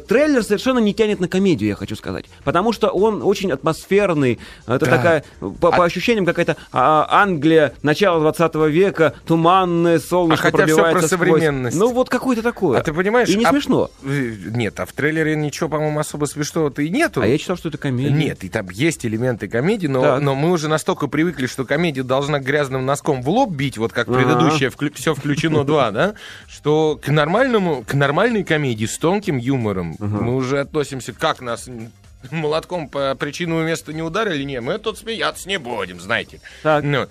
Трейлер 0.07 0.43
совершенно 0.43 0.79
не 0.79 0.93
тянет 0.93 1.19
на 1.19 1.27
комедию, 1.27 1.69
я 1.69 1.75
хочу 1.75 1.95
сказать. 1.95 2.25
Потому 2.43 2.73
что 2.73 2.89
он 2.89 3.21
очень 3.23 3.51
атмосферный. 3.51 4.39
Это 4.67 4.85
такая, 4.85 5.23
по, 5.39 5.71
по 5.71 5.83
ощущениям, 5.85 6.25
какая-то 6.25 6.57
а, 6.71 7.07
Англия 7.09 7.73
начала 7.81 8.19
20 8.19 8.55
века, 8.69 9.13
туманное 9.25 9.99
солнышко 9.99 10.49
А 10.49 10.51
пробивается 10.51 11.17
про 11.17 11.27
сквозь. 11.27 11.73
Ну, 11.73 11.91
вот 11.91 12.09
какое-то 12.09 12.41
такое. 12.41 12.79
А 12.79 12.83
ты 12.83 12.93
понимаешь... 12.93 13.29
И 13.29 13.37
не 13.37 13.45
а- 13.45 13.49
смешно. 13.49 13.89
Нет, 14.51 14.79
а 14.79 14.85
в 14.85 14.91
трейлере 14.93 15.35
ничего, 15.35 15.69
по-моему, 15.69 15.99
особо 15.99 16.25
смешного-то 16.25 16.81
и 16.81 16.89
нету. 16.89 17.21
А 17.21 17.27
я 17.27 17.37
читал, 17.37 17.57
что 17.57 17.69
это 17.69 17.77
комедия. 17.77 18.11
Нет, 18.13 18.43
и 18.43 18.49
там 18.49 18.69
есть 18.69 19.05
элементы 19.05 19.47
комедии, 19.47 19.87
но, 19.87 20.01
Так. 20.01 20.21
но 20.21 20.35
мы 20.35 20.51
уже 20.51 20.67
настолько 20.67 21.07
привыкли, 21.07 21.47
что 21.47 21.65
комедия 21.65 22.03
должна 22.03 22.39
грязным 22.39 22.85
носком 22.85 23.21
в 23.21 23.29
лоб 23.29 23.51
бить, 23.51 23.77
вот 23.77 23.93
как 23.93 24.07
Ага. 24.07 24.17
предыдущая 24.17 24.71
все 24.95 25.13
включено 25.15 25.63
2, 25.63 25.91
да, 25.91 26.13
что 26.47 26.99
к 27.01 27.07
нормальному, 27.09 27.83
к 27.83 27.93
нормальной 27.93 28.43
комедии 28.43 28.85
с 28.85 28.97
тонким 28.97 29.37
юмором 29.37 29.95
мы 29.99 30.35
уже 30.35 30.59
относимся, 30.59 31.13
как 31.13 31.41
нас 31.41 31.69
молотком 32.31 32.87
по 32.87 33.15
причинному 33.15 33.63
месту 33.63 33.91
не 33.91 34.01
ударили, 34.01 34.43
не, 34.43 34.61
мы 34.61 34.77
тут 34.79 34.97
смеяться 34.97 35.47
не 35.49 35.59
будем, 35.59 35.99
знаете. 35.99 36.39
Так. 36.61 36.83
Ну, 36.83 37.07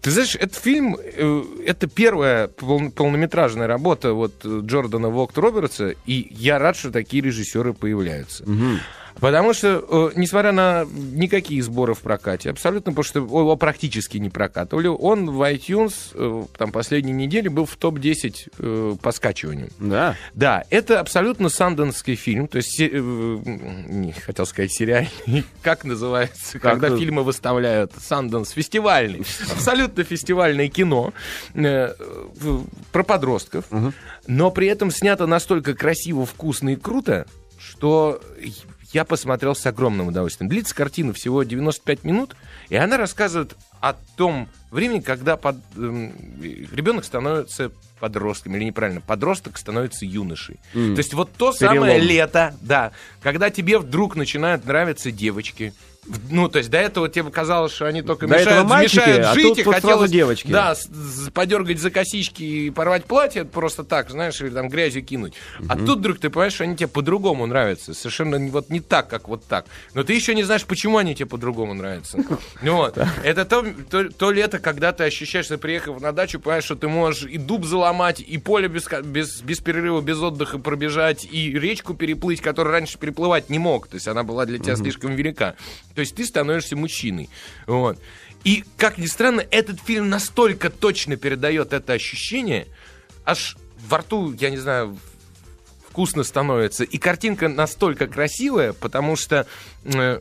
ты 0.00 0.10
знаешь, 0.10 0.34
этот 0.36 0.54
фильм, 0.56 0.96
э, 1.00 1.42
это 1.66 1.86
первая 1.86 2.48
пол- 2.48 2.90
полнометражная 2.90 3.66
работа 3.66 4.12
вот 4.14 4.32
э, 4.44 4.60
Джордана 4.64 5.08
Вогт 5.10 5.36
Робертса, 5.38 5.94
и 6.06 6.28
я 6.30 6.58
рад, 6.58 6.76
что 6.76 6.90
такие 6.90 7.22
режиссеры 7.22 7.72
появляются. 7.74 8.44
Мгм. 8.48 8.80
Потому 9.20 9.54
что, 9.54 9.84
э, 9.88 10.10
несмотря 10.16 10.52
на 10.52 10.84
никакие 10.84 11.62
сборы 11.62 11.94
в 11.94 12.00
прокате, 12.00 12.50
абсолютно, 12.50 12.92
потому 12.92 13.04
что 13.04 13.18
его 13.20 13.56
практически 13.56 14.18
не 14.18 14.28
прокатывали, 14.28 14.88
он 14.88 15.30
в 15.30 15.40
iTunes 15.42 15.94
э, 16.14 16.44
там 16.56 16.70
последние 16.70 17.14
недели 17.14 17.48
был 17.48 17.64
в 17.64 17.76
топ-10 17.76 18.48
э, 18.58 18.96
по 19.00 19.12
скачиванию. 19.12 19.70
Да. 19.78 20.16
Да, 20.34 20.64
это 20.70 21.00
абсолютно 21.00 21.48
санденский 21.48 22.14
фильм, 22.14 22.48
то 22.48 22.58
есть, 22.58 22.78
не 22.78 24.12
хотел 24.12 24.46
сказать 24.46 24.72
сериальный, 24.72 25.44
как 25.62 25.84
называется, 25.84 26.58
Как 26.58 26.80
когда 26.80 26.96
фильмы 26.96 27.22
выставляют, 27.22 27.92
Санденс, 27.98 28.50
фестивальный, 28.50 29.22
абсолютно 29.52 30.04
фестивальное 30.04 30.68
кино 30.68 31.12
про 31.54 33.02
подростков, 33.02 33.64
но 34.26 34.50
при 34.50 34.66
этом 34.68 34.90
снято 34.90 35.26
настолько 35.26 35.74
красиво, 35.74 36.26
вкусно 36.26 36.70
и 36.70 36.76
круто, 36.76 37.26
что 37.58 38.20
я 38.92 39.04
посмотрел 39.04 39.54
с 39.54 39.64
огромным 39.66 40.08
удовольствием. 40.08 40.48
Длится 40.48 40.74
картина 40.74 41.12
всего 41.12 41.42
95 41.42 42.04
минут, 42.04 42.36
и 42.68 42.76
она 42.76 42.96
рассказывает 42.96 43.56
о 43.80 43.94
том 44.16 44.48
времени, 44.70 45.00
когда 45.00 45.36
под, 45.36 45.56
эм, 45.76 46.12
ребенок 46.40 47.04
становится 47.04 47.70
подростком, 48.00 48.56
или 48.56 48.64
неправильно, 48.64 49.00
подросток 49.00 49.58
становится 49.58 50.04
юношей. 50.04 50.58
М. 50.74 50.94
То 50.94 51.00
есть 51.00 51.14
вот 51.14 51.32
то 51.32 51.52
Перелом. 51.52 51.76
самое 51.76 51.98
лето, 51.98 52.54
да, 52.60 52.92
когда 53.22 53.50
тебе 53.50 53.78
вдруг 53.78 54.16
начинают 54.16 54.66
нравиться 54.66 55.10
девочки. 55.10 55.72
Ну, 56.30 56.48
то 56.48 56.58
есть 56.58 56.70
до 56.70 56.78
этого 56.78 57.08
тебе 57.08 57.30
казалось, 57.30 57.72
что 57.72 57.86
они 57.86 58.02
только 58.02 58.26
До 58.26 58.38
мешают, 58.38 58.68
мальчики, 58.68 58.96
мешают 58.98 59.26
а 59.26 59.34
жить, 59.34 59.42
тут 59.44 59.58
и 59.58 59.62
сразу 59.62 59.74
хотелось, 59.80 60.10
девочки. 60.10 60.52
да, 60.52 60.74
с- 60.74 60.86
с- 60.86 61.30
подергать 61.30 61.78
за 61.80 61.90
косички 61.90 62.42
и 62.42 62.70
порвать 62.70 63.04
платье 63.06 63.44
просто 63.44 63.84
так, 63.84 64.10
знаешь, 64.10 64.40
или 64.40 64.50
там 64.50 64.68
грязью 64.68 65.04
кинуть. 65.04 65.34
А 65.68 65.76
тут 65.76 65.98
вдруг 65.98 66.18
ты 66.18 66.30
понимаешь, 66.30 66.52
что 66.54 66.64
они 66.64 66.76
тебе 66.76 66.88
по-другому 66.88 67.46
нравятся. 67.46 67.94
Совершенно 67.94 68.36
не- 68.36 68.50
вот 68.50 68.70
не 68.70 68.80
так, 68.80 69.08
как 69.08 69.28
вот 69.28 69.44
так. 69.46 69.66
Но 69.94 70.02
ты 70.04 70.12
еще 70.14 70.34
не 70.34 70.42
знаешь, 70.44 70.64
почему 70.64 70.98
они 70.98 71.14
тебе 71.14 71.26
по-другому 71.26 71.74
нравятся. 71.74 72.18
Ну 72.62 72.76
Вот. 72.76 72.98
Это 73.24 73.44
то, 73.44 73.64
то, 73.90 74.08
то 74.10 74.30
лето, 74.30 74.58
когда 74.58 74.92
ты 74.92 75.04
ощущаешь, 75.04 75.46
что 75.46 75.58
приехав 75.58 76.00
на 76.00 76.12
дачу, 76.12 76.38
понимаешь, 76.40 76.64
что 76.64 76.76
ты 76.76 76.88
можешь 76.88 77.24
и 77.28 77.38
дуб 77.38 77.64
заломать, 77.64 78.20
и 78.20 78.38
поле 78.38 78.68
без, 78.68 78.86
без, 79.04 79.40
без 79.42 79.58
перерыва, 79.60 80.00
без 80.00 80.18
отдыха 80.20 80.58
пробежать, 80.58 81.26
и 81.30 81.50
речку 81.58 81.94
переплыть, 81.94 82.40
которую 82.40 82.72
раньше 82.72 82.98
переплывать 82.98 83.50
не 83.50 83.58
мог. 83.58 83.88
То 83.88 83.94
есть 83.96 84.06
она 84.08 84.22
была 84.22 84.46
для 84.46 84.58
тебя 84.58 84.76
слишком 84.76 85.14
велика. 85.14 85.54
То 85.96 86.00
есть 86.00 86.14
ты 86.14 86.26
становишься 86.26 86.76
мужчиной. 86.76 87.30
Вот. 87.66 87.98
И, 88.44 88.64
как 88.76 88.98
ни 88.98 89.06
странно, 89.06 89.44
этот 89.50 89.80
фильм 89.80 90.10
настолько 90.10 90.70
точно 90.70 91.16
передает 91.16 91.72
это 91.72 91.94
ощущение, 91.94 92.68
аж 93.24 93.56
во 93.88 93.98
рту, 93.98 94.32
я 94.38 94.50
не 94.50 94.58
знаю, 94.58 94.96
вкусно 95.88 96.22
становится. 96.22 96.84
И 96.84 96.98
картинка 96.98 97.48
настолько 97.48 98.06
красивая, 98.06 98.74
потому 98.74 99.16
что 99.16 99.46
э, 99.84 100.20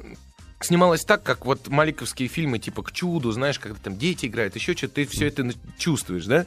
снималась 0.59 1.03
так, 1.03 1.21
как 1.23 1.45
вот 1.45 1.67
маликовские 1.67 2.27
фильмы, 2.29 2.59
типа 2.59 2.81
«К 2.83 2.91
чуду», 2.91 3.31
знаешь, 3.31 3.59
когда 3.59 3.77
там 3.83 3.97
дети 3.97 4.25
играют, 4.27 4.55
еще 4.55 4.73
что-то, 4.75 4.95
ты 4.95 5.05
все 5.05 5.27
это 5.27 5.47
чувствуешь, 5.77 6.25
да? 6.25 6.45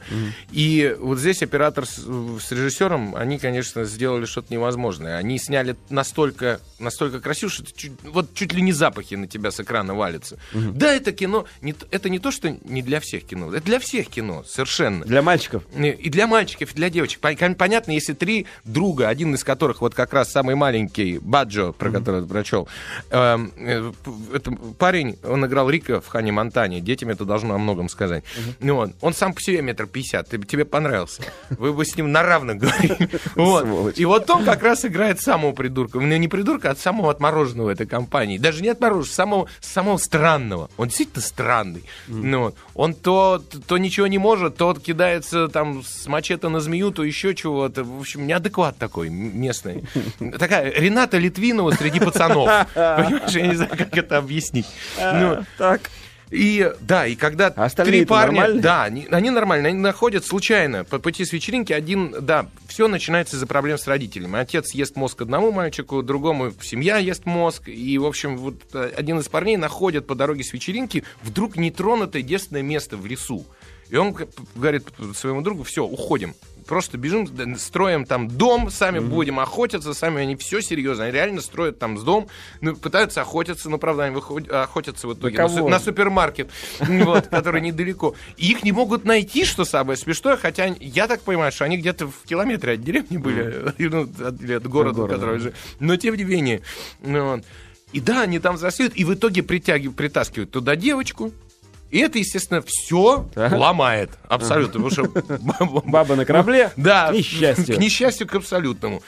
И 0.51 0.95
вот 0.99 1.19
здесь 1.19 1.41
оператор 1.43 1.85
с, 1.85 1.97
с 1.97 2.51
режиссером, 2.51 3.15
они, 3.15 3.37
конечно, 3.37 3.85
сделали 3.85 4.25
что-то 4.25 4.53
невозможное. 4.53 5.17
Они 5.17 5.37
сняли 5.37 5.75
настолько, 5.89 6.59
настолько 6.79 7.19
красиво, 7.21 7.51
что 7.51 7.63
ты 7.63 7.71
чуть- 7.75 8.03
вот 8.03 8.33
чуть 8.33 8.53
ли 8.53 8.61
не 8.61 8.71
запахи 8.73 9.15
на 9.15 9.27
тебя 9.27 9.51
с 9.51 9.59
экрана 9.59 9.93
валятся. 9.93 10.37
Да, 10.53 10.91
это 10.93 11.11
кино, 11.11 11.45
не 11.61 11.75
это 11.91 12.09
не 12.09 12.19
то, 12.19 12.31
что 12.31 12.49
не 12.49 12.81
для 12.81 12.99
всех 12.99 13.23
кино, 13.25 13.53
это 13.53 13.65
для 13.65 13.79
всех 13.79 14.07
кино, 14.07 14.43
совершенно. 14.47 15.05
Для 15.05 15.21
мальчиков. 15.21 15.63
И 15.77 16.09
для 16.09 16.27
мальчиков, 16.27 16.71
и 16.71 16.75
для 16.75 16.89
девочек. 16.89 17.21
Пон- 17.21 17.55
Понятно, 17.55 17.91
если 17.91 18.13
три 18.13 18.47
друга, 18.65 19.07
один 19.07 19.35
из 19.35 19.43
которых 19.43 19.81
вот 19.81 19.93
как 19.93 20.13
раз 20.13 20.31
самый 20.31 20.55
маленький, 20.55 21.19
Баджо, 21.19 21.71
про 21.73 21.91
который 21.91 22.21
я 22.21 22.27
прочел, 22.27 22.67
эм, 23.11 23.51
э, 23.57 23.91
это 24.33 24.51
парень, 24.77 25.17
он 25.23 25.45
играл 25.45 25.69
Рика 25.69 26.01
в 26.01 26.07
Хане 26.07 26.31
Монтане. 26.31 26.81
Детям 26.81 27.09
это 27.09 27.25
должно 27.25 27.55
о 27.55 27.57
многом 27.57 27.89
сказать. 27.89 28.23
Ну, 28.59 28.75
вот. 28.75 28.91
Он 29.01 29.13
сам 29.13 29.33
по 29.33 29.41
себе 29.41 29.61
метр 29.61 29.87
пятьдесят. 29.87 30.29
Тебе 30.29 30.65
понравился. 30.65 31.23
Вы 31.49 31.73
бы 31.73 31.85
с 31.85 31.95
ним 31.95 32.11
на 32.11 32.23
равных 32.23 32.57
говорили. 32.57 33.09
Вот. 33.35 33.97
И 33.97 34.05
вот 34.05 34.29
он 34.29 34.43
как 34.43 34.63
раз 34.63 34.85
играет 34.85 35.21
самого 35.21 35.51
придурка. 35.51 35.99
Ну, 35.99 36.17
не 36.17 36.27
придурка, 36.27 36.71
а 36.71 36.75
самого 36.75 37.11
отмороженного 37.11 37.69
этой 37.69 37.87
компании. 37.87 38.37
Даже 38.37 38.61
не 38.61 38.69
отмороженного, 38.69 39.13
самого, 39.13 39.49
самого 39.59 39.97
странного. 39.97 40.69
Он 40.77 40.87
действительно 40.87 41.21
странный. 41.21 41.83
Ну, 42.07 42.39
вот. 42.39 42.55
он 42.75 42.93
то, 42.93 43.41
то 43.67 43.77
ничего 43.77 44.07
не 44.07 44.17
может, 44.17 44.57
то 44.57 44.73
кидается 44.73 45.47
там 45.47 45.83
с 45.83 46.07
мачете 46.07 46.49
на 46.49 46.59
змею, 46.59 46.91
то 46.91 47.03
еще 47.03 47.35
чего-то. 47.35 47.83
В 47.83 47.99
общем, 47.99 48.27
неадекват 48.27 48.77
такой 48.77 49.09
местный. 49.09 49.83
Такая 50.39 50.71
Рената 50.71 51.17
Литвинова 51.17 51.71
среди 51.71 51.99
пацанов. 51.99 52.49
Понимаешь, 52.73 53.31
я 53.31 53.47
не 53.47 53.55
знаю, 53.55 53.88
как 53.89 53.97
это 54.05 54.17
объяснить. 54.17 54.67
Ну, 54.97 55.43
Так. 55.57 55.89
и 56.31 56.71
да, 56.81 57.07
и 57.07 57.15
когда 57.15 57.47
А 57.55 57.65
остальные-то 57.65 57.97
три 57.97 58.05
парня, 58.05 58.35
нормальные? 58.41 58.61
да, 58.61 58.83
они, 58.83 59.07
они 59.09 59.29
нормальные, 59.31 59.69
они 59.71 59.79
находят 59.79 60.25
случайно 60.25 60.83
по 60.85 60.99
пути 60.99 61.25
с 61.25 61.33
вечеринки 61.33 61.73
один, 61.73 62.15
да, 62.21 62.47
все 62.67 62.87
начинается 62.87 63.35
из-за 63.35 63.47
проблем 63.47 63.77
с 63.77 63.87
родителями. 63.87 64.37
Отец 64.39 64.73
ест 64.75 64.95
мозг 64.95 65.21
одному 65.21 65.51
мальчику, 65.51 66.03
другому 66.03 66.51
семья 66.61 66.97
ест 66.97 67.25
мозг, 67.25 67.67
и 67.67 67.97
в 67.97 68.05
общем 68.05 68.37
вот 68.37 68.55
э, 68.73 68.91
один 68.95 69.19
из 69.19 69.27
парней 69.27 69.57
находит 69.57 70.05
по 70.05 70.13
дороге 70.15 70.43
с 70.43 70.53
вечеринки 70.53 71.03
вдруг 71.23 71.57
нетронутое 71.57 72.21
девственное 72.21 72.61
место 72.63 72.95
в 72.95 73.05
лесу. 73.07 73.45
И 73.89 73.95
он 73.95 74.15
говорит 74.53 74.87
своему 75.15 75.41
другу, 75.41 75.63
все, 75.63 75.83
уходим. 75.83 76.35
Просто 76.69 76.99
бежим, 76.99 77.57
строим 77.57 78.05
там 78.05 78.27
дом, 78.27 78.69
сами 78.69 78.99
будем 78.99 79.39
охотиться, 79.39 79.95
сами 79.95 80.21
они 80.21 80.35
все 80.35 80.61
серьезно, 80.61 81.05
они 81.05 81.13
реально 81.13 81.41
строят 81.41 81.79
там 81.79 81.97
с 81.97 82.03
дом, 82.03 82.27
ну, 82.61 82.75
пытаются 82.75 83.21
охотиться, 83.21 83.71
но 83.71 83.79
правда 83.79 84.03
они 84.03 84.13
выходят, 84.13 84.51
охотятся 84.51 85.07
в 85.07 85.15
итоге 85.15 85.35
на, 85.35 85.47
кого? 85.47 85.57
су- 85.57 85.67
на 85.67 85.79
супермаркет, 85.79 86.51
вот, 86.79 87.25
который 87.25 87.61
недалеко. 87.61 88.13
И 88.37 88.51
их 88.51 88.63
не 88.63 88.71
могут 88.71 89.03
найти, 89.03 89.45
что 89.45 89.65
самое 89.65 89.97
смешное, 89.97 90.37
хотя 90.37 90.75
я 90.79 91.07
так 91.07 91.21
понимаю, 91.21 91.51
что 91.51 91.65
они 91.65 91.75
где-то 91.75 92.05
в 92.05 92.23
километре 92.27 92.73
от 92.73 92.83
деревни 92.83 93.17
были, 93.17 93.73
ну, 93.79 94.03
от, 94.03 94.67
города, 94.67 95.07
который 95.07 95.39
же. 95.39 95.53
Но 95.79 95.97
тем 95.97 96.13
не 96.13 96.23
менее. 96.23 96.61
ну. 97.01 97.41
И 97.93 97.99
да, 97.99 98.21
они 98.21 98.37
там 98.37 98.57
взрослеют, 98.57 98.93
и 98.95 99.03
в 99.03 99.15
итоге 99.15 99.41
притягивают, 99.41 99.97
притаскивают 99.97 100.51
туда 100.51 100.75
девочку. 100.75 101.31
И 101.91 101.99
это, 101.99 102.19
естественно, 102.19 102.61
все 102.65 103.27
Так. 103.33 103.51
ломает. 103.53 104.11
Абсолютно. 104.27 104.81
Потому 104.81 104.89
что 104.91 105.81
Баба 105.85 106.15
на 106.15 106.25
корабле. 106.25 106.71
да, 106.77 107.09
К 107.11 107.15
несчастью. 107.15 107.75
К 107.75 107.79
несчастью, 107.79 108.27
к 108.27 108.35
абсолютному. 108.35 109.01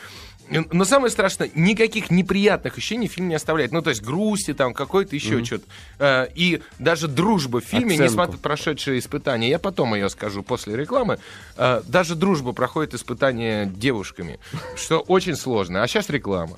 Но 0.49 0.83
самое 0.83 1.09
страшное, 1.11 1.49
никаких 1.55 2.11
неприятных 2.11 2.77
ощущений 2.77 3.07
фильм 3.07 3.29
не 3.29 3.35
оставляет. 3.35 3.71
Ну, 3.71 3.81
то 3.81 3.89
есть 3.89 4.01
грусти, 4.01 4.53
там, 4.53 4.73
какой-то 4.73 5.15
еще 5.15 5.45
что-то. 5.45 5.63
Э, 5.97 6.27
И 6.35 6.61
даже 6.77 7.07
дружба 7.07 7.61
в 7.61 7.63
фильме, 7.63 7.93
Оценку. 7.95 8.03
несмотря 8.11 8.37
прошедшие 8.37 8.99
испытания, 8.99 9.47
я 9.47 9.59
потом 9.59 9.95
ее 9.95 10.09
скажу 10.09 10.43
после 10.43 10.75
рекламы, 10.75 11.19
э, 11.55 11.81
даже 11.87 12.15
дружба 12.15 12.51
проходит 12.51 12.93
испытания 12.93 13.65
девушками, 13.65 14.39
что 14.75 14.99
очень 14.99 15.37
сложно. 15.37 15.83
А 15.83 15.87
сейчас 15.87 16.09
реклама. 16.09 16.57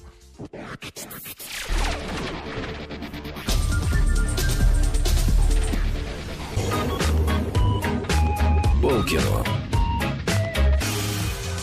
Полкино. 8.84 9.46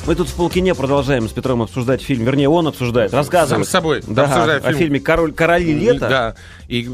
Мы 0.06 0.14
тут 0.14 0.26
в 0.30 0.34
полкине 0.34 0.74
продолжаем 0.74 1.28
с 1.28 1.32
Петром 1.32 1.60
обсуждать 1.60 2.00
фильм. 2.00 2.24
Вернее, 2.24 2.48
он 2.48 2.66
обсуждает, 2.66 3.12
рассказывает. 3.12 3.50
Сам 3.50 3.64
с 3.64 3.68
собой 3.68 4.02
Да, 4.06 4.24
обсуждаю 4.24 4.60
о 4.60 4.68
фильм. 4.68 4.78
фильме 4.78 5.00
«Король, 5.00 5.34
«Короли 5.34 5.74
лета». 5.74 6.08
Да, 6.08 6.34
и 6.66 6.88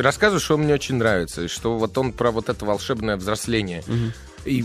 рассказываю, 0.00 0.38
что 0.40 0.56
мне 0.56 0.72
очень 0.72 0.94
нравится, 0.94 1.42
и 1.42 1.48
что 1.48 1.76
вот 1.78 1.98
он 1.98 2.12
про 2.12 2.30
вот 2.30 2.48
это 2.48 2.64
волшебное 2.64 3.16
взросление. 3.16 3.82
И, 4.44 4.64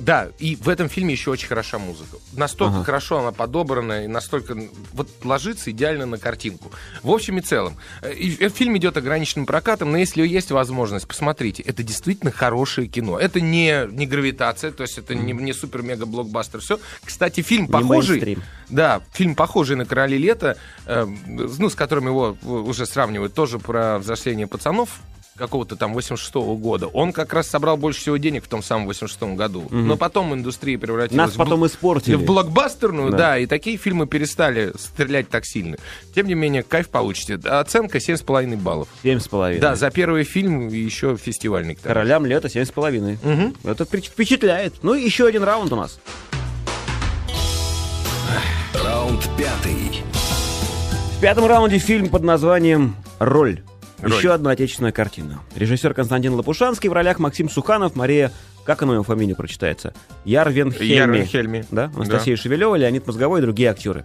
да, 0.00 0.28
и 0.38 0.56
в 0.56 0.68
этом 0.68 0.88
фильме 0.88 1.12
еще 1.12 1.30
очень 1.30 1.48
хороша 1.48 1.78
музыка. 1.78 2.18
Настолько 2.32 2.76
Ага. 2.76 2.84
хорошо 2.84 3.18
она 3.18 3.32
подобрана, 3.32 4.04
и 4.04 4.06
настолько 4.06 4.56
вот 4.92 5.08
ложится 5.24 5.70
идеально 5.70 6.06
на 6.06 6.18
картинку. 6.18 6.70
В 7.02 7.10
общем 7.10 7.38
и 7.38 7.40
целом, 7.40 7.76
э, 8.02 8.12
и, 8.14 8.36
э, 8.44 8.48
фильм 8.48 8.76
идет 8.76 8.96
ограниченным 8.96 9.46
прокатом, 9.46 9.90
но 9.90 9.98
если 9.98 10.26
есть 10.26 10.50
возможность, 10.50 11.08
посмотрите, 11.08 11.62
это 11.62 11.82
действительно 11.82 12.30
хорошее 12.30 12.86
кино. 12.86 13.18
Это 13.18 13.40
не, 13.40 13.86
не 13.90 14.06
гравитация, 14.06 14.70
то 14.70 14.82
есть 14.82 14.98
это 14.98 15.14
не, 15.14 15.32
не 15.32 15.52
супер-мега-блокбастер. 15.52 16.60
Все. 16.60 16.78
Кстати, 17.04 17.40
фильм 17.40 17.64
Не 17.66 17.72
похожий. 17.72 18.20
мейнстрим. 18.20 18.42
Да, 18.68 19.02
фильм 19.12 19.34
похожий 19.34 19.76
на 19.76 19.86
«Короли 19.86 20.18
лета», 20.18 20.56
э, 20.86 21.04
ну, 21.26 21.68
с 21.68 21.74
которым 21.74 22.06
его 22.06 22.36
уже 22.42 22.86
сравнивают, 22.86 23.34
тоже 23.34 23.58
про 23.58 23.98
взросление 23.98 24.46
пацанов 24.46 25.00
какого-то 25.36 25.76
там 25.76 25.92
86 25.94 26.34
года. 26.58 26.86
Он 26.88 27.12
как 27.12 27.32
раз 27.32 27.48
собрал 27.48 27.76
больше 27.76 28.00
всего 28.00 28.16
денег 28.16 28.44
в 28.44 28.48
том 28.48 28.62
самом 28.62 28.86
86 28.86 29.36
году. 29.36 29.66
Но 29.70 29.96
потом 29.96 30.34
индустрия 30.34 30.78
превратилась 30.78 31.16
Нас 31.26 31.34
в 31.34 31.36
потом 31.36 31.62
бл- 31.64 31.66
испортили. 31.68 32.14
в 32.14 32.24
блокбастерную, 32.24 33.10
Да. 33.12 33.16
да. 33.18 33.38
и 33.38 33.46
такие 33.46 33.76
фильмы 33.76 34.06
перестали 34.06 34.72
стрелять 34.78 35.28
так 35.28 35.44
сильно. 35.46 35.76
Тем 36.14 36.26
не 36.26 36.34
менее, 36.34 36.62
кайф 36.62 36.88
получите. 36.88 37.34
Оценка 37.34 37.98
7,5 37.98 38.56
баллов. 38.62 38.88
Семь 39.02 39.20
с 39.20 39.28
половиной. 39.28 39.60
Да, 39.60 39.76
за 39.76 39.90
первый 39.90 40.24
фильм 40.24 40.68
и 40.68 40.76
еще 40.76 41.16
фестивальный. 41.16 41.74
к 41.74 41.80
тому 41.80 41.88
же. 41.90 41.94
Королям 41.94 42.26
лета 42.26 42.48
семь 42.48 42.64
с 42.64 42.70
половиной. 42.70 43.18
Это 43.64 43.84
впечат- 43.84 44.12
впечатляет. 44.12 44.74
Ну, 44.82 44.94
и 44.94 45.04
еще 45.04 45.26
один 45.26 45.42
раунд 45.42 45.72
у 45.72 45.76
нас. 45.76 45.98
Раунд 48.84 49.28
пятый. 49.36 50.02
В 51.16 51.20
пятом 51.20 51.46
раунде 51.46 51.78
фильм 51.78 52.08
под 52.08 52.22
названием 52.22 52.94
«Роль». 53.18 53.62
«Роль». 54.00 54.14
Еще 54.14 54.32
одна 54.32 54.50
отечественная 54.50 54.92
картина. 54.92 55.40
Режиссер 55.54 55.94
Константин 55.94 56.34
Лопушанский 56.34 56.88
в 56.88 56.92
ролях 56.92 57.18
Максим 57.18 57.48
Суханов, 57.48 57.96
Мария... 57.96 58.32
Как 58.64 58.82
она 58.82 58.94
его 58.94 59.04
фамилия 59.04 59.36
прочитается? 59.36 59.94
Ярвен 60.24 60.72
Хельми. 60.72 60.92
Ярвен 60.92 61.24
Хельми. 61.24 61.64
Да? 61.70 61.92
Анастасия 61.94 62.34
Шевелева, 62.34 62.74
Леонид 62.74 63.06
Мозговой 63.06 63.38
и 63.38 63.42
другие 63.42 63.70
актеры. 63.70 64.04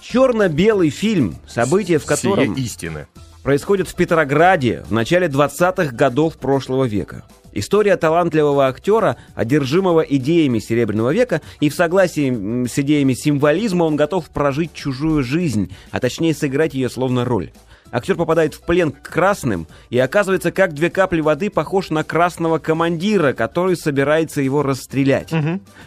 Черно-белый 0.00 0.88
фильм, 0.88 1.36
события 1.46 1.98
в 1.98 2.06
котором 2.06 2.54
Сие 2.56 2.64
истины. 2.64 3.06
происходит 3.42 3.88
в 3.88 3.94
Петрограде 3.94 4.82
в 4.88 4.92
начале 4.92 5.26
20-х 5.26 5.94
годов 5.94 6.38
прошлого 6.38 6.84
века. 6.84 7.24
История 7.52 7.96
талантливого 7.96 8.66
актера, 8.66 9.16
одержимого 9.34 10.00
идеями 10.00 10.58
Серебряного 10.58 11.12
века, 11.12 11.42
и 11.60 11.68
в 11.68 11.74
согласии 11.74 12.66
с 12.66 12.78
идеями 12.78 13.14
символизма 13.14 13.84
он 13.84 13.96
готов 13.96 14.30
прожить 14.30 14.72
чужую 14.72 15.22
жизнь, 15.22 15.74
а 15.90 16.00
точнее 16.00 16.34
сыграть 16.34 16.74
ее 16.74 16.88
словно 16.88 17.24
роль. 17.24 17.50
Актер 17.92 18.16
попадает 18.16 18.54
в 18.54 18.60
плен 18.62 18.92
к 18.92 19.02
красным 19.02 19.66
и 19.90 19.98
оказывается, 19.98 20.50
как 20.52 20.74
две 20.74 20.90
капли 20.90 21.20
воды, 21.20 21.50
похож 21.50 21.90
на 21.90 22.04
красного 22.04 22.58
командира, 22.58 23.32
который 23.32 23.76
собирается 23.76 24.40
его 24.40 24.62
расстрелять. 24.62 25.32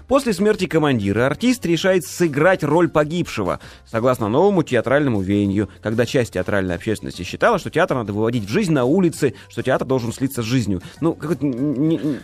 После 0.08 0.34
смерти 0.34 0.66
командира 0.66 1.26
артист 1.26 1.66
решает 1.66 2.06
сыграть 2.06 2.64
роль 2.64 2.90
погибшего, 2.90 3.60
согласно 3.86 4.28
новому 4.30 4.64
театральному 4.64 5.22
веянию, 5.22 5.70
когда 5.82 6.06
часть 6.06 6.34
театральной 6.34 6.76
общественности 6.76 7.24
считала, 7.24 7.60
что 7.60 7.70
театр 7.70 7.98
надо 7.98 8.14
выводить 8.14 8.46
в 8.46 8.50
жизнь 8.50 8.72
на 8.72 8.86
улице, 8.86 9.34
что 9.50 9.62
театр 9.62 9.88
должен 9.88 10.14
слиться 10.14 10.42
с 10.42 10.46
жизнью. 10.46 10.82
Ну, 11.02 11.14
какое-то 11.14 11.46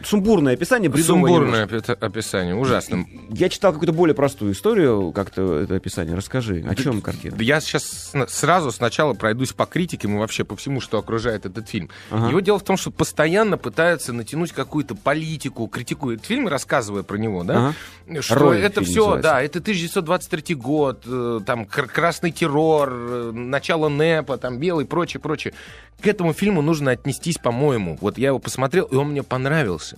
сумбурное 0.05 0.53
описание, 0.53 0.89
бредовое 0.89 1.21
Сумбурное 1.21 1.63
описание, 1.99 2.55
ужасно. 2.55 3.05
Я 3.29 3.49
читал 3.49 3.73
какую-то 3.73 3.93
более 3.93 4.15
простую 4.15 4.53
историю, 4.53 5.11
как-то 5.11 5.59
это 5.59 5.75
описание. 5.75 6.15
Расскажи, 6.15 6.63
о 6.67 6.75
чем 6.75 7.01
картина? 7.01 7.35
Я 7.39 7.59
сейчас 7.61 8.13
сразу 8.27 8.71
сначала 8.71 9.13
пройдусь 9.13 9.53
по 9.53 9.64
по 9.65 9.71
критикам 9.71 10.15
и 10.15 10.19
вообще 10.19 10.43
по 10.43 10.55
всему, 10.55 10.79
что 10.79 10.97
окружает 10.97 11.45
этот 11.45 11.67
фильм. 11.67 11.89
Ага. 12.11 12.29
Его 12.29 12.39
дело 12.39 12.59
в 12.59 12.63
том, 12.63 12.77
что 12.77 12.91
постоянно 12.91 13.57
пытаются 13.57 14.13
натянуть 14.13 14.51
какую-то 14.51 14.95
политику, 14.95 15.67
критикуют 15.67 16.23
фильм, 16.25 16.47
рассказывая 16.47 17.03
про 17.03 17.17
него, 17.17 17.43
да? 17.43 17.73
Что 18.19 18.35
Роль 18.35 18.57
это 18.59 18.81
все, 18.83 19.01
называется. 19.01 19.29
да, 19.29 19.41
это 19.41 19.59
1923 19.59 20.55
год, 20.55 21.03
э, 21.05 21.39
там 21.45 21.65
кр- 21.65 21.87
красный 21.87 22.31
террор, 22.31 22.89
э, 22.91 23.31
начало 23.33 23.89
НЭПа, 23.89 24.37
там 24.37 24.59
белый, 24.59 24.85
прочее, 24.85 25.19
прочее. 25.19 25.53
К 26.01 26.07
этому 26.07 26.33
фильму 26.33 26.61
нужно 26.61 26.91
отнестись, 26.91 27.37
по-моему. 27.37 27.97
Вот 28.01 28.17
я 28.17 28.27
его 28.27 28.39
посмотрел, 28.39 28.85
и 28.85 28.95
он 28.95 29.09
мне 29.09 29.23
понравился. 29.23 29.97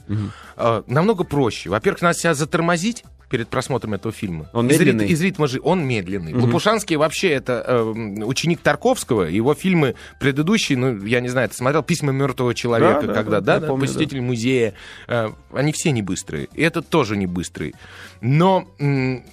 Э, 0.56 0.84
намного 0.88 1.24
проще. 1.24 1.70
Во-первых, 1.70 2.02
надо 2.02 2.18
себя 2.18 2.34
затормозить 2.34 3.04
перед 3.30 3.48
просмотром 3.50 3.94
этого 3.94 4.14
фильма. 4.14 4.50
Он 4.54 4.68
из, 4.70 4.80
рит- 4.80 4.88
медленный? 4.88 5.08
из 5.08 5.22
ритма 5.22 5.48
жи- 5.48 5.60
Он 5.64 5.86
медленный. 5.86 6.34
Лопушанский 6.34 6.96
вообще 6.96 7.30
это 7.30 7.64
э, 7.68 7.82
ученик 8.24 8.60
Тарковского. 8.62 9.24
Его 9.24 9.54
фильмы 9.54 9.96
предыдущие, 10.20 10.78
ну, 10.78 11.04
я 11.06 11.20
не 11.20 11.28
знаю, 11.30 11.50
ты 11.50 11.56
смотрел 11.56 11.84
«Письма 11.84 12.12
мертвого 12.14 12.54
человека», 12.56 13.02
Да, 13.02 13.08
да, 13.08 13.14
когда, 13.14 13.40
да, 13.42 13.54
да, 13.56 13.60
да, 13.60 13.68
помню, 13.68 13.86
посетитель 13.86 14.22
музея. 14.22 14.74
Э, 15.08 15.30
они 15.54 15.72
все 15.74 15.92
не 15.92 16.02
быстрые. 16.02 16.48
И 16.54 16.62
этот 16.62 16.88
тоже 16.90 17.18
не 17.18 17.28
быстрый. 17.28 17.76
Но 18.22 18.68
м, 18.80 19.24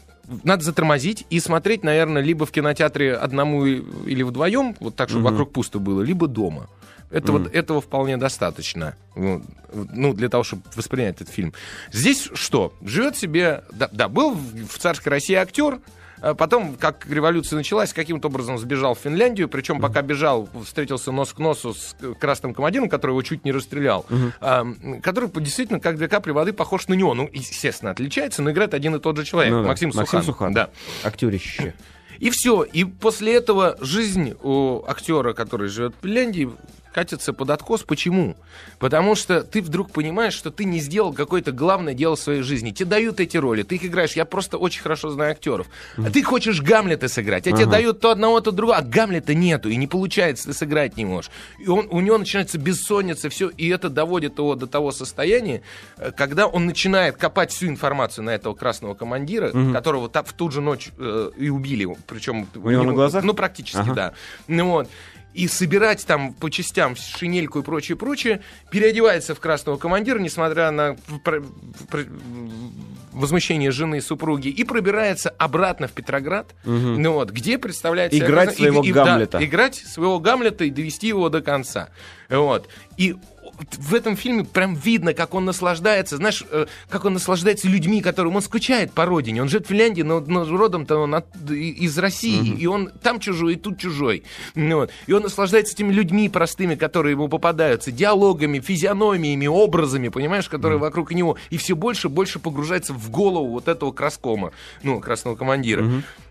надо 0.42 0.64
затормозить 0.64 1.24
и 1.30 1.38
смотреть, 1.40 1.84
наверное, 1.84 2.22
либо 2.22 2.47
в 2.47 2.51
кинотеатре 2.51 3.14
одному 3.14 3.64
или 3.66 4.22
вдвоем, 4.22 4.74
вот 4.80 4.97
так, 4.97 5.09
чтобы 5.09 5.24
вокруг 5.30 5.53
пусто 5.53 5.78
было, 5.78 6.03
либо 6.03 6.26
дома. 6.26 6.68
Это 7.11 7.32
вот, 7.32 7.55
этого 7.55 7.80
вполне 7.80 8.16
достаточно, 8.16 8.96
ну, 9.14 9.42
ну, 9.72 10.12
для 10.14 10.28
того, 10.28 10.42
чтобы 10.44 10.62
воспринять 10.74 11.16
этот 11.16 11.28
фильм. 11.28 11.52
Здесь 11.92 12.28
что? 12.34 12.74
Живет 12.82 13.16
себе... 13.16 13.62
Да, 13.72 13.88
да, 13.92 14.09
был 14.09 14.34
в 14.34 14.78
царской 14.78 15.11
России 15.11 15.34
актер, 15.34 15.80
а 16.20 16.34
потом, 16.34 16.74
как 16.76 17.07
революция 17.09 17.57
началась, 17.57 17.92
каким-то 17.92 18.28
образом 18.28 18.57
сбежал 18.59 18.94
в 18.94 18.98
Финляндию, 18.98 19.48
причем 19.48 19.78
пока 19.80 20.00
бежал, 20.00 20.48
встретился 20.64 21.12
нос 21.12 21.32
к 21.34 21.38
носу 21.38 21.74
с 21.74 21.94
к- 22.00 22.14
красным 22.14 22.55
командиром, 22.55 22.88
который 22.88 23.11
его 23.12 23.22
чуть 23.22 23.44
не 23.44 23.52
расстрелял, 23.52 24.07
м, 24.40 25.02
который 25.02 25.28
действительно, 25.42 25.80
как 25.80 25.96
две 25.98 26.09
капли 26.09 26.30
воды, 26.30 26.52
похож 26.55 26.88
на 26.88 26.94
него. 26.94 27.12
Ну, 27.14 27.28
естественно, 27.32 27.90
отличается, 27.90 28.42
но 28.42 28.50
играет 28.52 28.72
один 28.74 28.94
и 28.94 29.00
тот 29.00 29.16
же 29.18 29.24
человек, 29.24 29.52
Ну 29.52 29.62
да, 29.62 29.68
Максим 29.68 29.88
Максим 29.88 30.05
Суханов. 30.07 30.26
Суханов. 30.26 30.55
Да. 30.55 30.70
Актерище. 31.02 31.74
И 32.20 32.30
все. 32.30 32.62
И 32.62 32.84
после 32.84 33.34
этого 33.34 33.76
жизнь 33.80 34.34
у 34.42 34.82
актера, 34.86 35.32
который 35.34 35.68
живет 35.68 35.94
в 36.00 36.02
Финляндии, 36.07 36.48
катится 36.95 37.32
под 37.32 37.51
откос. 37.51 37.82
Почему? 37.82 38.36
Потому 38.78 39.16
что 39.16 39.42
ты 39.42 39.61
вдруг 39.61 39.90
понимаешь, 39.90 40.32
что 40.32 40.51
ты 40.53 40.64
не 40.64 40.78
сделал 40.78 41.12
какое-то 41.12 41.51
главное 41.51 41.92
дело 41.92 42.14
в 42.14 42.20
своей 42.20 42.42
жизни. 42.42 42.70
Тебе 42.70 42.88
дают 42.90 43.18
эти 43.18 43.36
роли, 43.36 43.64
ты 43.64 43.74
их 43.74 43.84
играешь. 43.84 44.12
Я 44.12 44.24
просто 44.24 44.59
очень 44.59 44.80
хорошо 44.80 45.11
знаю 45.11 45.32
актеров. 45.32 45.66
А 45.99 46.09
ты 46.11 46.22
хочешь 46.22 46.62
Гамлета 46.62 47.09
сыграть, 47.09 47.47
а 47.49 47.53
тебе 47.53 47.66
дают 47.66 48.01
то 48.01 48.11
одного, 48.12 48.40
то 48.40 48.53
другого, 48.53 48.78
а 48.78 48.82
Гамлета 48.82 49.34
нету, 49.34 49.68
и 49.68 49.76
не 49.76 49.88
получается, 49.88 50.47
ты 50.47 50.53
сыграть 50.55 50.97
не 50.97 51.05
можешь. 51.05 51.30
И 51.59 51.66
он, 51.68 51.88
у 51.90 52.01
него 52.01 52.16
начинается 52.16 52.59
бессонница, 52.59 53.28
все, 53.28 53.49
и 53.49 53.68
это 53.68 53.88
доводит 53.90 54.38
его 54.38 54.55
до 54.55 54.66
того 54.68 54.92
состояния, 54.92 55.62
э, 55.99 56.12
когда 56.12 56.47
он 56.47 56.66
начинает 56.66 57.16
копать 57.16 57.51
всю 57.51 57.66
информацию 57.66 58.24
на 58.24 58.30
этого 58.30 58.55
красного 58.55 58.95
командира, 58.95 59.51
которого 59.72 60.09
та- 60.09 60.22
в 60.22 60.32
ту 60.32 60.51
же 60.51 60.61
ночь 60.61 60.90
э, 60.99 61.30
и 61.36 61.49
убили, 61.49 61.88
причем 62.07 62.47
У 62.55 62.70
него 62.70 62.84
на 62.84 62.92
глазах? 62.92 63.24
ну, 63.24 63.34
практически, 63.34 63.78
Ага. 63.78 63.95
да. 63.95 64.12
Ну 64.47 64.70
вот. 64.70 64.88
И 65.35 65.49
собирать 65.49 66.07
там 66.07 66.32
по 66.32 66.49
частям 66.49 66.95
шинельку 66.97 67.59
и 67.59 67.62
прочее, 67.62 67.97
прочее, 67.97 68.41
переодевается 68.70 69.35
в 69.35 69.41
красного 69.41 69.76
командира, 69.76 70.18
несмотря 70.20 70.70
на 70.70 70.97
возмущение 73.12 73.70
жены, 73.70 74.01
супруги, 74.01 74.49
и 74.49 74.64
пробирается 74.64 75.30
обратно 75.30 75.87
в 75.89 75.93
Петроград, 75.93 76.55
ну 76.64 77.12
вот, 77.12 77.30
где 77.30 77.59
представляет 77.59 78.12
себя 78.12 78.26
Играть 78.26 78.57
своего 78.57 78.82
и- 78.82 78.89
и- 78.89 78.93
да, 78.93 79.05
Гамлета. 79.05 79.45
играть 79.45 79.74
своего 79.76 80.18
Гамлета 80.18 80.64
и 80.64 80.70
довести 80.70 81.09
его 81.09 81.28
до 81.28 81.41
конца. 81.43 81.91
Вот. 82.28 82.68
И 82.97 83.16
в 83.78 83.94
этом 83.94 84.16
фильме 84.16 84.44
прям 84.44 84.74
видно, 84.74 85.14
как 85.14 85.34
он 85.34 85.44
наслаждается, 85.44 86.16
знаешь, 86.16 86.44
э, 86.50 86.66
как 86.88 87.05
он 87.05 87.14
наслаждается 87.14 87.68
людьми, 87.68 88.00
которым 88.02 88.36
он 88.36 88.42
скучает 88.42 88.92
по 88.92 89.05
родине. 89.05 89.42
Он 89.42 89.48
живет 89.48 89.66
в 89.66 89.68
Финляндии, 89.68 90.02
но, 90.02 90.20
но 90.20 90.44
родом-то 90.44 90.96
он 90.96 91.14
от- 91.14 91.26
из 91.50 91.98
России, 91.98 92.55
и 92.57 92.66
он 92.66 92.90
там 93.02 93.20
чужой, 93.20 93.55
и 93.55 93.57
тут 93.57 93.78
чужой. 93.78 94.22
Ну 94.55 94.76
вот. 94.76 94.90
И 95.07 95.12
он 95.12 95.22
наслаждается 95.22 95.74
этими 95.74 95.92
людьми 95.92 96.28
простыми, 96.28 96.74
которые 96.74 97.12
ему 97.12 97.28
попадаются, 97.28 97.90
диалогами, 97.92 98.61
физиономиями, 98.61 99.46
образами, 99.46 100.09
понимаешь, 100.09 100.48
которые 100.48 100.78
вокруг 100.78 101.12
него. 101.12 101.36
И 101.50 101.57
все 101.57 101.74
больше 101.76 102.09
и 102.09 102.11
больше 102.11 102.38
погружается 102.38 102.92
в 102.92 103.11
голову 103.11 103.48
вот 103.48 103.68
этого 103.68 103.92
краскома, 103.92 104.52
ну, 104.82 105.00
красного 105.00 105.36
командира. 105.36 105.84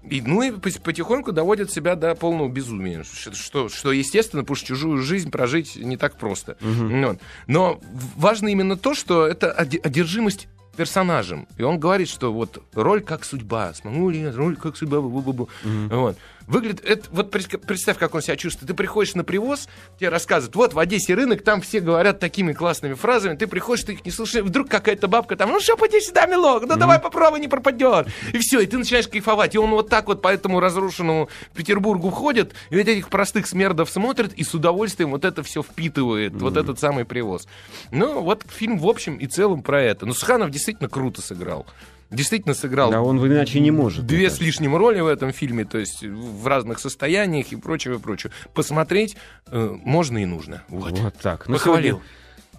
И, 0.09 0.21
ну 0.21 0.41
и 0.41 0.51
потихоньку 0.51 1.31
доводит 1.31 1.71
себя 1.71 1.95
до 1.95 2.13
полного 2.15 2.49
безумия. 2.49 3.03
Что, 3.03 3.69
что, 3.69 3.91
естественно, 3.91 4.43
потому 4.43 4.55
что 4.55 4.67
чужую 4.67 5.01
жизнь 5.01 5.31
прожить 5.31 5.75
не 5.75 5.97
так 5.97 6.17
просто. 6.17 6.57
Вот. 6.61 7.19
Но 7.47 7.79
важно 8.15 8.49
именно 8.49 8.75
то, 8.77 8.93
что 8.93 9.25
это 9.25 9.51
оде- 9.57 9.79
одержимость 9.79 10.47
персонажем. 10.75 11.47
И 11.57 11.63
он 11.63 11.79
говорит, 11.79 12.09
что 12.09 12.33
вот 12.33 12.63
роль 12.73 13.01
как 13.01 13.23
судьба. 13.25 13.73
Смогу 13.75 14.09
ли 14.09 14.21
я, 14.21 14.31
роль 14.31 14.55
как 14.55 14.75
судьба. 14.75 14.97
бу-бу-бу. 14.97 15.47
Вот. 15.89 16.17
Выглядит, 16.47 16.83
это, 16.85 17.07
вот 17.11 17.31
пред- 17.31 17.61
представь, 17.65 17.97
как 17.97 18.15
он 18.15 18.21
себя 18.21 18.35
чувствует. 18.35 18.67
Ты 18.67 18.73
приходишь 18.73 19.15
на 19.15 19.23
привоз, 19.23 19.67
тебе 19.99 20.09
рассказывают, 20.09 20.55
вот 20.55 20.73
в 20.73 20.79
Одессе 20.79 21.13
рынок, 21.13 21.43
там 21.43 21.61
все 21.61 21.79
говорят 21.79 22.19
такими 22.19 22.53
классными 22.53 22.93
фразами, 22.95 23.35
ты 23.35 23.47
приходишь, 23.47 23.85
ты 23.85 23.93
их 23.93 24.05
не 24.05 24.11
слушаешь, 24.11 24.45
вдруг 24.45 24.69
какая-то 24.69 25.07
бабка 25.07 25.35
там, 25.35 25.51
ну 25.51 25.59
что, 25.59 25.77
поди 25.77 26.01
сюда, 26.01 26.25
милок, 26.25 26.63
ну 26.67 26.75
давай 26.75 26.99
попробуй, 26.99 27.39
не 27.39 27.47
пропадет. 27.47 28.07
И 28.33 28.39
все, 28.39 28.59
и 28.59 28.65
ты 28.65 28.77
начинаешь 28.77 29.07
кайфовать. 29.07 29.55
И 29.55 29.57
он 29.57 29.71
вот 29.71 29.89
так 29.89 30.07
вот 30.07 30.21
по 30.21 30.27
этому 30.27 30.59
разрушенному 30.59 31.29
Петербургу 31.55 32.09
ходит, 32.09 32.53
и 32.69 32.77
вот 32.77 32.87
этих 32.87 33.09
простых 33.09 33.47
смердов 33.47 33.89
смотрит, 33.89 34.33
и 34.33 34.43
с 34.43 34.53
удовольствием 34.53 35.11
вот 35.11 35.25
это 35.25 35.43
все 35.43 35.63
впитывает, 35.63 36.33
вот 36.33 36.57
этот 36.57 36.79
самый 36.79 37.05
привоз. 37.05 37.47
Ну, 37.91 38.21
вот 38.21 38.43
фильм 38.49 38.77
в 38.79 38.87
общем 38.87 39.17
и 39.17 39.27
целом 39.27 39.63
про 39.63 39.81
это. 39.81 40.05
Ну, 40.05 40.13
Суханов 40.13 40.49
действительно 40.49 40.89
круто 40.89 41.21
сыграл. 41.21 41.65
Действительно 42.13 42.53
сыграл 42.53 42.91
Да 42.91 43.01
он 43.01 43.17
иначе 43.25 43.59
не 43.59 43.71
может. 43.71 44.05
две 44.05 44.29
с 44.29 44.39
лишним 44.39 44.75
роли 44.75 44.99
в 45.01 45.07
этом 45.07 45.33
фильме, 45.33 45.65
то 45.65 45.77
есть 45.77 46.03
в 46.03 46.47
разных 46.47 46.79
состояниях 46.79 47.51
и 47.51 47.55
прочее, 47.55 47.95
и 47.95 47.99
прочее. 47.99 48.31
Посмотреть 48.53 49.17
э, 49.47 49.75
можно 49.83 50.19
и 50.19 50.25
нужно. 50.25 50.63
Вот. 50.69 50.97
Вот 50.99 51.15
так. 51.15 51.47
Ну, 51.47 51.55
Похвалил. 51.55 51.95
сегодня 51.97 52.07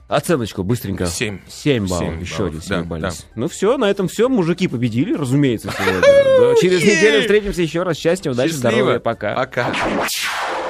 Оценочку 0.07 0.63
быстренько. 0.65 1.07
Семь. 1.07 1.39
7 1.49 1.89
баллов. 1.89 2.05
Семь 2.05 2.21
Еще 2.21 2.37
баллов, 2.37 2.49
один 2.51 2.61
да, 2.69 2.77
семибалльный. 2.81 3.09
да. 3.09 3.15
Ну 3.37 3.49
все, 3.49 3.79
на 3.79 3.91
этом 3.91 4.07
все. 4.09 4.29
Мужики 4.29 4.69
победили, 4.69 5.15
разумеется, 5.15 5.71
сегодня. 5.73 6.57
Через 6.61 6.83
неделю 6.83 7.23
встретимся 7.23 7.63
еще 7.63 7.83
раз. 7.85 7.97
Счастья, 7.97 8.31
удачи, 8.31 8.53
здоровья. 8.53 8.99
Пока. 8.99 9.35
Пока. 9.35 9.75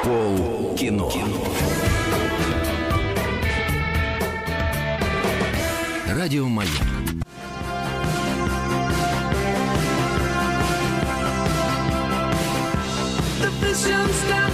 Пол 0.04 0.76
кино. 0.78 1.10
Радио 6.06 6.46
Маяк. 6.46 6.93
Station 13.74 14.12
stand 14.12 14.53